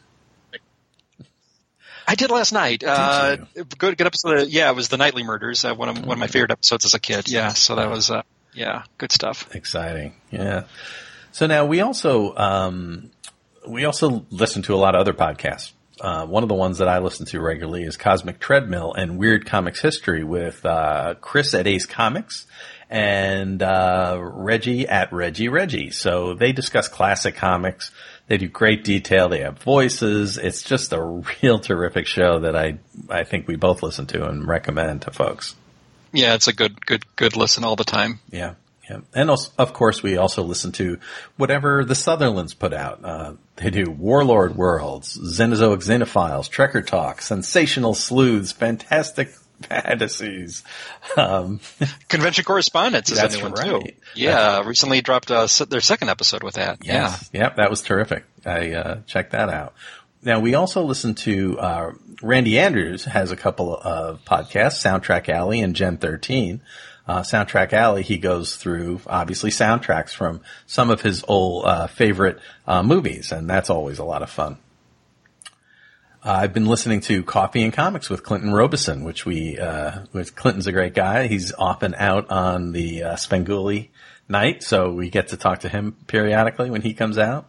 I 2.08 2.14
did 2.14 2.30
last 2.30 2.52
night. 2.52 2.84
Uh, 2.84 3.36
good, 3.78 3.98
good 3.98 4.06
episode. 4.06 4.42
Of, 4.42 4.48
yeah, 4.48 4.70
it 4.70 4.76
was 4.76 4.88
the 4.88 4.96
Nightly 4.96 5.24
Murders. 5.24 5.64
Uh, 5.64 5.74
one 5.74 5.88
of 5.88 5.98
one 5.98 6.12
of 6.12 6.18
my 6.18 6.28
favorite 6.28 6.52
episodes 6.52 6.84
as 6.84 6.94
a 6.94 7.00
kid. 7.00 7.28
Yeah, 7.28 7.48
so 7.48 7.74
that 7.74 7.90
was 7.90 8.12
uh, 8.12 8.22
yeah, 8.54 8.84
good 8.96 9.10
stuff. 9.10 9.52
Exciting. 9.54 10.14
Yeah. 10.30 10.64
So 11.32 11.46
now 11.46 11.66
we 11.66 11.80
also, 11.80 12.34
um, 12.36 13.10
we 13.66 13.84
also 13.84 14.24
listen 14.30 14.62
to 14.62 14.74
a 14.74 14.76
lot 14.76 14.94
of 14.94 15.00
other 15.00 15.12
podcasts. 15.12 15.72
Uh, 16.00 16.26
one 16.26 16.42
of 16.42 16.48
the 16.48 16.54
ones 16.54 16.78
that 16.78 16.88
I 16.88 16.98
listen 16.98 17.24
to 17.26 17.40
regularly 17.40 17.84
is 17.84 17.96
Cosmic 17.96 18.38
Treadmill 18.38 18.92
and 18.92 19.18
Weird 19.18 19.46
Comics 19.46 19.80
History 19.80 20.22
with, 20.22 20.64
uh, 20.66 21.14
Chris 21.20 21.54
at 21.54 21.66
Ace 21.66 21.86
Comics 21.86 22.46
and, 22.90 23.62
uh, 23.62 24.18
Reggie 24.20 24.86
at 24.86 25.12
Reggie 25.12 25.48
Reggie. 25.48 25.90
So 25.90 26.34
they 26.34 26.52
discuss 26.52 26.88
classic 26.88 27.34
comics. 27.36 27.90
They 28.28 28.36
do 28.36 28.48
great 28.48 28.84
detail. 28.84 29.28
They 29.28 29.40
have 29.40 29.58
voices. 29.58 30.36
It's 30.36 30.62
just 30.62 30.92
a 30.92 31.00
real 31.00 31.58
terrific 31.60 32.06
show 32.06 32.40
that 32.40 32.56
I, 32.56 32.78
I 33.08 33.24
think 33.24 33.48
we 33.48 33.56
both 33.56 33.82
listen 33.82 34.06
to 34.08 34.28
and 34.28 34.46
recommend 34.46 35.02
to 35.02 35.12
folks. 35.12 35.54
Yeah, 36.12 36.34
it's 36.34 36.48
a 36.48 36.52
good 36.52 36.84
good 36.86 37.04
good 37.16 37.36
listen 37.36 37.64
all 37.64 37.76
the 37.76 37.84
time. 37.84 38.20
Yeah. 38.30 38.54
Yeah. 38.88 39.00
And 39.14 39.30
also, 39.30 39.50
of 39.58 39.72
course, 39.72 40.02
we 40.02 40.16
also 40.16 40.42
listen 40.42 40.72
to 40.72 40.98
whatever 41.36 41.84
the 41.84 41.94
Sutherlands 41.94 42.54
put 42.54 42.72
out. 42.72 43.04
Uh, 43.04 43.32
they 43.56 43.70
do 43.70 43.90
Warlord 43.90 44.56
Worlds, 44.56 45.18
Xenozoic 45.18 45.78
Xenophiles, 45.78 46.48
Trekker 46.48 46.86
Talk, 46.86 47.20
Sensational 47.20 47.94
Sleuths, 47.94 48.52
Fantastic 48.52 49.32
Fantasies. 49.62 50.62
Um, 51.16 51.60
Convention 52.08 52.44
Correspondence 52.44 53.10
is 53.10 53.18
That's 53.18 53.34
a 53.34 53.38
new 53.38 53.44
one 53.44 53.52
right. 53.54 53.86
too. 53.86 53.92
Yeah, 54.14 54.62
recently 54.62 55.00
dropped 55.00 55.30
uh, 55.30 55.48
their 55.68 55.80
second 55.80 56.10
episode 56.10 56.42
with 56.42 56.54
that. 56.54 56.84
Yes. 56.84 57.28
Yep, 57.32 57.56
that 57.56 57.70
was 57.70 57.82
terrific. 57.82 58.24
I 58.44 58.72
uh, 58.72 59.00
checked 59.06 59.32
that 59.32 59.48
out. 59.48 59.74
Now 60.22 60.40
we 60.40 60.54
also 60.54 60.82
listen 60.82 61.14
to 61.16 61.58
uh, 61.58 61.92
Randy 62.22 62.58
Andrews 62.58 63.04
has 63.04 63.30
a 63.30 63.36
couple 63.36 63.76
of 63.76 64.24
podcasts, 64.24 64.84
Soundtrack 64.84 65.28
Alley 65.28 65.60
and 65.60 65.74
Gen 65.74 65.98
13. 65.98 66.60
Uh, 67.06 67.20
Soundtrack 67.20 67.72
Alley, 67.72 68.02
he 68.02 68.18
goes 68.18 68.56
through 68.56 69.00
obviously 69.06 69.50
soundtracks 69.50 70.10
from 70.10 70.40
some 70.66 70.90
of 70.90 71.02
his 71.02 71.24
old 71.28 71.64
uh, 71.64 71.86
favorite 71.86 72.40
uh, 72.66 72.82
movies, 72.82 73.30
and 73.30 73.48
that's 73.48 73.70
always 73.70 73.98
a 73.98 74.04
lot 74.04 74.22
of 74.22 74.30
fun. 74.30 74.58
Uh, 76.24 76.38
I've 76.42 76.52
been 76.52 76.66
listening 76.66 77.00
to 77.02 77.22
Coffee 77.22 77.62
and 77.62 77.72
Comics 77.72 78.10
with 78.10 78.24
Clinton 78.24 78.52
Robeson, 78.52 79.04
which 79.04 79.24
we, 79.24 79.56
uh, 79.56 80.00
which 80.10 80.34
Clinton's 80.34 80.66
a 80.66 80.72
great 80.72 80.94
guy. 80.94 81.28
He's 81.28 81.52
often 81.52 81.94
out 81.94 82.30
on 82.30 82.72
the 82.72 83.04
uh, 83.04 83.14
Svengoolie 83.14 83.90
night, 84.28 84.64
so 84.64 84.90
we 84.90 85.08
get 85.08 85.28
to 85.28 85.36
talk 85.36 85.60
to 85.60 85.68
him 85.68 85.96
periodically 86.08 86.70
when 86.70 86.82
he 86.82 86.94
comes 86.94 87.18
out. 87.18 87.46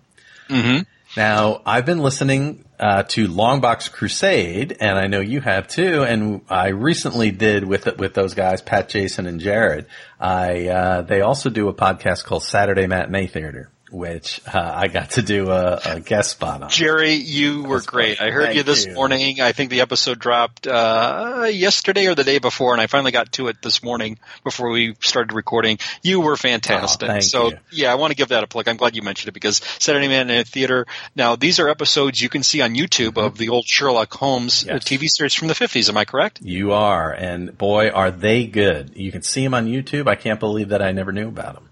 hmm 0.48 0.82
Now, 1.16 1.64
I've 1.66 1.88
been 1.88 2.04
listening 2.04 2.66
uh, 2.80 3.04
to 3.04 3.28
Longbox 3.28 3.92
Crusade, 3.92 4.78
and 4.80 4.98
I 4.98 5.08
know 5.08 5.20
you 5.20 5.42
have 5.42 5.68
too. 5.68 6.04
And 6.04 6.42
I 6.50 6.70
recently 6.70 7.32
did 7.32 7.64
with 7.64 7.86
with 7.98 8.14
those 8.14 8.34
guys, 8.34 8.62
Pat, 8.62 8.90
Jason, 8.90 9.26
and 9.26 9.40
Jared. 9.40 9.88
I 10.20 10.68
uh, 10.68 11.02
they 11.02 11.22
also 11.22 11.50
do 11.50 11.68
a 11.70 11.74
podcast 11.74 12.26
called 12.26 12.44
Saturday 12.44 12.88
Matinee 12.88 13.28
Theater, 13.28 13.70
which 13.90 14.42
uh, 14.48 14.72
I 14.76 14.88
got 14.88 15.12
to 15.12 15.22
do 15.22 15.50
a, 15.52 15.80
a 15.86 16.00
guest 16.00 16.32
spot 16.32 16.64
on. 16.64 16.70
Jerry, 16.70 17.14
you 17.14 17.64
were 17.64 17.82
great. 17.82 18.22
I 18.22 18.32
heard 18.32 18.46
Thank 18.46 18.58
you 18.58 18.64
this 18.64 18.86
you. 18.86 18.94
morning. 18.94 19.42
I 19.42 19.52
think 19.52 19.70
the 19.70 19.82
episode 19.82 20.20
dropped 20.20 20.68
uh, 20.68 21.48
yesterday 21.52 22.08
or 22.08 22.16
the 22.16 22.24
day 22.24 22.40
before, 22.40 22.74
and 22.74 22.82
I 22.82 22.88
finally 22.88 23.12
got 23.12 23.32
to 23.34 23.48
it 23.48 23.62
this 23.62 23.84
morning 23.84 24.20
before 24.44 24.70
we 24.70 24.96
started 25.02 25.34
recording. 25.34 25.80
You 26.04 26.20
were 26.22 26.38
fantastic. 26.38 27.10
Oh, 27.10 27.20
so 27.20 27.50
you. 27.50 27.58
yeah, 27.72 27.92
I 27.92 27.96
want 27.96 28.12
to 28.12 28.16
give 28.16 28.30
that 28.30 28.44
a 28.44 28.48
plug. 28.48 28.68
I'm 28.68 28.78
glad 28.78 28.96
you 28.96 29.02
mentioned 29.02 29.30
it 29.30 29.34
because 29.34 29.58
Saturday 29.80 30.08
Matinee 30.08 30.44
Theater. 30.44 30.86
Now 31.16 31.36
these 31.36 31.60
are 31.60 31.70
episodes 31.70 32.22
you 32.22 32.30
can 32.30 32.44
see 32.44 32.62
on 32.62 32.76
YouTube 32.76 33.18
of 33.18 33.38
the 33.38 33.50
old 33.50 33.66
Sherlock 33.66 34.14
Holmes 34.14 34.48
Mm-hmm. 34.48 34.70
Yes. 34.70 34.84
TV 34.84 35.10
series 35.10 35.34
from 35.34 35.48
the 35.48 35.54
50s. 35.54 35.90
Am 35.90 35.98
I 35.98 36.06
correct? 36.06 36.40
You 36.42 36.72
are, 36.74 37.12
and 37.12 37.58
boy, 37.58 37.90
are 37.90 38.12
they 38.12 38.46
good! 38.46 38.92
You 38.96 39.12
can 39.12 39.22
see 39.22 39.44
them 39.44 39.54
on 39.54 39.68
YouTube. 39.68 40.08
I 40.08 40.16
can't 40.16 40.40
believe 40.40 40.70
that 40.70 40.82
I 40.82 40.92
never 40.92 41.12
knew 41.12 41.28
about 41.28 41.56
them. 41.56 41.70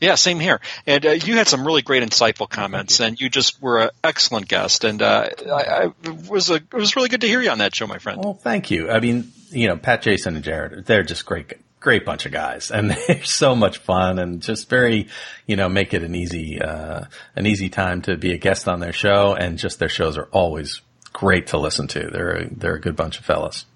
Yeah, 0.00 0.14
same 0.14 0.40
here. 0.40 0.60
And 0.86 1.04
uh, 1.04 1.10
you 1.10 1.36
had 1.36 1.46
some 1.46 1.66
really 1.66 1.82
great, 1.82 2.02
insightful 2.02 2.48
comments, 2.48 3.00
and 3.00 3.20
you 3.20 3.28
just 3.28 3.60
were 3.60 3.80
an 3.80 3.90
excellent 4.02 4.48
guest. 4.48 4.84
And 4.84 5.02
uh, 5.02 5.28
I, 5.46 5.52
I 5.52 5.84
it 6.02 6.28
was 6.28 6.50
a, 6.50 6.54
it 6.54 6.72
was 6.72 6.96
really 6.96 7.10
good 7.10 7.20
to 7.20 7.28
hear 7.28 7.42
you 7.42 7.50
on 7.50 7.58
that 7.58 7.74
show, 7.74 7.86
my 7.86 7.98
friend. 7.98 8.22
Well, 8.24 8.34
thank 8.34 8.70
you. 8.70 8.90
I 8.90 9.00
mean, 9.00 9.30
you 9.50 9.68
know, 9.68 9.76
Pat, 9.76 10.00
Jason, 10.02 10.36
and 10.36 10.44
Jared, 10.44 10.86
they're 10.86 11.02
just 11.02 11.26
great, 11.26 11.52
great 11.80 12.06
bunch 12.06 12.24
of 12.24 12.32
guys, 12.32 12.70
and 12.70 12.90
they're 13.08 13.22
so 13.24 13.54
much 13.54 13.78
fun 13.78 14.18
and 14.18 14.40
just 14.40 14.70
very, 14.70 15.08
you 15.46 15.56
know, 15.56 15.68
make 15.68 15.92
it 15.92 16.02
an 16.02 16.14
easy, 16.14 16.62
uh, 16.62 17.04
an 17.36 17.46
easy 17.46 17.68
time 17.68 18.00
to 18.02 18.16
be 18.16 18.32
a 18.32 18.38
guest 18.38 18.68
on 18.68 18.80
their 18.80 18.94
show, 18.94 19.34
and 19.34 19.58
just 19.58 19.78
their 19.78 19.90
shows 19.90 20.16
are 20.16 20.28
always 20.32 20.80
great 21.12 21.48
to 21.48 21.58
listen 21.58 21.86
to. 21.88 22.08
They're 22.10 22.36
a, 22.36 22.54
they're 22.54 22.76
a 22.76 22.80
good 22.80 22.96
bunch 22.96 23.18
of 23.18 23.26
fellas. 23.26 23.66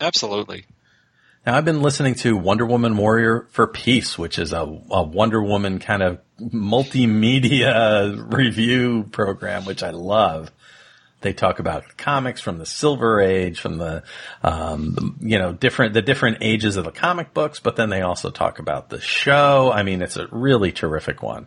Absolutely. 0.00 0.64
Now 1.48 1.56
I've 1.56 1.64
been 1.64 1.80
listening 1.80 2.14
to 2.16 2.36
Wonder 2.36 2.66
Woman 2.66 2.94
Warrior 2.98 3.46
for 3.52 3.66
Peace, 3.66 4.18
which 4.18 4.38
is 4.38 4.52
a, 4.52 4.60
a 4.90 5.02
Wonder 5.02 5.42
Woman 5.42 5.78
kind 5.78 6.02
of 6.02 6.20
multimedia 6.38 8.22
review 8.30 9.04
program, 9.04 9.64
which 9.64 9.82
I 9.82 9.88
love. 9.88 10.50
They 11.22 11.32
talk 11.32 11.58
about 11.58 11.96
comics 11.96 12.42
from 12.42 12.58
the 12.58 12.66
Silver 12.66 13.22
Age, 13.22 13.60
from 13.60 13.78
the, 13.78 14.02
um, 14.42 14.92
the, 14.92 15.14
you 15.20 15.38
know, 15.38 15.54
different, 15.54 15.94
the 15.94 16.02
different 16.02 16.36
ages 16.42 16.76
of 16.76 16.84
the 16.84 16.92
comic 16.92 17.32
books, 17.32 17.60
but 17.60 17.76
then 17.76 17.88
they 17.88 18.02
also 18.02 18.28
talk 18.28 18.58
about 18.58 18.90
the 18.90 19.00
show. 19.00 19.72
I 19.72 19.84
mean, 19.84 20.02
it's 20.02 20.18
a 20.18 20.26
really 20.30 20.70
terrific 20.70 21.22
one. 21.22 21.46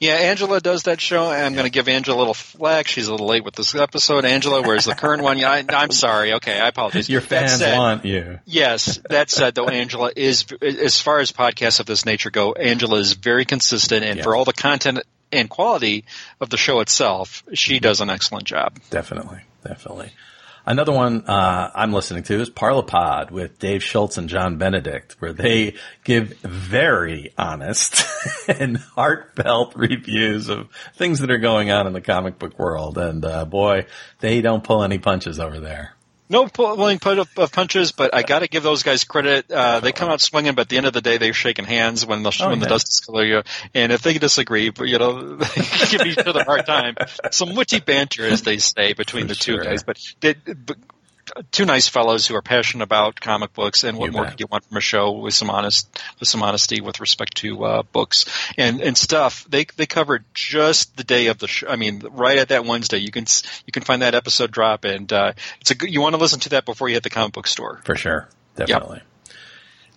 Yeah, 0.00 0.14
Angela 0.14 0.60
does 0.60 0.84
that 0.84 1.00
show, 1.00 1.30
and 1.30 1.44
I'm 1.44 1.52
going 1.54 1.64
to 1.64 1.70
give 1.70 1.88
Angela 1.88 2.16
a 2.16 2.18
little 2.18 2.34
flack. 2.34 2.88
She's 2.88 3.08
a 3.08 3.12
little 3.12 3.26
late 3.26 3.44
with 3.44 3.54
this 3.54 3.74
episode. 3.74 4.24
Angela, 4.24 4.62
where's 4.62 4.84
the 4.84 4.94
current 4.94 5.22
one? 5.22 5.38
Yeah, 5.38 5.50
I, 5.50 5.64
I'm 5.68 5.90
sorry. 5.90 6.34
Okay, 6.34 6.60
I 6.60 6.68
apologize. 6.68 7.08
Your 7.08 7.20
fans 7.20 7.58
said- 7.58 7.78
want 7.78 8.04
you. 8.04 8.40
Yes, 8.44 9.00
that 9.08 9.30
said, 9.30 9.54
though, 9.54 9.68
Angela 9.68 10.10
is, 10.14 10.46
as 10.60 11.00
far 11.00 11.20
as 11.20 11.32
podcasts 11.32 11.80
of 11.80 11.86
this 11.86 12.04
nature 12.04 12.30
go, 12.30 12.52
Angela 12.52 12.98
is 12.98 13.14
very 13.14 13.44
consistent, 13.44 14.04
and 14.04 14.18
Yeah. 14.18 14.24
for 14.24 14.34
all 14.36 14.44
the 14.44 14.52
content 14.52 15.00
and 15.32 15.48
quality 15.48 16.04
of 16.40 16.50
the 16.50 16.56
show 16.56 16.80
itself, 16.80 17.42
she 17.52 17.76
mm-hmm. 17.76 17.82
does 17.82 18.00
an 18.00 18.10
excellent 18.10 18.44
job. 18.44 18.78
Definitely, 18.90 19.40
definitely. 19.66 20.12
Another 20.66 20.92
one 20.92 21.26
uh, 21.26 21.70
I'm 21.74 21.92
listening 21.92 22.22
to 22.24 22.40
is 22.40 22.48
Parlapod 22.48 23.30
with 23.30 23.58
Dave 23.58 23.82
Schultz 23.82 24.16
and 24.16 24.30
John 24.30 24.56
Benedict, 24.56 25.16
where 25.18 25.34
they 25.34 25.74
give 26.04 26.38
very 26.38 27.34
honest 27.36 28.04
and 28.48 28.78
heartfelt 28.78 29.76
reviews 29.76 30.48
of 30.48 30.68
things 30.94 31.18
that 31.18 31.30
are 31.30 31.38
going 31.38 31.70
on 31.70 31.86
in 31.86 31.92
the 31.92 32.00
comic 32.00 32.38
book 32.38 32.58
world. 32.58 32.96
And 32.96 33.24
uh, 33.24 33.44
boy, 33.44 33.86
they 34.20 34.40
don't 34.40 34.64
pull 34.64 34.82
any 34.82 34.98
punches 34.98 35.38
over 35.38 35.60
there. 35.60 35.93
No 36.28 36.46
pulling 36.46 36.98
put 36.98 37.18
of 37.18 37.28
of 37.36 37.52
punches, 37.52 37.92
but 37.92 38.14
I 38.14 38.22
got 38.22 38.38
to 38.38 38.48
give 38.48 38.62
those 38.62 38.82
guys 38.82 39.04
credit. 39.04 39.50
Uh, 39.50 39.80
they 39.80 39.92
come 39.92 40.08
out 40.08 40.22
swinging, 40.22 40.54
but 40.54 40.62
at 40.62 40.68
the 40.70 40.78
end 40.78 40.86
of 40.86 40.94
the 40.94 41.02
day, 41.02 41.18
they're 41.18 41.34
shaking 41.34 41.66
hands 41.66 42.06
when 42.06 42.22
the 42.22 42.34
Oh, 42.40 42.48
when 42.48 42.60
the 42.60 42.66
dust 42.66 42.88
is 42.88 43.00
clear. 43.00 43.42
And 43.74 43.92
if 43.92 44.02
they 44.02 44.16
disagree, 44.16 44.72
you 44.80 44.98
know, 44.98 45.36
they 45.36 45.86
give 45.90 46.06
each 46.06 46.18
other 46.18 46.40
a 46.40 46.44
hard 46.44 46.64
time. 46.66 46.96
Some 47.30 47.54
witty 47.54 47.80
banter, 47.80 48.26
as 48.26 48.42
they 48.42 48.56
say, 48.58 48.94
between 48.94 49.24
For 49.24 49.28
the 49.28 49.34
two 49.34 49.52
sure. 49.56 49.64
guys. 49.64 49.82
But, 49.82 49.98
they, 50.20 50.34
but 50.34 50.78
two 51.50 51.64
nice 51.64 51.88
fellows 51.88 52.26
who 52.26 52.34
are 52.36 52.42
passionate 52.42 52.84
about 52.84 53.20
comic 53.20 53.52
books, 53.54 53.84
and 53.84 53.98
what 53.98 54.06
You 54.06 54.12
more 54.12 54.22
bet. 54.22 54.32
could 54.32 54.40
you 54.40 54.46
want 54.50 54.64
from 54.64 54.76
a 54.76 54.80
show 54.80 55.12
with 55.12 55.34
some 55.34 55.50
honest 55.50 55.88
with 56.20 56.28
some 56.28 56.42
honesty 56.42 56.80
with 56.80 57.00
respect 57.00 57.36
to 57.38 57.64
uh, 57.64 57.82
books 57.82 58.24
and 58.56 58.80
and 58.80 58.96
stuff. 58.96 59.44
They 59.48 59.64
they 59.76 59.86
covered 59.86 60.24
just 60.34 60.96
the 60.96 61.04
day 61.04 61.26
of 61.28 61.38
the 61.38 61.48
show. 61.48 61.68
I 61.68 61.76
mean, 61.76 62.02
right 62.10 62.38
at 62.38 62.48
that 62.48 62.64
Wednesday, 62.64 62.98
you 62.98 63.10
can 63.10 63.26
you 63.66 63.72
can 63.72 63.82
find 63.82 64.02
that 64.02 64.14
episode 64.14 64.50
drop, 64.50 64.84
and 64.84 65.12
uh, 65.12 65.32
it's 65.60 65.70
a 65.70 65.90
you 65.90 66.00
want 66.00 66.14
to 66.14 66.20
listen 66.20 66.40
to 66.40 66.48
that 66.50 66.64
before 66.64 66.88
you 66.88 66.94
hit 66.94 67.02
the 67.02 67.10
comic 67.10 67.32
book 67.32 67.46
store. 67.46 67.80
For 67.84 67.96
sure. 67.96 68.28
Definitely. 68.56 69.02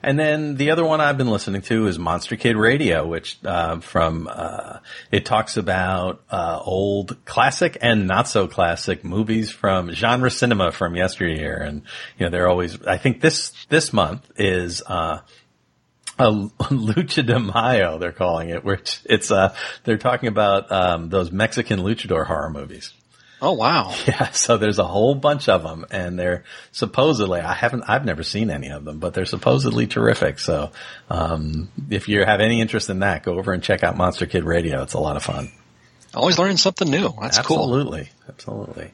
And 0.03 0.19
then 0.19 0.55
the 0.55 0.69
other 0.69 0.85
one 0.85 1.01
I've 1.01 1.17
been 1.17 1.29
listening 1.29 1.63
to 1.63 1.87
is 1.87 1.97
Monster 1.97 2.35
Kid 2.35 2.55
Radio, 2.55 3.07
which 3.07 3.39
uh, 3.43 3.79
from 3.79 4.29
uh, 4.31 4.79
it 5.11 5.25
talks 5.25 5.57
about 5.57 6.21
uh, 6.29 6.59
old 6.63 7.17
classic 7.25 7.77
and 7.81 8.05
not 8.05 8.27
so 8.27 8.47
classic 8.47 9.03
movies 9.03 9.49
from 9.49 9.91
genre 9.91 10.29
cinema 10.29 10.71
from 10.71 10.95
yesteryear, 10.95 11.57
and 11.57 11.81
you 12.17 12.25
know 12.25 12.29
they're 12.29 12.47
always. 12.47 12.79
I 12.83 12.97
think 12.97 13.21
this 13.21 13.51
this 13.69 13.91
month 13.91 14.29
is. 14.37 14.81
Uh, 14.85 15.21
a 16.19 16.31
lucha 16.31 17.23
de 17.23 17.39
mayo, 17.39 17.99
they're 17.99 18.11
calling 18.11 18.49
it, 18.49 18.63
which 18.63 19.01
it's 19.05 19.29
uh 19.29 19.53
they're 19.83 19.99
talking 19.99 20.29
about 20.29 20.71
um 20.71 21.09
those 21.09 21.31
Mexican 21.31 21.79
luchador 21.81 22.25
horror 22.25 22.49
movies. 22.49 22.91
Oh 23.41 23.53
wow! 23.53 23.93
Yeah, 24.07 24.31
so 24.31 24.57
there's 24.57 24.79
a 24.79 24.85
whole 24.85 25.13
bunch 25.15 25.47
of 25.49 25.63
them, 25.63 25.85
and 25.91 26.17
they're 26.17 26.43
supposedly 26.71 27.39
I 27.39 27.53
haven't 27.53 27.83
I've 27.87 28.05
never 28.05 28.23
seen 28.23 28.49
any 28.49 28.69
of 28.69 28.83
them, 28.85 28.99
but 28.99 29.13
they're 29.13 29.25
supposedly 29.25 29.85
terrific. 29.85 30.39
So 30.39 30.71
um, 31.09 31.69
if 31.89 32.07
you 32.09 32.25
have 32.25 32.41
any 32.41 32.61
interest 32.61 32.89
in 32.89 32.99
that, 32.99 33.23
go 33.23 33.37
over 33.37 33.53
and 33.53 33.61
check 33.61 33.83
out 33.83 33.95
Monster 33.97 34.25
Kid 34.25 34.43
Radio. 34.43 34.81
It's 34.81 34.93
a 34.93 34.99
lot 34.99 35.17
of 35.17 35.23
fun. 35.23 35.51
Always 36.15 36.39
learning 36.39 36.57
something 36.57 36.89
new. 36.89 37.13
That's 37.21 37.37
cool. 37.39 37.59
Absolutely, 37.59 38.09
absolutely. 38.27 38.91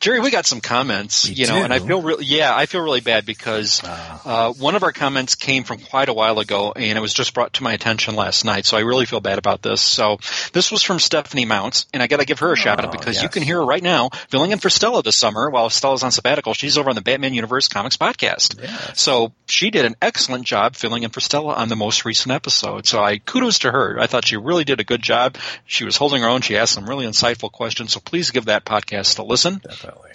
Jerry, 0.00 0.20
we 0.20 0.30
got 0.30 0.46
some 0.46 0.60
comments, 0.60 1.28
We 1.28 1.34
you 1.34 1.46
know, 1.46 1.62
and 1.62 1.72
I 1.72 1.78
feel 1.78 2.02
really, 2.02 2.24
yeah, 2.24 2.54
I 2.54 2.66
feel 2.66 2.80
really 2.80 3.00
bad 3.00 3.26
because 3.26 3.82
uh, 3.84 4.52
one 4.54 4.74
of 4.74 4.82
our 4.82 4.92
comments 4.92 5.34
came 5.34 5.64
from 5.64 5.78
quite 5.78 6.08
a 6.08 6.12
while 6.12 6.38
ago, 6.38 6.72
and 6.74 6.96
it 6.96 7.00
was 7.00 7.14
just 7.14 7.34
brought 7.34 7.54
to 7.54 7.62
my 7.62 7.72
attention 7.72 8.14
last 8.16 8.44
night. 8.44 8.66
So 8.66 8.76
I 8.76 8.80
really 8.80 9.06
feel 9.06 9.20
bad 9.20 9.38
about 9.38 9.62
this. 9.62 9.80
So 9.80 10.18
this 10.52 10.70
was 10.70 10.82
from 10.82 10.98
Stephanie 10.98 11.44
Mounts, 11.44 11.86
and 11.92 12.02
I 12.02 12.06
got 12.06 12.20
to 12.20 12.26
give 12.26 12.40
her 12.40 12.52
a 12.52 12.56
shout 12.56 12.78
out 12.84 12.92
because 12.92 13.16
you 13.22 13.28
can 13.28 13.42
hear 13.42 13.56
her 13.56 13.64
right 13.64 13.82
now 13.82 14.10
filling 14.28 14.52
in 14.52 14.58
for 14.58 14.70
Stella 14.70 15.02
this 15.02 15.16
summer 15.16 15.50
while 15.50 15.70
Stella's 15.70 16.02
on 16.02 16.10
sabbatical. 16.10 16.54
She's 16.54 16.76
over 16.78 16.90
on 16.90 16.96
the 16.96 17.02
Batman 17.02 17.34
Universe 17.34 17.68
Comics 17.68 17.96
podcast. 17.96 18.96
So 18.96 19.32
she 19.46 19.70
did 19.70 19.84
an 19.84 19.96
excellent 20.02 20.44
job 20.44 20.76
filling 20.76 21.02
in 21.02 21.10
for 21.10 21.20
Stella 21.20 21.54
on 21.54 21.68
the 21.68 21.76
most 21.76 22.04
recent 22.04 22.32
episode. 22.32 22.86
So 22.86 23.02
I 23.02 23.18
kudos 23.18 23.60
to 23.60 23.70
her. 23.70 23.98
I 23.98 24.06
thought 24.06 24.26
she 24.26 24.36
really 24.36 24.64
did 24.64 24.80
a 24.80 24.84
good 24.84 25.02
job. 25.02 25.36
She 25.66 25.84
was 25.84 25.96
holding 25.96 26.22
her 26.22 26.28
own. 26.28 26.40
She 26.42 26.56
asked 26.56 26.72
some 26.74 26.88
really 26.88 27.06
insightful 27.06 27.50
questions. 27.50 27.92
So 27.92 28.00
please 28.00 28.30
give 28.30 28.46
that 28.46 28.64
podcast 28.64 29.18
a 29.18 29.22
listen. 29.22 29.60
Definitely. 29.70 30.10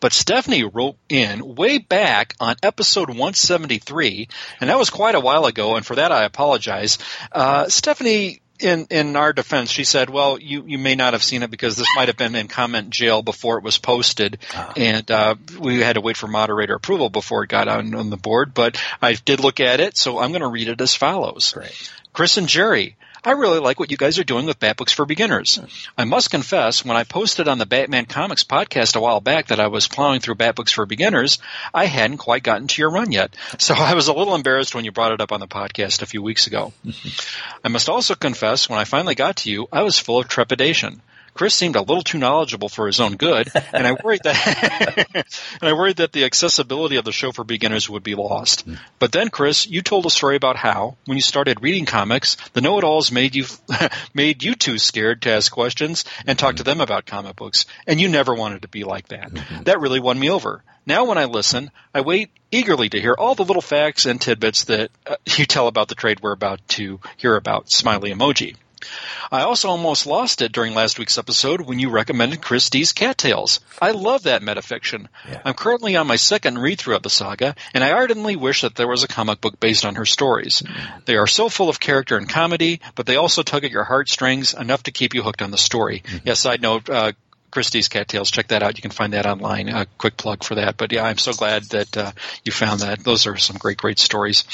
But 0.00 0.12
Stephanie 0.12 0.64
wrote 0.64 0.96
in 1.08 1.54
way 1.54 1.78
back 1.78 2.34
on 2.40 2.56
episode 2.62 3.08
173, 3.08 4.28
and 4.60 4.70
that 4.70 4.78
was 4.78 4.90
quite 4.90 5.14
a 5.14 5.20
while 5.20 5.46
ago, 5.46 5.76
and 5.76 5.84
for 5.84 5.96
that 5.96 6.12
I 6.12 6.24
apologize. 6.24 6.98
Uh, 7.30 7.68
Stephanie, 7.68 8.42
in, 8.60 8.86
in 8.90 9.16
our 9.16 9.32
defense, 9.32 9.70
she 9.70 9.84
said, 9.84 10.10
well, 10.10 10.38
you, 10.38 10.64
you 10.66 10.78
may 10.78 10.94
not 10.94 11.14
have 11.14 11.22
seen 11.22 11.42
it 11.42 11.50
because 11.50 11.76
this 11.76 11.88
might 11.96 12.08
have 12.08 12.16
been 12.16 12.34
in 12.34 12.48
comment 12.48 12.90
jail 12.90 13.22
before 13.22 13.58
it 13.58 13.64
was 13.64 13.78
posted, 13.78 14.38
and 14.76 15.10
uh, 15.10 15.34
we 15.58 15.80
had 15.80 15.94
to 15.94 16.00
wait 16.00 16.16
for 16.16 16.28
moderator 16.28 16.74
approval 16.74 17.08
before 17.08 17.44
it 17.44 17.48
got 17.48 17.68
on, 17.68 17.94
on 17.94 18.10
the 18.10 18.16
board, 18.16 18.54
but 18.54 18.80
I 19.00 19.14
did 19.14 19.40
look 19.40 19.58
at 19.58 19.80
it, 19.80 19.96
so 19.96 20.18
I'm 20.18 20.30
going 20.30 20.42
to 20.42 20.48
read 20.48 20.68
it 20.68 20.80
as 20.80 20.94
follows. 20.94 21.52
Great. 21.52 21.90
Chris 22.12 22.36
and 22.36 22.46
Jerry, 22.46 22.96
I 23.24 23.32
really 23.32 23.60
like 23.60 23.78
what 23.78 23.92
you 23.92 23.96
guys 23.96 24.18
are 24.18 24.24
doing 24.24 24.46
with 24.46 24.58
Bat 24.58 24.78
Books 24.78 24.92
for 24.92 25.06
Beginners. 25.06 25.60
I 25.96 26.02
must 26.02 26.32
confess, 26.32 26.84
when 26.84 26.96
I 26.96 27.04
posted 27.04 27.46
on 27.46 27.58
the 27.58 27.66
Batman 27.66 28.06
Comics 28.06 28.42
podcast 28.42 28.96
a 28.96 29.00
while 29.00 29.20
back 29.20 29.46
that 29.46 29.60
I 29.60 29.68
was 29.68 29.86
plowing 29.86 30.20
through 30.20 30.34
Bat 30.34 30.56
Books 30.56 30.72
for 30.72 30.86
Beginners, 30.86 31.38
I 31.72 31.84
hadn't 31.84 32.18
quite 32.18 32.42
gotten 32.42 32.66
to 32.66 32.82
your 32.82 32.90
run 32.90 33.12
yet. 33.12 33.36
So 33.58 33.74
I 33.74 33.94
was 33.94 34.08
a 34.08 34.12
little 34.12 34.34
embarrassed 34.34 34.74
when 34.74 34.84
you 34.84 34.90
brought 34.90 35.12
it 35.12 35.20
up 35.20 35.30
on 35.30 35.38
the 35.38 35.46
podcast 35.46 36.02
a 36.02 36.06
few 36.06 36.20
weeks 36.20 36.48
ago. 36.48 36.72
I 37.64 37.68
must 37.68 37.88
also 37.88 38.16
confess, 38.16 38.68
when 38.68 38.80
I 38.80 38.84
finally 38.84 39.14
got 39.14 39.36
to 39.36 39.50
you, 39.50 39.68
I 39.70 39.82
was 39.82 40.00
full 40.00 40.18
of 40.18 40.26
trepidation. 40.26 41.00
Chris 41.34 41.54
seemed 41.54 41.76
a 41.76 41.80
little 41.80 42.02
too 42.02 42.18
knowledgeable 42.18 42.68
for 42.68 42.86
his 42.86 43.00
own 43.00 43.16
good, 43.16 43.48
and 43.72 43.86
I 43.86 43.92
worried 43.92 44.22
that 44.24 45.06
and 45.14 45.68
I 45.68 45.72
worried 45.72 45.96
that 45.96 46.12
the 46.12 46.24
accessibility 46.24 46.96
of 46.96 47.04
the 47.04 47.12
show 47.12 47.32
for 47.32 47.44
beginners 47.44 47.88
would 47.88 48.02
be 48.02 48.14
lost. 48.14 48.62
Hmm. 48.62 48.74
But 48.98 49.12
then, 49.12 49.30
Chris, 49.30 49.66
you 49.66 49.82
told 49.82 50.06
a 50.06 50.10
story 50.10 50.36
about 50.36 50.56
how, 50.56 50.96
when 51.06 51.16
you 51.16 51.22
started 51.22 51.62
reading 51.62 51.86
comics, 51.86 52.36
the 52.52 52.60
know-it-alls 52.60 53.12
made 53.12 53.34
you 53.34 53.46
made 54.14 54.42
you 54.42 54.54
too 54.54 54.78
scared 54.78 55.22
to 55.22 55.32
ask 55.32 55.50
questions 55.50 56.04
and 56.26 56.38
talk 56.38 56.56
to 56.56 56.62
hmm. 56.62 56.68
them 56.68 56.80
about 56.80 57.06
comic 57.06 57.36
books, 57.36 57.66
and 57.86 58.00
you 58.00 58.08
never 58.08 58.34
wanted 58.34 58.62
to 58.62 58.68
be 58.68 58.84
like 58.84 59.08
that. 59.08 59.32
Mm-hmm. 59.32 59.62
That 59.64 59.80
really 59.80 60.00
won 60.00 60.18
me 60.18 60.30
over. 60.30 60.62
Now, 60.84 61.04
when 61.04 61.18
I 61.18 61.26
listen, 61.26 61.70
I 61.94 62.00
wait 62.00 62.30
eagerly 62.50 62.88
to 62.88 63.00
hear 63.00 63.14
all 63.14 63.34
the 63.34 63.44
little 63.44 63.62
facts 63.62 64.04
and 64.04 64.20
tidbits 64.20 64.64
that 64.64 64.90
uh, 65.06 65.16
you 65.26 65.46
tell 65.46 65.68
about 65.68 65.88
the 65.88 65.94
trade 65.94 66.20
we're 66.20 66.32
about 66.32 66.66
to 66.70 67.00
hear 67.16 67.36
about. 67.36 67.70
Smiley 67.70 68.12
emoji. 68.12 68.56
I 69.30 69.42
also 69.42 69.68
almost 69.68 70.06
lost 70.06 70.42
it 70.42 70.52
during 70.52 70.74
last 70.74 70.98
week's 70.98 71.18
episode 71.18 71.60
when 71.60 71.78
you 71.78 71.90
recommended 71.90 72.42
Chris 72.42 72.70
D's 72.70 72.92
Cattails. 72.92 73.60
I 73.80 73.92
love 73.92 74.24
that 74.24 74.42
metafiction. 74.42 75.08
I'm 75.44 75.54
currently 75.54 75.96
on 75.96 76.06
my 76.06 76.16
second 76.16 76.58
read 76.58 76.78
through 76.78 76.96
of 76.96 77.02
the 77.02 77.10
saga, 77.10 77.54
and 77.74 77.82
I 77.82 77.92
ardently 77.92 78.36
wish 78.36 78.62
that 78.62 78.74
there 78.74 78.88
was 78.88 79.04
a 79.04 79.08
comic 79.08 79.40
book 79.40 79.58
based 79.60 79.84
on 79.84 79.94
her 79.96 80.06
stories. 80.06 80.62
They 81.06 81.16
are 81.16 81.26
so 81.26 81.48
full 81.48 81.68
of 81.68 81.80
character 81.80 82.16
and 82.16 82.28
comedy, 82.28 82.80
but 82.94 83.06
they 83.06 83.16
also 83.16 83.42
tug 83.42 83.64
at 83.64 83.70
your 83.70 83.84
heartstrings 83.84 84.54
enough 84.54 84.84
to 84.84 84.92
keep 84.92 85.14
you 85.14 85.22
hooked 85.22 85.42
on 85.42 85.50
the 85.50 85.58
story. 85.58 86.02
Yes, 86.24 86.40
side 86.40 86.62
note, 86.62 86.88
uh, 86.90 87.12
Christie's 87.52 87.88
Cattails. 87.88 88.30
Check 88.30 88.48
that 88.48 88.62
out. 88.62 88.76
You 88.76 88.82
can 88.82 88.90
find 88.90 89.12
that 89.12 89.26
online. 89.26 89.68
A 89.68 89.86
quick 89.98 90.16
plug 90.16 90.42
for 90.42 90.56
that. 90.56 90.76
But 90.76 90.90
yeah, 90.90 91.04
I'm 91.04 91.18
so 91.18 91.32
glad 91.32 91.62
that 91.70 91.96
uh, 91.96 92.12
you 92.44 92.50
found 92.50 92.80
that. 92.80 93.04
Those 93.04 93.26
are 93.26 93.36
some 93.36 93.56
great, 93.58 93.76
great 93.76 94.00
stories. 94.00 94.44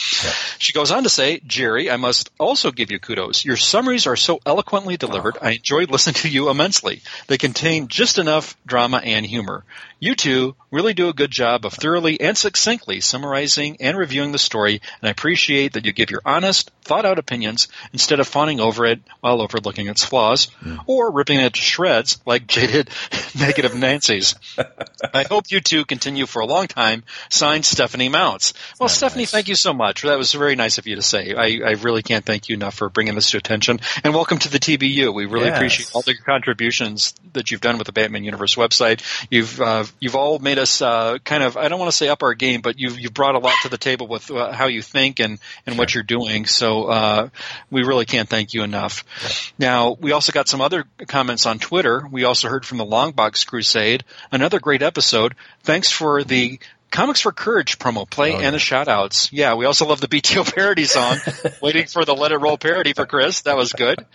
She 0.59 0.73
goes 0.73 0.91
on 0.91 1.05
to 1.05 1.09
say, 1.09 1.41
Jerry, 1.47 1.91
I 1.91 1.97
must 1.97 2.31
also 2.39 2.71
give 2.71 2.91
you 2.91 2.99
kudos. 2.99 3.45
Your 3.45 3.57
summaries 3.57 4.07
are 4.07 4.17
so 4.17 4.41
eloquently 4.45 4.97
delivered. 4.97 5.39
I 5.41 5.53
enjoyed 5.53 5.91
listening 5.93 6.15
to 6.17 6.29
you 6.29 6.51
immensely. 6.51 7.01
They 7.29 7.39
contain 7.39 7.89
just 7.89 8.19
enough 8.19 8.57
drama 8.67 9.01
and 9.03 9.25
humor. 9.25 9.65
You 10.01 10.15
two 10.15 10.55
really 10.71 10.95
do 10.95 11.09
a 11.09 11.13
good 11.13 11.31
job 11.31 11.65
of 11.65 11.73
thoroughly 11.73 12.21
and 12.21 12.37
succinctly 12.39 13.01
summarizing 13.01 13.79
and 13.81 13.97
reviewing 13.97 14.31
the 14.33 14.39
story, 14.39 14.81
and 15.01 15.09
I 15.09 15.11
appreciate 15.11 15.73
that 15.73 15.85
you 15.87 15.93
give 15.93 16.11
your 16.11 16.21
honest, 16.25 16.71
thought 16.83 17.05
out 17.05 17.19
opinions 17.19 17.67
instead 17.93 18.21
of 18.21 18.29
fawning 18.29 18.61
over 18.61 18.87
it 18.87 19.01
while 19.21 19.41
overlooking 19.43 19.89
its 19.89 20.05
flaws, 20.05 20.49
or 20.87 21.11
ripping 21.11 21.41
it 21.41 21.55
to 21.55 21.61
shreds 21.61 22.21
like 22.25 22.47
jaded 22.47 22.91
negative 23.37 23.75
Nancy's. 23.75 24.37
I 25.15 25.25
hope 25.25 25.51
you 25.51 25.61
two 25.61 25.85
continue 25.85 26.27
for 26.27 26.41
a 26.41 26.47
long 26.47 26.69
time. 26.69 27.03
Signed, 27.29 27.65
Stephanie 27.65 28.09
Mounts. 28.09 28.53
Well, 28.79 28.89
Stephanie, 28.89 29.27
thank 29.27 29.49
you 29.49 29.57
so 29.57 29.73
much. 29.73 30.03
That 30.03 30.19
was 30.19 30.33
very 30.33 30.55
nice 30.55 30.79
of 30.79 30.87
you 30.87 30.95
to 30.97 31.03
say. 31.03 31.35
I, 31.35 31.69
I 31.71 31.73
really 31.73 32.03
can't 32.03 32.25
thank 32.25 32.49
you 32.49 32.55
enough 32.55 32.75
for 32.75 32.89
bringing 32.89 33.15
this 33.17 33.31
to 33.31 33.37
attention. 33.39 33.81
And 34.05 34.15
welcome 34.15 34.39
to 34.39 34.49
the 34.51 34.59
TBU. 34.61 35.13
We 35.13 35.27
really 35.27 35.47
Yes. 35.47 35.57
appreciate 35.57 35.91
all 35.95 36.03
the 36.03 36.15
contributions 36.15 37.15
that 37.33 37.51
you've 37.51 37.61
done 37.61 37.79
with 37.79 37.87
the 37.87 37.93
Batman 37.93 38.23
Universe 38.25 38.55
website. 38.55 39.01
You've 39.31 39.61
uh, 39.61 39.85
you've 40.01 40.16
all 40.16 40.39
made 40.39 40.59
us 40.59 40.82
uh, 40.82 41.18
kind 41.24 41.43
of 41.43 41.57
I 41.57 41.68
don't 41.68 41.78
want 41.78 41.91
to 41.91 41.97
say 41.97 42.09
up 42.09 42.22
our 42.22 42.34
game, 42.34 42.61
but 42.61 42.78
you've 42.78 42.99
you've 42.99 43.14
brought 43.14 43.34
a 43.34 43.39
lot 43.39 43.55
to 43.62 43.68
the 43.68 43.78
table 43.78 44.07
with 44.07 44.30
uh, 44.30 44.53
how 44.53 44.66
you 44.66 44.82
think 44.82 45.20
and 45.20 45.39
and 45.66 45.78
what 45.78 45.95
you're 45.95 46.05
doing. 46.05 46.47
So 46.47 46.84
uh, 46.84 47.28
we 47.70 47.82
really 47.82 48.05
can't 48.05 48.28
thank 48.28 48.55
you 48.55 48.62
enough. 48.62 49.53
Now 49.59 49.97
we 50.01 50.12
also 50.12 50.32
got 50.32 50.49
some 50.49 50.61
other 50.61 50.84
comments 51.07 51.47
on 51.47 51.59
Twitter. 51.59 52.07
We 52.11 52.24
also 52.24 52.49
heard 52.49 52.64
from 52.64 52.78
the 52.78 52.86
Longbox 52.86 53.47
Crusade, 53.47 54.05
another 54.32 54.61
great 54.61 54.82
episode. 54.82 55.34
Thanks 55.62 55.91
for 55.91 56.24
the. 56.24 56.59
Comics 56.91 57.20
for 57.20 57.32
Courage 57.32 57.78
promo 57.78 58.09
play 58.09 58.32
and 58.32 58.55
the 58.55 58.59
shout 58.59 58.89
outs. 58.89 59.30
Yeah, 59.30 59.57
we 59.57 59.66
also 59.66 59.84
love 59.86 60.01
the 60.01 60.09
BTO 60.09 60.55
parody 60.55 60.84
song. 60.84 61.18
Waiting 61.62 61.84
for 61.84 62.07
the 62.07 62.14
Let 62.14 62.32
It 62.32 62.39
Roll 62.39 62.57
parody 62.57 62.95
for 62.95 63.05
Chris. 63.05 63.43
That 63.43 63.59
was 63.59 63.74
good. 63.74 64.07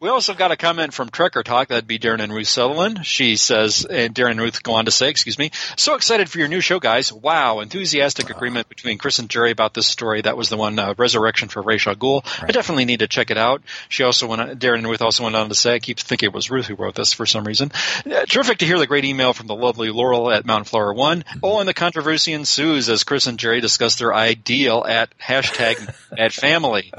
We 0.00 0.08
also 0.08 0.32
got 0.32 0.50
a 0.50 0.56
comment 0.56 0.94
from 0.94 1.10
Trekker 1.10 1.44
Talk. 1.44 1.68
That'd 1.68 1.86
be 1.86 1.98
Darren 1.98 2.20
and 2.20 2.32
Ruth 2.32 2.48
Sutherland. 2.48 3.04
She 3.04 3.36
says, 3.36 3.84
and 3.84 4.14
Darren 4.14 4.30
and 4.30 4.40
Ruth 4.40 4.62
go 4.62 4.72
on 4.72 4.86
to 4.86 4.90
say, 4.90 5.10
excuse 5.10 5.38
me, 5.38 5.50
so 5.76 5.94
excited 5.94 6.30
for 6.30 6.38
your 6.38 6.48
new 6.48 6.62
show, 6.62 6.80
guys. 6.80 7.12
Wow. 7.12 7.60
Enthusiastic 7.60 8.30
agreement 8.30 8.70
between 8.70 8.96
Chris 8.96 9.18
and 9.18 9.28
Jerry 9.28 9.50
about 9.50 9.74
this 9.74 9.86
story. 9.86 10.22
That 10.22 10.38
was 10.38 10.48
the 10.48 10.56
one, 10.56 10.78
uh, 10.78 10.94
Resurrection 10.96 11.48
for 11.48 11.60
Ra's 11.60 11.86
al 11.86 11.96
Ghul. 11.96 12.24
I 12.42 12.50
definitely 12.50 12.86
need 12.86 13.00
to 13.00 13.08
check 13.08 13.30
it 13.30 13.36
out. 13.36 13.60
She 13.90 14.02
also 14.02 14.26
went, 14.26 14.40
on- 14.40 14.56
Darren 14.58 14.78
and 14.78 14.88
Ruth 14.88 15.02
also 15.02 15.24
went 15.24 15.36
on 15.36 15.50
to 15.50 15.54
say, 15.54 15.74
I 15.74 15.78
keep 15.80 15.98
thinking 15.98 16.28
it 16.28 16.34
was 16.34 16.50
Ruth 16.50 16.64
who 16.64 16.76
wrote 16.76 16.94
this 16.94 17.12
for 17.12 17.26
some 17.26 17.44
reason. 17.44 17.70
Uh, 18.10 18.24
terrific 18.24 18.56
to 18.58 18.64
hear 18.64 18.78
the 18.78 18.86
great 18.86 19.04
email 19.04 19.34
from 19.34 19.48
the 19.48 19.54
lovely 19.54 19.90
Laurel 19.90 20.30
at 20.30 20.46
Mount 20.46 20.66
Flower 20.66 20.94
One. 20.94 21.26
Oh, 21.42 21.58
and 21.60 21.68
the 21.68 21.74
controversy 21.74 22.32
ensues 22.32 22.88
as 22.88 23.04
Chris 23.04 23.26
and 23.26 23.38
Jerry 23.38 23.60
discuss 23.60 23.96
their 23.96 24.14
ideal 24.14 24.82
at 24.88 25.10
hashtag 25.18 25.94
at 26.18 26.32
family. 26.32 26.90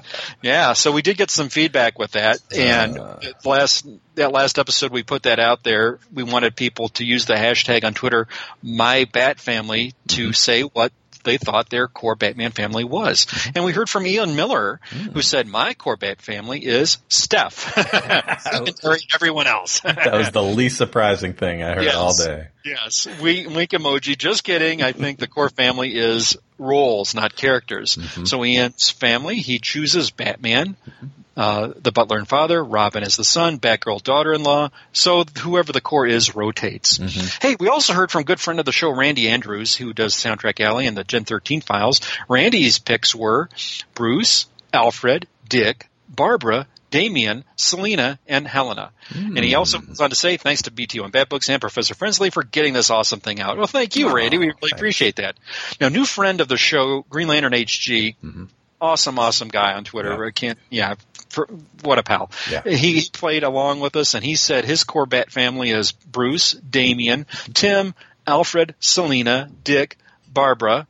Yeah, 0.43 0.73
so 0.73 0.91
we 0.91 1.01
did 1.01 1.17
get 1.17 1.31
some 1.31 1.49
feedback 1.49 1.97
with 1.97 2.11
that, 2.11 2.37
and 2.55 2.90
Uh, 2.97 3.19
last 3.45 3.87
that 4.15 4.31
last 4.31 4.59
episode 4.59 4.91
we 4.91 5.03
put 5.03 5.23
that 5.23 5.39
out 5.39 5.63
there. 5.63 5.99
We 6.13 6.23
wanted 6.23 6.55
people 6.55 6.89
to 6.89 7.05
use 7.05 7.25
the 7.25 7.35
hashtag 7.35 7.83
on 7.83 7.93
Twitter, 7.93 8.27
my 8.61 9.05
Bat 9.11 9.39
Family, 9.39 9.93
to 10.09 10.25
mm-hmm. 10.25 10.31
say 10.33 10.61
what 10.63 10.91
they 11.23 11.37
thought 11.37 11.69
their 11.69 11.87
core 11.87 12.15
Batman 12.15 12.51
family 12.51 12.83
was. 12.83 13.27
And 13.55 13.63
we 13.65 13.71
heard 13.71 13.89
from 13.89 14.05
Ian 14.05 14.35
Miller, 14.35 14.79
who 14.89 15.11
mm. 15.11 15.23
said, 15.23 15.47
My 15.47 15.73
core 15.73 15.97
Bat 15.97 16.21
family 16.21 16.65
is 16.65 16.97
Steph. 17.09 17.77
Everyone 19.15 19.47
else. 19.47 19.81
That 20.01 20.13
was 20.13 20.31
the 20.31 20.41
least 20.41 20.77
surprising 20.77 21.33
thing 21.33 21.61
I 21.61 21.73
heard 21.73 21.83
Yes. 21.83 21.95
all 21.95 22.13
day. 22.15 22.47
Yes, 22.65 23.07
we 23.21 23.45
wink 23.45 23.71
emoji. 23.71 24.17
Just 24.17 24.43
kidding. 24.43 24.81
I 24.81 24.93
think 24.93 25.19
the 25.19 25.27
core 25.27 25.49
family 25.49 25.95
is 25.95 26.37
roles, 26.57 27.13
not 27.13 27.35
characters. 27.35 27.95
Mm-hmm. 27.95 28.25
So 28.25 28.43
Ian's 28.43 28.89
family, 28.89 29.37
he 29.37 29.59
chooses 29.59 30.11
Batman, 30.11 30.75
mm-hmm. 30.75 31.07
Uh, 31.35 31.71
the 31.77 31.91
butler 31.91 32.17
and 32.17 32.27
father, 32.27 32.63
Robin 32.63 33.03
is 33.03 33.15
the 33.15 33.23
son, 33.23 33.57
Batgirl 33.57 34.03
daughter-in-law. 34.03 34.69
So 34.91 35.23
whoever 35.39 35.71
the 35.71 35.81
core 35.81 36.05
is 36.05 36.35
rotates. 36.35 36.97
Mm-hmm. 36.97 37.47
Hey, 37.47 37.55
we 37.59 37.69
also 37.69 37.93
heard 37.93 38.11
from 38.11 38.23
good 38.23 38.39
friend 38.39 38.59
of 38.59 38.65
the 38.65 38.71
show, 38.71 38.93
Randy 38.93 39.29
Andrews, 39.29 39.75
who 39.75 39.93
does 39.93 40.13
Soundtrack 40.13 40.59
Alley 40.59 40.87
and 40.87 40.97
the 40.97 41.03
Gen 41.03 41.23
13 41.23 41.61
files. 41.61 42.01
Randy's 42.27 42.79
picks 42.79 43.15
were 43.15 43.49
Bruce, 43.95 44.47
Alfred, 44.73 45.27
Dick, 45.47 45.87
Barbara, 46.09 46.67
Damian, 46.91 47.45
Selina, 47.55 48.19
and 48.27 48.45
Helena. 48.45 48.91
Hmm. 49.05 49.37
And 49.37 49.45
he 49.45 49.55
also 49.55 49.79
goes 49.79 50.01
on 50.01 50.09
to 50.09 50.15
say, 50.15 50.37
thanks 50.37 50.63
to 50.63 50.71
BTO 50.71 51.03
and 51.03 51.11
Bat 51.11 51.29
Books 51.29 51.49
and 51.49 51.59
Professor 51.59 51.95
Frenzy 51.95 52.29
for 52.29 52.43
getting 52.43 52.73
this 52.73 52.89
awesome 52.89 53.21
thing 53.21 53.39
out. 53.39 53.57
Well, 53.57 53.67
thank 53.67 53.95
you, 53.95 54.13
Randy. 54.13 54.37
We 54.37 54.47
really 54.47 54.71
appreciate 54.73 55.15
that. 55.15 55.37
Now, 55.79 55.87
new 55.87 56.05
friend 56.05 56.41
of 56.41 56.49
the 56.49 56.57
show, 56.57 57.05
Green 57.09 57.29
Lantern 57.29 57.53
HG, 57.53 58.17
mm-hmm. 58.21 58.45
awesome, 58.81 59.17
awesome 59.17 59.47
guy 59.47 59.73
on 59.73 59.85
Twitter. 59.85 60.11
Yeah. 60.11 60.27
I 60.27 60.31
can't, 60.31 60.59
yeah, 60.69 60.95
for, 61.31 61.47
what 61.81 61.97
a 61.97 62.03
pal. 62.03 62.29
Yeah. 62.49 62.63
He, 62.63 63.01
played 63.11 63.43
along 63.43 63.79
with 63.79 63.95
us, 63.95 64.13
and 64.13 64.23
he 64.23 64.35
said 64.35 64.65
his 64.65 64.83
core 64.83 65.05
Bat 65.05 65.31
family 65.31 65.71
is 65.71 65.91
Bruce, 65.91 66.51
Damian, 66.51 67.25
Tim, 67.53 67.93
Alfred, 68.27 68.75
Selina, 68.79 69.49
Dick, 69.63 69.97
Barbara. 70.31 70.87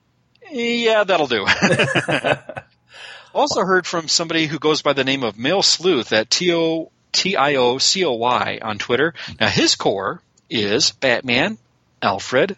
Yeah, 0.52 1.04
that'll 1.04 1.28
do. 1.28 1.46
also 3.34 3.62
heard 3.62 3.88
from 3.88 4.08
somebody 4.08 4.48
who 4.48 4.60
goes 4.60 4.82
by 4.82 4.94
the 4.94 5.04
name 5.04 5.24
of 5.24 5.38
Male 5.38 5.64
Sleuth 5.64 6.12
at 6.14 6.30
T 6.30 6.54
O 6.54 6.92
T 7.12 7.36
I 7.36 7.56
O 7.56 7.78
C 7.78 8.06
O 8.06 8.14
Y 8.14 8.60
on 8.62 8.78
Twitter. 8.78 9.14
Now 9.40 9.48
his 9.48 9.76
core 9.76 10.22
is 10.50 10.92
Batman, 10.92 11.58
Alfred, 12.02 12.58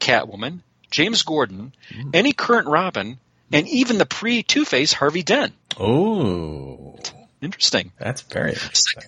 Catwoman, 0.00 0.60
James 0.90 1.22
Gordon, 1.22 1.74
hmm. 1.92 2.10
any 2.14 2.32
current 2.32 2.68
Robin, 2.68 3.18
and 3.52 3.68
even 3.68 3.98
the 3.98 4.06
pre 4.06 4.42
Two 4.42 4.64
Face 4.64 4.92
Harvey 4.92 5.22
Dent. 5.22 5.52
Oh, 5.78 6.98
Interesting. 7.44 7.92
that's 7.98 8.22
very 8.22 8.52
interesting. 8.52 9.02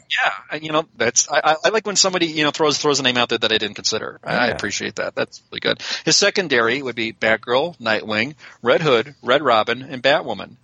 Yeah, 0.50 0.58
you 0.58 0.72
know 0.72 0.84
that's 0.96 1.28
I, 1.30 1.56
I- 1.64 1.68
like 1.70 1.86
when 1.86 1.96
somebody 1.96 2.26
you 2.26 2.44
know 2.44 2.50
throws 2.50 2.78
throws 2.78 3.00
a 3.00 3.02
name 3.02 3.16
out 3.16 3.28
there 3.28 3.38
that 3.38 3.52
I 3.52 3.58
didn't 3.58 3.74
consider. 3.76 4.20
I, 4.24 4.36
I 4.36 4.46
appreciate 4.48 4.96
that. 4.96 5.14
That's 5.14 5.42
really 5.50 5.60
good. 5.60 5.82
His 6.04 6.16
secondary 6.16 6.82
would 6.82 6.94
be 6.96 7.12
Batgirl, 7.12 7.78
Nightwing, 7.78 8.34
Red 8.62 8.80
Hood, 8.82 9.14
Red 9.22 9.42
Robin, 9.42 9.82
and 9.82 10.02
Batwoman. 10.02 10.56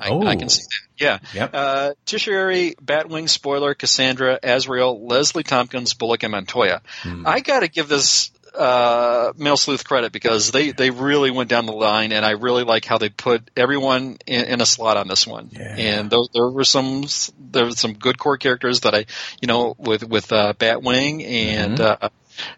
I, 0.00 0.10
I 0.12 0.36
can 0.36 0.44
Oh. 0.44 0.48
see 0.48 0.62
that. 0.62 0.68
Yeah. 0.96 1.18
Yep. 1.34 1.50
Uh, 1.54 1.90
Tertiary, 2.06 2.74
Batwing, 2.82 3.28
Spoiler, 3.28 3.74
Cassandra, 3.74 4.38
Azrael, 4.42 5.04
Leslie 5.06 5.42
Thompkins, 5.42 5.94
Bullock, 5.94 6.22
and 6.22 6.30
Montoya. 6.32 6.82
I 7.04 7.40
got 7.40 7.60
to 7.60 7.68
give 7.68 7.88
this 7.88 8.30
uh, 8.58 9.32
Male 9.36 9.56
Sleuth 9.56 9.84
credit 9.84 10.12
because 10.12 10.50
they, 10.50 10.72
they 10.72 10.90
really 10.90 11.30
went 11.30 11.48
down 11.48 11.66
the 11.66 11.72
line, 11.72 12.12
and 12.12 12.24
I 12.24 12.32
really 12.32 12.64
like 12.64 12.84
how 12.84 12.98
they 12.98 13.08
put 13.08 13.50
everyone 13.56 14.18
in, 14.26 14.44
in 14.46 14.60
a 14.60 14.66
slot 14.66 14.96
on 14.96 15.06
this 15.08 15.26
one. 15.26 15.50
Yeah. 15.52 15.74
And 15.76 16.10
those, 16.10 16.28
there 16.34 16.48
were 16.48 16.64
some 16.64 17.04
there 17.38 17.66
were 17.66 17.70
some 17.70 17.94
good 17.94 18.18
core 18.18 18.36
characters 18.36 18.80
that 18.80 18.94
I 18.94 19.06
you 19.40 19.46
know 19.48 19.74
with 19.78 20.02
with 20.08 20.32
uh, 20.32 20.54
Batwing 20.54 21.24
and. 21.24 21.80
Uh, 21.80 22.08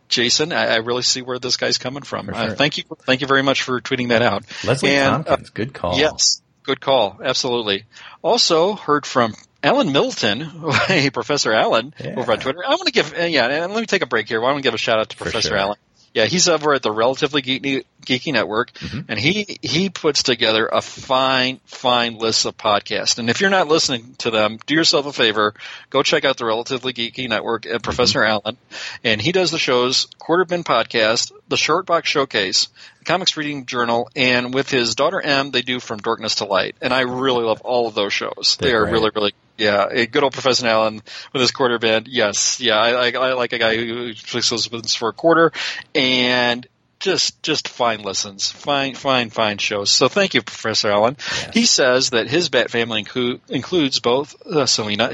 Jason, 0.09 0.53
I, 0.53 0.67
I 0.67 0.77
really 0.77 1.01
see 1.01 1.23
where 1.23 1.39
this 1.39 1.57
guy's 1.57 1.79
coming 1.79 2.03
from. 2.03 2.27
For 2.27 2.35
Uh, 2.35 2.55
thank 2.55 2.77
you, 2.77 2.85
thank 3.07 3.23
you 3.23 3.27
very 3.27 3.43
much 3.43 3.63
for 3.63 3.81
tweeting 3.81 4.09
that 4.11 4.21
out. 4.21 4.45
Leslie 4.63 4.91
And, 4.91 5.27
uh, 5.27 5.37
Thompkins, 5.37 5.51
good 5.51 5.73
call. 5.73 5.97
Yes, 5.99 6.43
good 6.65 6.83
call. 6.83 7.19
Absolutely. 7.25 7.85
Also 8.21 8.75
heard 8.75 9.07
from 9.07 9.33
Alan 9.63 9.91
Middleton, 9.93 10.41
hey 10.87 11.09
Professor 11.09 11.55
Allen, 11.55 11.95
Yeah. 11.99 12.17
over 12.19 12.31
on 12.33 12.41
Twitter. 12.41 12.59
I 12.63 12.71
want 12.71 12.87
to 12.89 12.93
give, 12.93 13.15
uh, 13.19 13.23
yeah, 13.25 13.47
and 13.47 13.73
let 13.73 13.81
me 13.81 13.87
take 13.87 14.03
a 14.03 14.07
break 14.07 14.29
here. 14.29 14.41
I 14.41 14.43
want 14.45 14.57
to 14.59 14.63
give 14.63 14.75
a 14.75 14.79
shout 14.79 14.99
out 14.99 15.09
to 15.09 15.17
For 15.17 15.25
Professor 15.25 15.49
sure. 15.49 15.57
Allen. 15.57 15.77
Yeah, 16.13 16.25
he's 16.25 16.49
over 16.49 16.75
at 16.75 16.83
the 16.83 16.91
Relatively 16.91 17.41
Geeky, 17.41 17.85
Geeky 18.05 18.33
Network, 18.33 18.73
Mm-hmm. 18.73 19.01
and 19.09 19.19
he 19.19 19.59
he 19.63 19.91
puts 19.91 20.23
together 20.25 20.67
a 20.73 20.81
fine, 20.83 21.61
fine 21.67 22.19
list 22.19 22.47
of 22.47 22.57
podcasts. 22.57 23.19
And 23.19 23.31
if 23.31 23.41
you're 23.41 23.49
not 23.51 23.69
listening 23.69 24.15
to 24.19 24.31
them, 24.33 24.59
do 24.67 24.75
yourself 24.75 25.07
a 25.07 25.13
favor, 25.13 25.55
go 25.89 26.03
check 26.03 26.25
out 26.25 26.37
the 26.37 26.45
Relatively 26.47 26.93
Geeky 26.93 27.29
Network 27.29 27.63
Mm-hmm. 27.63 27.77
at 27.77 27.83
Professor 27.85 28.25
Allen, 28.25 28.57
and 29.05 29.21
he 29.21 29.31
does 29.33 29.51
the 29.53 29.59
shows 29.59 30.09
Quarter 30.19 30.47
Bin 30.47 30.65
Podcast, 30.65 31.31
the 31.49 31.57
Short 31.57 31.87
Box 31.87 32.09
Showcase, 32.09 32.69
the 32.99 33.05
Comics 33.05 33.37
Reading 33.37 33.67
Journal, 33.67 34.11
and 34.17 34.53
with 34.53 34.69
his 34.69 34.95
daughter 34.97 35.21
M, 35.21 35.53
they 35.53 35.63
do 35.63 35.79
From 35.79 35.99
Darkness 35.99 36.37
to 36.37 36.45
Light. 36.45 36.75
And 36.81 36.93
I 36.93 37.03
really 37.03 37.45
love 37.45 37.61
all 37.61 37.87
of 37.87 37.95
those 37.95 38.13
shows. 38.13 38.57
they 38.61 38.69
They're 38.71 38.83
are 38.83 38.85
great. 38.87 38.93
really, 38.95 39.11
really 39.15 39.35
yeah, 39.61 39.87
a 39.91 40.07
good 40.07 40.23
old 40.25 40.33
Professor 40.33 40.67
Allen 40.67 41.03
with 41.33 41.41
his 41.41 41.51
Quarter 41.51 41.79
Bin. 41.79 42.05
Yes, 42.09 42.61
yeah, 42.61 42.77
I, 42.79 43.09
I, 43.09 43.11
I 43.11 43.33
like 43.35 43.53
a 43.53 43.59
guy 43.59 43.77
who 43.77 44.15
flicks 44.15 44.51
those 44.51 44.67
buttons 44.67 44.95
for 44.95 45.11
a 45.11 45.13
quarter, 45.13 45.53
and 45.95 46.67
just 46.99 47.43
just 47.43 47.69
fine 47.69 48.03
listens, 48.03 48.51
fine, 48.51 48.95
fine, 48.95 49.31
fine 49.31 49.59
shows. 49.59 49.91
So 49.91 50.09
thank 50.09 50.35
you, 50.35 50.43
Professor 50.43 50.91
Allen. 50.91 51.17
He 51.53 51.67
says 51.67 52.11
that 52.11 52.29
his 52.29 52.49
Bat 52.49 52.71
family 52.71 53.05
inclu- 53.05 53.41
includes 53.49 54.01
both 54.01 54.35
uh, 54.47 54.67
Selina 54.67 55.13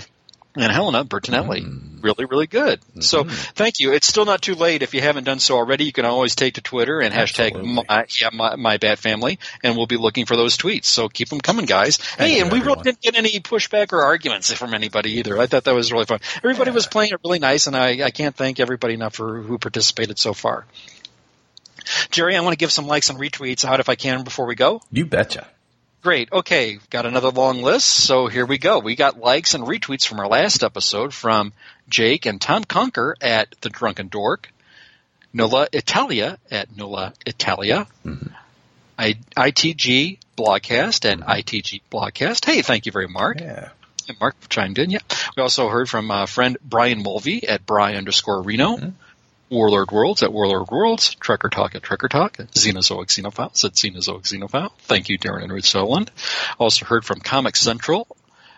and 0.57 0.73
Helena 0.73 1.05
Bertinelli. 1.05 1.63
Mm. 1.63 1.83
Really, 2.03 2.25
really 2.27 2.47
good. 2.47 2.81
So 3.01 3.25
Mm-hmm. 3.25 3.35
thank 3.55 3.81
you. 3.81 3.93
It's 3.93 4.07
still 4.07 4.25
not 4.27 4.41
too 4.41 4.55
late 4.55 4.83
if 4.83 4.95
you 4.95 5.01
haven't 5.01 5.25
done 5.25 5.41
so 5.41 5.57
already. 5.57 5.85
You 5.85 5.93
can 5.93 6.05
always 6.05 6.35
take 6.37 6.55
to 6.55 6.61
Twitter 6.61 7.01
and 7.01 7.13
hashtag 7.13 7.61
my, 7.65 8.07
yeah, 8.21 8.29
my, 8.33 8.55
my 8.57 8.77
Bat 8.77 8.99
family, 8.99 9.39
and 9.65 9.77
we'll 9.77 9.87
be 9.87 9.97
looking 9.97 10.25
for 10.27 10.37
those 10.37 10.57
tweets. 10.57 10.85
So 10.85 11.09
keep 11.09 11.29
them 11.31 11.41
coming, 11.41 11.65
guys. 11.67 11.97
Thank 11.97 12.31
hey, 12.33 12.41
and 12.41 12.53
we 12.53 12.59
everyone. 12.59 12.79
really 12.79 12.93
didn't 12.93 13.01
get 13.01 13.17
any 13.17 13.41
pushback 13.41 13.93
or 13.93 14.03
arguments 14.03 14.53
from 14.53 14.73
anybody 14.75 15.19
either. 15.19 15.39
I 15.39 15.47
thought 15.47 15.65
that 15.65 15.75
was 15.75 15.91
really 15.93 16.05
fun. 16.05 16.21
Everybody 16.39 16.71
was 16.71 16.87
playing 16.87 17.13
it 17.13 17.21
really 17.25 17.39
nice, 17.41 17.67
and 17.67 17.75
I, 17.75 18.05
I 18.05 18.11
can't 18.11 18.37
thank 18.37 18.61
everybody 18.61 18.95
enough 18.95 19.15
for 19.15 19.41
who 19.43 19.59
participated 19.59 20.19
so 20.19 20.33
far. 20.33 20.65
Jerry, 22.11 22.37
I 22.37 22.41
want 22.41 22.53
to 22.53 22.59
give 22.59 22.73
some 22.73 22.87
likes 22.87 23.11
and 23.11 23.19
retweets 23.19 23.65
out 23.65 23.81
if 23.81 23.89
I 23.89 23.95
can 23.95 24.23
before 24.25 24.47
we 24.47 24.55
go. 24.55 24.81
You 24.93 25.07
betcha. 25.07 25.47
Great. 26.03 26.33
Okay, 26.33 26.79
got 26.91 27.07
another 27.07 27.31
long 27.31 27.63
list. 27.63 27.87
So 27.87 28.29
here 28.29 28.47
we 28.47 28.59
go. 28.59 28.79
We 28.79 28.95
got 28.95 29.19
likes 29.19 29.55
and 29.55 29.65
retweets 29.65 30.07
from 30.07 30.21
our 30.21 30.29
last 30.29 30.63
episode 30.63 31.13
from 31.13 31.53
Jake 31.89 32.27
and 32.27 32.41
Tom 32.41 32.65
Conker 32.65 33.15
at 33.21 33.49
The 33.61 33.71
Drunken 33.71 34.09
Dork, 34.09 34.49
Nola 35.33 35.67
Italia 35.73 36.39
at 36.51 36.77
Nola 36.77 37.13
Italia, 37.27 37.87
I, 38.99 39.15
ITG 39.37 40.19
Blogcast 40.37 41.11
at 41.11 41.19
ITG 41.21 41.83
Blogcast. 41.91 42.45
Hey, 42.45 42.63
thank 42.63 42.87
you 42.87 42.93
very 42.93 43.09
much. 43.09 43.41
Yeah. 43.41 43.71
And 44.09 44.21
Mark 44.21 44.37
chimed 44.49 44.79
in. 44.79 44.91
Yeah. 44.91 45.01
We 45.37 45.43
also 45.43 45.69
heard 45.69 45.89
from 45.89 46.11
uh, 46.11 46.27
friend 46.27 46.57
Brian 46.65 47.03
Mulvey 47.03 47.49
at 47.49 47.67
Bry 47.67 47.97
underscore 47.97 48.43
Reno. 48.43 48.93
Warlord 49.49 49.93
Worlds 49.93 50.23
at 50.23 50.33
Warlord 50.33 50.69
Worlds, 50.71 51.15
Trekker 51.17 51.51
Talk 51.51 51.75
at 51.75 51.83
Trekker 51.83 52.09
Talk, 52.09 52.37
Xenozoic 52.37 53.07
Xenophiles 53.07 53.65
at 53.65 53.75
Xenozoic 53.75 54.23
Xenophile. 54.23 54.73
Thank 54.81 55.09
you, 55.09 55.19
Darren 55.19 55.45
and 55.45 55.53
Ruth 55.53 55.67
Sutherland. 55.67 56.11
Also 56.59 56.85
heard 56.85 57.05
from 57.05 57.21
Comic 57.21 57.57
Central, 57.57 58.09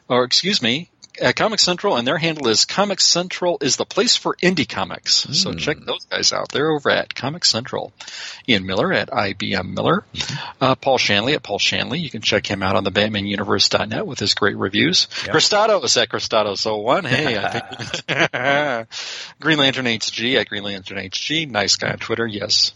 or 0.08 0.24
excuse 0.24 0.62
me, 0.62 0.88
at 1.20 1.36
Comic 1.36 1.60
Central, 1.60 1.96
and 1.96 2.06
their 2.06 2.18
handle 2.18 2.48
is 2.48 2.64
Comic 2.64 3.00
Central 3.00 3.58
is 3.60 3.76
the 3.76 3.84
place 3.84 4.16
for 4.16 4.36
indie 4.42 4.68
comics. 4.68 5.26
So 5.32 5.54
check 5.54 5.78
those 5.78 6.04
guys 6.06 6.32
out. 6.32 6.50
They're 6.50 6.70
over 6.70 6.90
at 6.90 7.14
Comic 7.14 7.44
Central. 7.44 7.92
Ian 8.48 8.66
Miller 8.66 8.92
at 8.92 9.10
IBM 9.10 9.74
Miller. 9.74 10.04
Uh, 10.60 10.74
Paul 10.74 10.98
Shanley 10.98 11.34
at 11.34 11.42
Paul 11.44 11.60
Shanley. 11.60 12.00
You 12.00 12.10
can 12.10 12.20
check 12.20 12.44
him 12.44 12.64
out 12.64 12.74
on 12.74 12.82
the 12.82 12.90
BatmanUniverse.net 12.90 14.04
with 14.04 14.18
his 14.18 14.34
great 14.34 14.56
reviews. 14.56 15.06
Yep. 15.24 15.36
Cristados 15.36 16.02
at 16.02 16.08
Cristados01. 16.08 17.06
Hey, 17.06 17.38
I 17.38 17.60
think. 17.60 18.88
Green 19.40 19.58
Lantern 19.58 19.84
HG 19.84 20.34
at 20.34 20.48
Green 20.48 20.64
Lantern 20.64 20.98
HG. 20.98 21.48
Nice 21.48 21.76
guy 21.76 21.92
on 21.92 21.98
Twitter, 21.98 22.26
yes. 22.26 22.72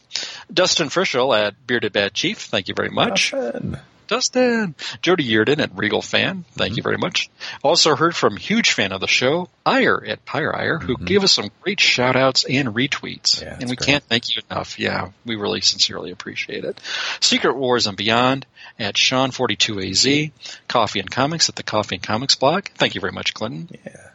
Dustin 0.53 0.90
Frischel 0.90 1.36
at 1.36 1.66
Bearded 1.66 1.93
Bad 1.93 2.14
Chief. 2.14 2.38
Thank 2.38 2.68
you 2.68 2.74
very 2.74 2.90
much. 2.90 3.32
Fun. 3.32 3.80
Dustin. 4.07 4.74
Jody 5.00 5.28
Yearden 5.28 5.59
at 5.61 5.76
Regal 5.76 6.03
Fan. 6.03 6.44
Thank 6.53 6.72
mm-hmm. 6.72 6.76
you 6.78 6.82
very 6.82 6.98
much. 6.98 7.30
Also 7.62 7.96
heard 7.96 8.14
from 8.14 8.36
huge 8.36 8.72
fan 8.72 8.92
of 8.92 9.00
the 9.00 9.09
show, 9.09 9.48
Ire 9.64 10.03
at 10.07 10.24
Pyre 10.24 10.55
Ire, 10.55 10.78
who 10.78 10.94
mm-hmm. 10.94 11.05
gave 11.05 11.24
us 11.24 11.32
some 11.32 11.50
great 11.62 11.80
shout 11.80 12.16
outs 12.16 12.44
and 12.44 12.68
retweets. 12.68 13.42
Yeah, 13.42 13.57
and 13.61 13.70
we 13.70 13.76
great. 13.76 13.86
can't 13.86 14.05
thank 14.05 14.34
you 14.34 14.42
enough. 14.50 14.78
Yeah, 14.78 15.11
we 15.24 15.36
really 15.36 15.61
sincerely 15.61 16.11
appreciate 16.11 16.64
it. 16.64 16.80
Secret 17.20 17.57
Wars 17.57 17.86
and 17.86 17.96
Beyond 17.96 18.46
at 18.78 18.94
Sean42AZ. 18.94 20.30
Coffee 20.68 21.00
and 21.00 21.11
Comics 21.11 21.48
at 21.48 21.57
the 21.57 21.62
Coffee 21.62 21.96
and 21.96 22.03
Comics 22.03 22.34
blog. 22.34 22.66
Thank 22.74 22.94
you 22.94 23.00
very 23.00 23.12
much, 23.12 23.34
Clinton. 23.34 23.68
Yeah. 23.84 24.09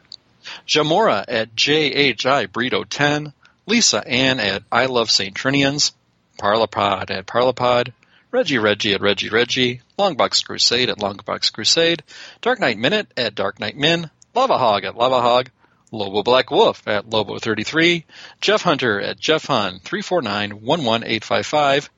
Jamora 0.67 1.25
at 1.27 1.55
JHI 1.55 2.51
Brito 2.51 2.83
10, 2.83 3.33
Lisa 3.65 4.05
Ann 4.07 4.39
at 4.39 4.63
I 4.71 4.85
Love 4.85 5.11
St. 5.11 5.35
Trinians, 5.35 5.91
Parlapod 6.39 7.09
at 7.09 7.25
Parlapod, 7.25 7.91
Reggie 8.37 8.59
Reggie 8.59 8.93
at 8.93 9.01
Reggie 9.01 9.29
Reggie, 9.29 9.81
Longbox 9.97 10.45
Crusade 10.45 10.91
at 10.91 10.99
Longbox 10.99 11.51
Crusade, 11.51 12.03
Dark 12.39 12.59
Knight 12.59 12.77
Minute 12.77 13.11
at 13.17 13.33
Dark 13.33 13.59
Knight 13.59 13.75
Min, 13.75 14.11
Lava 14.35 14.59
Hog 14.59 14.83
at 14.83 14.95
Lava 14.95 15.21
Hog, 15.21 15.49
Lobo 15.91 16.21
Black 16.21 16.51
Wolf 16.51 16.87
at 16.87 17.09
Lobo 17.09 17.39
33, 17.39 18.05
Jeff 18.39 18.61
Hunter 18.61 19.01
at 19.01 19.19
Jeff 19.19 19.47
Hun 19.47 19.79
349 19.79 20.51
11855, 20.51 21.89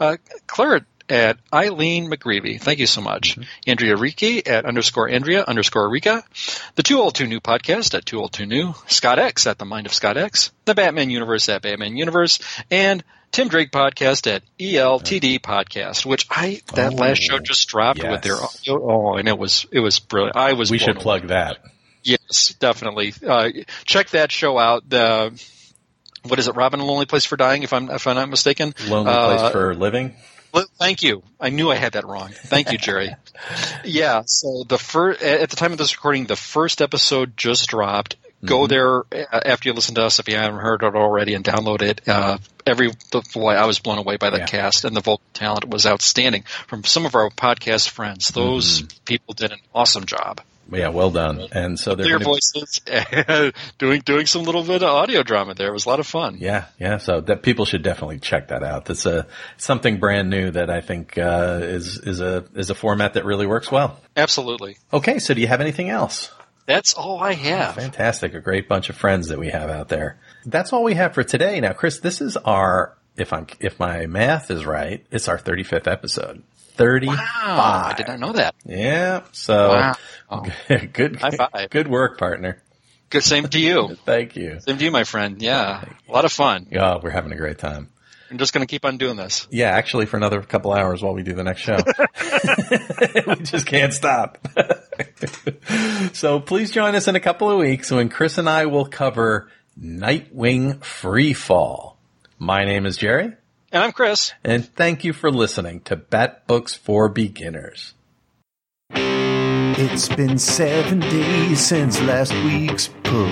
uh, 0.00 0.16
Claret 0.48 0.82
at 1.08 1.38
Eileen 1.52 2.10
McGreevy. 2.10 2.60
Thank 2.60 2.80
you 2.80 2.88
so 2.88 3.00
much. 3.00 3.38
Andrea 3.64 3.96
Riki 3.96 4.44
at 4.44 4.64
underscore 4.64 5.08
Andrea 5.08 5.44
underscore 5.46 5.88
Rika. 5.88 6.24
The 6.74 6.82
Too 6.82 6.98
Old 6.98 7.14
Too 7.14 7.28
New 7.28 7.40
podcast 7.40 7.94
at 7.94 8.04
Too 8.04 8.18
Old 8.18 8.32
Too 8.32 8.46
New. 8.46 8.74
Scott 8.88 9.20
X 9.20 9.46
at 9.46 9.58
The 9.58 9.64
Mind 9.64 9.86
of 9.86 9.92
Scott 9.92 10.16
X. 10.16 10.50
The 10.64 10.74
Batman 10.74 11.10
Universe 11.10 11.48
at 11.48 11.62
Batman 11.62 11.96
Universe. 11.96 12.40
And 12.68 13.04
Tim 13.34 13.48
Drake 13.48 13.72
podcast 13.72 14.32
at 14.32 14.44
ELTD 14.60 15.40
podcast, 15.40 16.06
which 16.06 16.24
I 16.30 16.62
that 16.74 16.92
Oh, 16.92 16.96
last 16.96 17.20
show 17.20 17.40
just 17.40 17.66
dropped 17.68 18.00
with 18.00 18.22
their 18.22 18.36
audio. 18.36 18.80
Oh, 18.80 19.16
and 19.16 19.26
it 19.28 19.36
was 19.36 19.66
it 19.72 19.80
was 19.80 19.98
brilliant. 19.98 20.36
I 20.36 20.52
was 20.52 20.70
We 20.70 20.78
should 20.78 21.00
plug 21.00 21.22
away. 21.22 21.28
that. 21.30 21.58
Yes, 22.04 22.54
definitely. 22.60 23.12
Uh, 23.26 23.48
check 23.84 24.10
that 24.10 24.30
show 24.30 24.56
out. 24.56 24.88
The 24.88 25.32
what 26.22 26.38
is 26.38 26.46
it? 26.46 26.54
Robin, 26.54 26.78
a 26.78 26.84
lonely 26.84 27.06
place 27.06 27.24
for 27.24 27.36
dying. 27.36 27.64
If 27.64 27.72
I'm 27.72 27.90
if 27.90 28.06
I'm 28.06 28.14
not 28.14 28.28
mistaken. 28.28 28.72
Lonely 28.86 29.10
Uh, 29.10 29.36
place 29.38 29.50
for 29.52 29.74
living. 29.74 30.14
Thank 30.78 31.02
you. 31.02 31.24
I 31.40 31.50
knew 31.50 31.72
I 31.72 31.74
had 31.74 31.94
that 31.94 32.06
wrong. 32.06 32.30
Thank 32.32 32.70
you, 32.70 32.78
Jerry. 32.78 33.16
yeah. 33.84 34.22
So 34.26 34.62
the 34.68 34.78
first 34.78 35.20
at 35.24 35.50
the 35.50 35.56
time 35.56 35.72
of 35.72 35.78
this 35.78 35.96
recording, 35.96 36.26
the 36.26 36.36
first 36.36 36.80
episode 36.80 37.36
just 37.36 37.68
dropped. 37.68 38.14
Go 38.44 38.66
there 38.66 39.00
uh, 39.00 39.40
after 39.44 39.68
you 39.68 39.74
listen 39.74 39.94
to 39.96 40.04
us 40.04 40.18
if 40.18 40.28
you 40.28 40.36
haven't 40.36 40.60
heard 40.60 40.82
it 40.82 40.94
already 40.94 41.34
and 41.34 41.44
download 41.44 41.82
it. 41.82 42.06
Uh, 42.08 42.38
every 42.66 42.90
boy, 43.34 43.52
I 43.52 43.66
was 43.66 43.78
blown 43.78 43.98
away 43.98 44.16
by 44.16 44.30
the 44.30 44.38
Yeah. 44.38 44.46
cast 44.46 44.84
and 44.84 44.94
the 44.96 45.00
vocal 45.00 45.22
talent 45.34 45.68
was 45.68 45.86
outstanding 45.86 46.42
from 46.66 46.84
some 46.84 47.06
of 47.06 47.14
our 47.14 47.30
podcast 47.30 47.88
friends. 47.88 48.28
Those 48.28 48.82
people 49.04 49.34
did 49.34 49.52
an 49.52 49.58
awesome 49.74 50.04
job. 50.06 50.40
Yeah, 50.72 50.88
well 50.88 51.10
done. 51.10 51.46
And 51.52 51.78
so 51.78 51.94
they're 51.94 52.06
Clear 52.06 52.18
gonna- 52.18 52.24
voices, 52.24 52.80
doing 53.78 54.00
doing 54.00 54.24
some 54.24 54.44
little 54.44 54.62
bit 54.64 54.82
of 54.82 54.88
audio 54.88 55.22
drama 55.22 55.52
there. 55.52 55.68
It 55.68 55.72
was 55.74 55.84
a 55.84 55.88
lot 55.90 56.00
of 56.00 56.06
fun. 56.06 56.38
Yeah, 56.40 56.64
yeah. 56.80 56.96
So 56.96 57.20
that 57.20 57.42
people 57.42 57.66
should 57.66 57.82
definitely 57.82 58.18
check 58.18 58.48
that 58.48 58.62
out. 58.62 58.86
That's 58.86 59.04
a 59.04 59.26
something 59.58 59.98
brand 59.98 60.30
new 60.30 60.50
that 60.52 60.70
I 60.70 60.80
think 60.80 61.18
uh, 61.18 61.60
is 61.62 61.98
is 61.98 62.20
a 62.20 62.44
is 62.54 62.70
a 62.70 62.74
format 62.74 63.12
that 63.12 63.26
really 63.26 63.46
works 63.46 63.70
well. 63.70 64.00
Absolutely. 64.16 64.78
Okay, 64.90 65.18
so 65.18 65.34
do 65.34 65.42
you 65.42 65.48
have 65.48 65.60
anything 65.60 65.90
else? 65.90 66.32
That's 66.66 66.94
all 66.94 67.22
I 67.22 67.32
oh, 67.32 67.36
have. 67.36 67.74
Fantastic, 67.74 68.34
a 68.34 68.40
great 68.40 68.68
bunch 68.68 68.88
of 68.88 68.96
friends 68.96 69.28
that 69.28 69.38
we 69.38 69.48
have 69.48 69.70
out 69.70 69.88
there. 69.88 70.18
That's 70.46 70.72
all 70.72 70.82
we 70.82 70.94
have 70.94 71.14
for 71.14 71.22
today. 71.22 71.60
Now, 71.60 71.72
Chris, 71.72 72.00
this 72.00 72.20
is 72.20 72.36
our 72.36 72.96
if 73.16 73.32
I'm 73.32 73.46
if 73.60 73.78
my 73.78 74.06
math 74.06 74.50
is 74.50 74.64
right, 74.66 75.04
it's 75.10 75.28
our 75.28 75.38
35th 75.38 75.86
episode. 75.86 76.42
35. 76.76 77.16
Wow, 77.16 77.82
I 77.86 77.94
did 77.96 78.08
not 78.08 78.18
know 78.18 78.32
that. 78.32 78.54
Yeah. 78.64 79.22
So 79.32 79.94
Wow. 80.30 80.46
good 80.92 81.16
High 81.16 81.30
five. 81.30 81.70
good 81.70 81.86
work, 81.88 82.18
partner. 82.18 82.62
Good. 83.10 83.22
Same 83.22 83.46
to 83.48 83.60
you. 83.60 83.96
Thank 84.04 84.34
you. 84.34 84.58
Same 84.60 84.78
to 84.78 84.84
you, 84.84 84.90
my 84.90 85.04
friend. 85.04 85.40
Yeah, 85.40 85.84
a 86.08 86.12
lot 86.12 86.24
of 86.24 86.32
fun. 86.32 86.66
Oh, 86.76 86.98
we're 87.02 87.10
having 87.10 87.32
a 87.32 87.36
great 87.36 87.58
time. 87.58 87.90
I'm 88.34 88.38
just 88.38 88.52
going 88.52 88.66
to 88.66 88.68
keep 88.68 88.84
on 88.84 88.96
doing 88.96 89.14
this. 89.14 89.46
Yeah, 89.52 89.68
actually 89.70 90.06
for 90.06 90.16
another 90.16 90.42
couple 90.42 90.72
hours 90.72 91.00
while 91.00 91.14
we 91.14 91.22
do 91.22 91.34
the 91.34 91.44
next 91.44 91.60
show. 91.60 91.76
we 93.28 93.36
just 93.44 93.64
can't 93.64 93.92
stop. 93.92 94.38
so 96.12 96.40
please 96.40 96.72
join 96.72 96.96
us 96.96 97.06
in 97.06 97.14
a 97.14 97.20
couple 97.20 97.48
of 97.48 97.58
weeks 97.60 97.92
when 97.92 98.08
Chris 98.08 98.36
and 98.36 98.48
I 98.48 98.66
will 98.66 98.86
cover 98.86 99.48
Nightwing 99.80 100.78
Freefall. 100.80 101.94
My 102.36 102.64
name 102.64 102.86
is 102.86 102.96
Jerry, 102.96 103.26
And 103.70 103.84
I'm 103.84 103.92
Chris. 103.92 104.32
and 104.42 104.66
thank 104.74 105.04
you 105.04 105.12
for 105.12 105.30
listening 105.30 105.82
to 105.82 105.94
Bat 105.94 106.48
Books 106.48 106.74
for 106.74 107.08
Beginners. 107.08 107.94
It's 108.90 110.08
been 110.08 110.38
seven 110.38 110.98
days 110.98 111.60
since 111.60 112.00
last 112.00 112.34
week's 112.42 112.88
pull. 113.04 113.26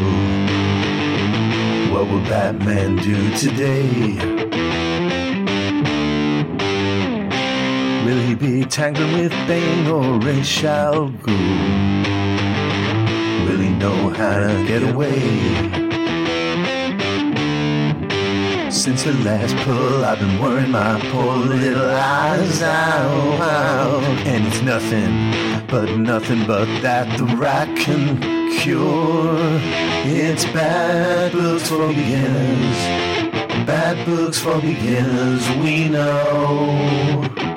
What 1.92 2.08
will 2.08 2.22
Batman 2.28 2.94
do 2.98 3.36
today? 3.36 4.31
Will 8.04 8.18
he 8.18 8.34
be 8.34 8.64
tangling 8.64 9.12
with 9.12 9.30
Bane 9.46 9.86
or 9.86 10.18
Ra's 10.18 10.64
al 10.64 11.08
Ghul? 11.22 12.02
Will 13.46 13.58
he 13.58 13.70
know 13.70 14.08
how 14.10 14.40
to 14.40 14.66
get 14.66 14.82
away? 14.82 15.20
Since 18.72 19.04
the 19.04 19.12
last 19.22 19.54
pull, 19.58 20.04
I've 20.04 20.18
been 20.18 20.42
worrying 20.42 20.72
my 20.72 20.98
poor 21.12 21.36
little 21.36 21.90
eyes 21.90 22.60
out. 22.62 24.02
And 24.26 24.48
it's 24.48 24.62
nothing, 24.62 25.66
but 25.68 25.96
nothing 25.96 26.44
but 26.44 26.66
that 26.82 27.16
the 27.16 27.36
rat 27.36 27.68
can 27.76 28.18
cure. 28.58 29.36
It's 30.04 30.44
bat 30.46 31.30
books 31.30 31.68
for 31.68 31.86
beginners. 31.86 32.78
Bat 33.64 34.04
books 34.06 34.40
for 34.40 34.60
beginners, 34.60 35.48
we 35.62 35.88
know. 35.88 37.51